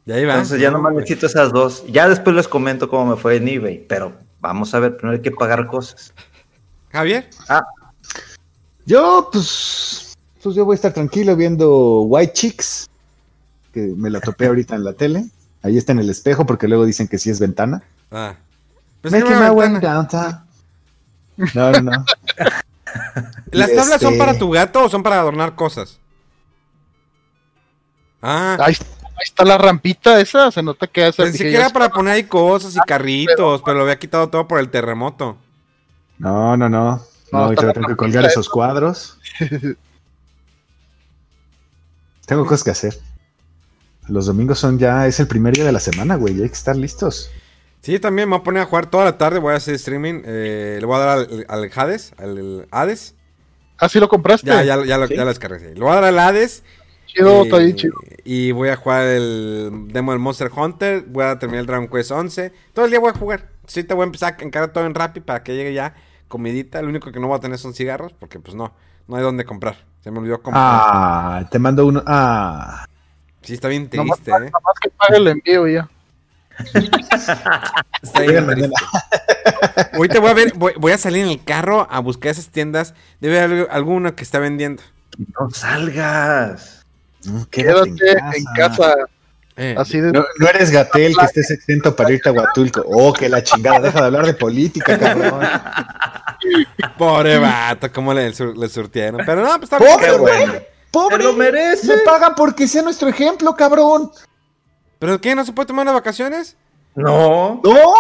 [0.05, 0.33] Y ahí va.
[0.33, 1.03] Entonces ya No, nomás güey.
[1.03, 1.83] necesito esas dos.
[1.87, 5.21] Ya después les comento cómo me fue en eBay, pero vamos a ver, primero hay
[5.23, 6.13] que pagar cosas.
[6.91, 7.27] Javier.
[8.89, 12.89] Yo, pues, pues yo voy a estar tranquilo viendo White Chicks,
[13.71, 15.25] que me la topé ahorita en la tele.
[15.61, 17.83] Ahí está en el espejo porque luego dicen que sí es ventana.
[18.09, 18.33] Ah.
[19.01, 19.93] Pues Making my way ventana.
[19.93, 20.39] downtown.
[21.53, 22.05] No, no, no.
[23.51, 25.99] ¿Las tablas son Este- para tu gato o son para adornar cosas?
[28.23, 31.21] Ah, Ahí, ahí está la rampita esa, se nota que hace.
[31.23, 34.59] pensé que era para poner ahí cosas y carritos, pero lo había quitado todo por
[34.59, 35.37] el terremoto.
[36.17, 37.01] No, no, no.
[37.31, 39.19] No, tengo que colgar esos cuadros.
[42.25, 42.95] Tengo cosas que hacer.
[44.07, 46.33] Los domingos son ya, es el primer día de la semana, güey.
[46.41, 47.31] Hay que estar listos.
[47.81, 49.39] Sí, también me voy a poner a jugar toda la tarde.
[49.39, 50.21] Voy a hacer streaming.
[50.25, 52.13] eh, le voy a dar al, al Hades.
[52.17, 53.15] Al Hades.
[53.77, 54.47] ¿Ah, sí lo compraste?
[54.47, 55.15] Ya, ya, ya, lo- ¿Sí?
[55.15, 55.59] ya lo descargué.
[55.59, 55.65] sí.
[55.73, 56.63] Le voy a dar al Hades.
[57.07, 57.93] Chido, eh, está bien chido.
[58.23, 61.05] Y voy a jugar el demo del Monster Hunter.
[61.07, 62.51] Voy a terminar el Dragon Quest 11.
[62.73, 63.47] Todo el día voy a jugar.
[63.65, 65.95] Sí, te voy a empezar a encargar todo en Rappi para que llegue ya
[66.29, 66.81] comidita.
[66.81, 68.13] Lo único que no voy a tener son cigarros.
[68.13, 68.71] Porque, pues no,
[69.07, 69.75] no hay dónde comprar.
[70.01, 70.63] Se me olvidó comprar.
[70.65, 72.01] Ah, te mando uno.
[72.07, 72.85] Ah,
[73.41, 74.51] Sí, está bien Nomás, triste, ¿eh?
[74.51, 75.89] nomás que pague el envío ya.
[78.01, 78.73] Está bien triste.
[79.93, 82.93] Ahorita voy a ver, voy, voy a salir en el carro a buscar esas tiendas.
[83.21, 84.83] Debe haber alguna que está vendiendo.
[85.17, 86.85] No salgas.
[87.25, 88.95] no, quédate Quédate en casa.
[89.61, 90.13] Eh, Así de.
[90.13, 92.81] No, no eres Gatel que estés exento para irte a Huatulco.
[92.87, 95.41] Oh, que la chingada, deja de hablar de política, cabrón.
[96.97, 99.21] Pobre vato, cómo le, sur- le surtieron.
[99.25, 100.53] Pero no, pues está Pobre, bueno.
[100.91, 101.87] Pobre, lo merece.
[101.87, 104.11] Le pagan porque sea nuestro ejemplo, cabrón.
[104.97, 105.35] ¿Pero qué?
[105.35, 106.55] ¿No se puede tomar unas vacaciones?
[106.95, 107.61] No.
[107.63, 107.93] No,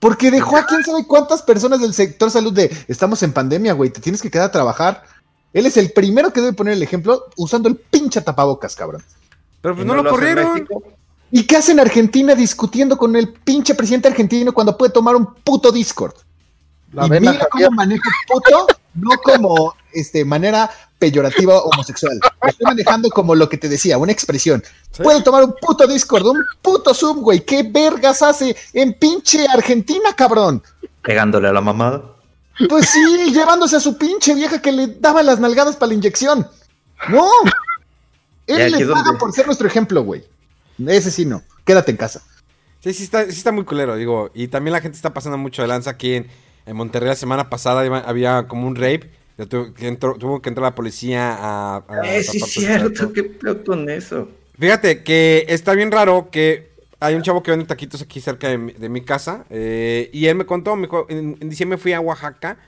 [0.00, 3.90] porque dejó a quién sabe cuántas personas del sector salud de estamos en pandemia, güey,
[3.90, 5.04] te tienes que quedar a trabajar.
[5.52, 9.02] Él es el primero que debe poner el ejemplo usando el pinche tapabocas, cabrón.
[9.62, 10.68] Pero pues ¿Y no, lo en corrieron.
[11.36, 15.34] ¿Y qué hace en Argentina discutiendo con el pinche presidente argentino cuando puede tomar un
[15.34, 16.14] puto Discord?
[16.92, 17.66] La y vena mira Javier.
[17.70, 22.20] cómo manejo puto, no como este manera peyorativa homosexual.
[22.40, 24.62] Lo estoy manejando como lo que te decía, una expresión.
[24.92, 25.02] Sí.
[25.02, 27.40] Puede tomar un puto Discord, un puto Zoom, güey.
[27.40, 30.62] ¿Qué vergas hace en pinche Argentina, cabrón?
[31.02, 32.00] Pegándole a la mamada.
[32.68, 36.48] Pues sí, llevándose a su pinche vieja que le daba las nalgadas para la inyección.
[37.08, 37.28] No.
[38.46, 40.24] Él le paga donde- por ser nuestro ejemplo, güey.
[40.86, 41.42] Ese sí no.
[41.64, 42.22] Quédate en casa.
[42.80, 44.30] Sí, sí está, sí está muy culero, digo.
[44.34, 46.26] Y también la gente está pasando mucho de lanza aquí en,
[46.66, 47.08] en Monterrey.
[47.08, 49.10] La semana pasada iba- había como un rape.
[49.38, 51.76] Ya tu- que entró- tuvo que entrar la policía a...
[51.88, 53.12] a Eh, sí, cierto.
[53.12, 54.28] ¿Qué peor con eso?
[54.58, 56.68] Fíjate que está bien raro que
[57.00, 59.44] hay un chavo que vende taquitos aquí cerca de mi, de mi casa.
[59.50, 62.58] eh, y él me contó, me dijo, en, en diciembre fui a Oaxaca.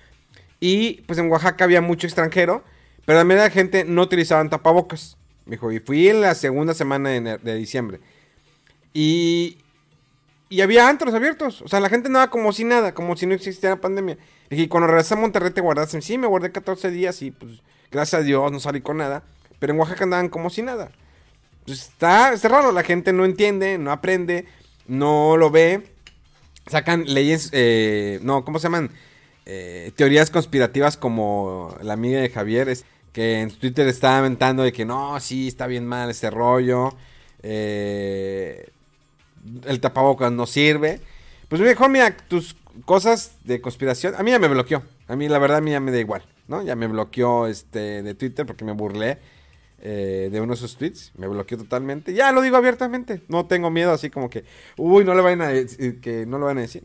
[0.59, 2.65] Y pues en Oaxaca había mucho extranjero.
[3.05, 5.17] Pero la mayoría de la gente no utilizaban tapabocas.
[5.47, 8.01] Me dijo, y fui en la segunda semana de, de diciembre.
[8.93, 9.59] Y,
[10.49, 11.63] y había antros abiertos.
[11.63, 14.19] O sea, la gente andaba como si nada, como si no existiera pandemia.
[14.51, 16.01] Dije, y cuando regresé a Monterrey te guardaste.
[16.03, 19.23] Sí, me guardé 14 días y pues gracias a Dios no salí con nada.
[19.59, 20.91] Pero en Oaxaca andaban como si nada.
[21.65, 24.47] Pues está, está raro, la gente no entiende, no aprende,
[24.87, 25.83] no lo ve.
[26.69, 28.91] Sacan leyes, eh, no, ¿cómo se llaman?
[29.47, 32.85] Eh, teorías conspirativas como la amiga de Javier, es,
[33.17, 36.95] que en Twitter está aventando de que no, sí, está bien mal este rollo.
[37.43, 38.69] eh,
[39.65, 41.01] el tapabocas no sirve.
[41.49, 44.15] Pues mejor, mira, tus cosas de conspiración.
[44.17, 44.83] A mí ya me bloqueó.
[45.09, 46.63] A mí, la verdad, a mí ya me da igual, ¿no?
[46.63, 49.17] Ya me bloqueó este de Twitter porque me burlé
[49.81, 51.13] eh, de uno de sus tweets.
[51.17, 52.13] Me bloqueó totalmente.
[52.13, 53.23] Ya lo digo abiertamente.
[53.29, 54.45] No tengo miedo así como que,
[54.77, 56.85] uy, no le vayan a decir, que no lo van a decir.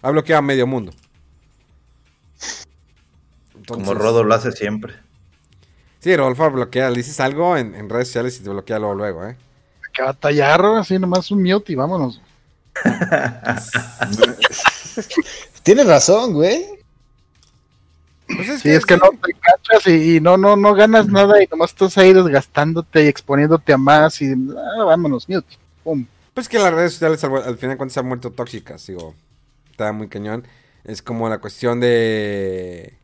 [0.00, 0.92] Ha bloqueado a medio mundo.
[3.70, 4.94] Como Rodo lo hace siempre.
[6.00, 6.90] Sí, Rodolfo bloquea.
[6.90, 9.36] Le dices algo en, en redes sociales y te bloquea luego, luego, ¿eh?
[9.92, 12.20] Que batallar, así nomás un mute y vámonos.
[15.62, 16.64] Tienes razón, güey.
[18.26, 21.42] Pues es Sí, es que no te cachas y, y no, no, no ganas nada
[21.42, 25.56] y nomás estás ahí desgastándote y exponiéndote a más y ah, vámonos, mute.
[25.82, 26.06] Pum.
[26.32, 29.14] Pues que las redes sociales al, al final de cuentas se han vuelto tóxicas, digo.
[29.70, 30.46] Está muy cañón.
[30.84, 32.94] Es como la cuestión de...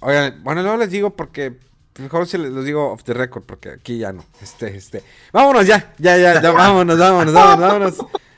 [0.00, 1.54] Oigan, bueno, luego les digo porque...
[1.98, 4.24] Mejor si les los digo off the record, porque aquí ya no.
[4.42, 5.02] Este, este...
[5.32, 7.96] Vámonos ya, ya, ya, ya, vámonos, vámonos, vámonos, vámonos.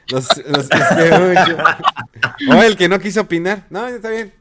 [0.09, 0.29] Los.
[2.51, 3.65] O el que no quiso opinar.
[3.71, 4.33] No, ya está bien.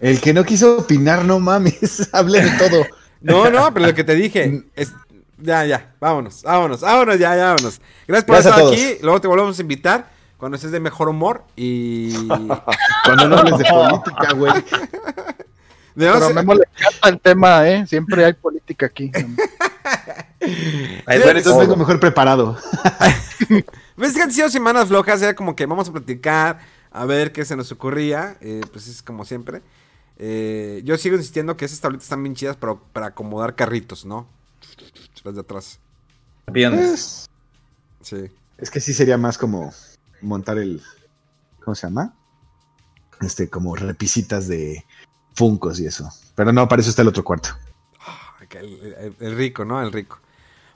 [0.00, 2.08] El que no quiso opinar, no mames.
[2.12, 2.86] Hable de todo.
[3.20, 4.92] No, no, pero lo que te dije es...
[5.40, 7.80] Ya, ya, vámonos, vámonos, vámonos, ya, ya, vámonos.
[8.08, 8.98] Gracias por Gracias estar aquí.
[9.02, 12.12] Luego te volvemos a invitar cuando estés de mejor humor y...
[13.04, 14.52] Cuando no hables de política, güey.
[15.98, 17.86] Pero a Memo le encanta el tema, ¿eh?
[17.86, 19.10] Siempre hay política aquí.
[20.40, 21.58] Ahí Entonces todo.
[21.58, 22.56] vengo mejor preparado.
[23.96, 26.60] Ves que han sido semanas flojas, era como que vamos a platicar,
[26.92, 29.62] a ver qué se nos ocurría, eh, pues es como siempre.
[30.18, 34.28] Eh, yo sigo insistiendo que esas tablitas están bien chidas para, para acomodar carritos, ¿no?
[35.24, 35.80] Las de atrás.
[36.46, 37.28] Aviones.
[38.02, 38.30] Sí.
[38.56, 39.72] Es que sí sería más como
[40.20, 40.80] montar el.
[41.64, 42.14] ¿Cómo se llama?
[43.20, 44.84] Este, como repisitas de
[45.38, 46.08] funcos y eso.
[46.34, 47.50] Pero no, para eso está el otro cuarto.
[48.48, 49.80] Que El, el- el rico, ¿no?
[49.82, 50.18] El rico.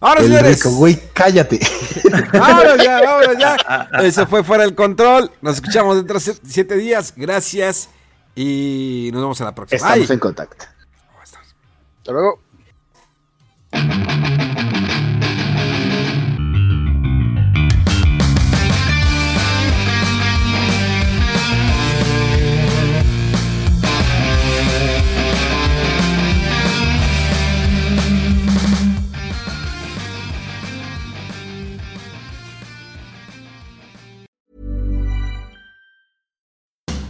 [0.01, 0.57] Ahora, el señores.
[0.57, 1.61] rico, güey, cállate.
[2.33, 3.57] Vámonos ya, vámonos ya.
[4.03, 5.31] Eso fue fuera del control.
[5.41, 7.15] Nos escuchamos dentro de siete días.
[7.17, 7.89] Gracias.
[8.35, 9.77] Y nos vemos a la próxima.
[9.77, 10.65] Estamos en contacto.
[11.99, 12.41] Hasta luego.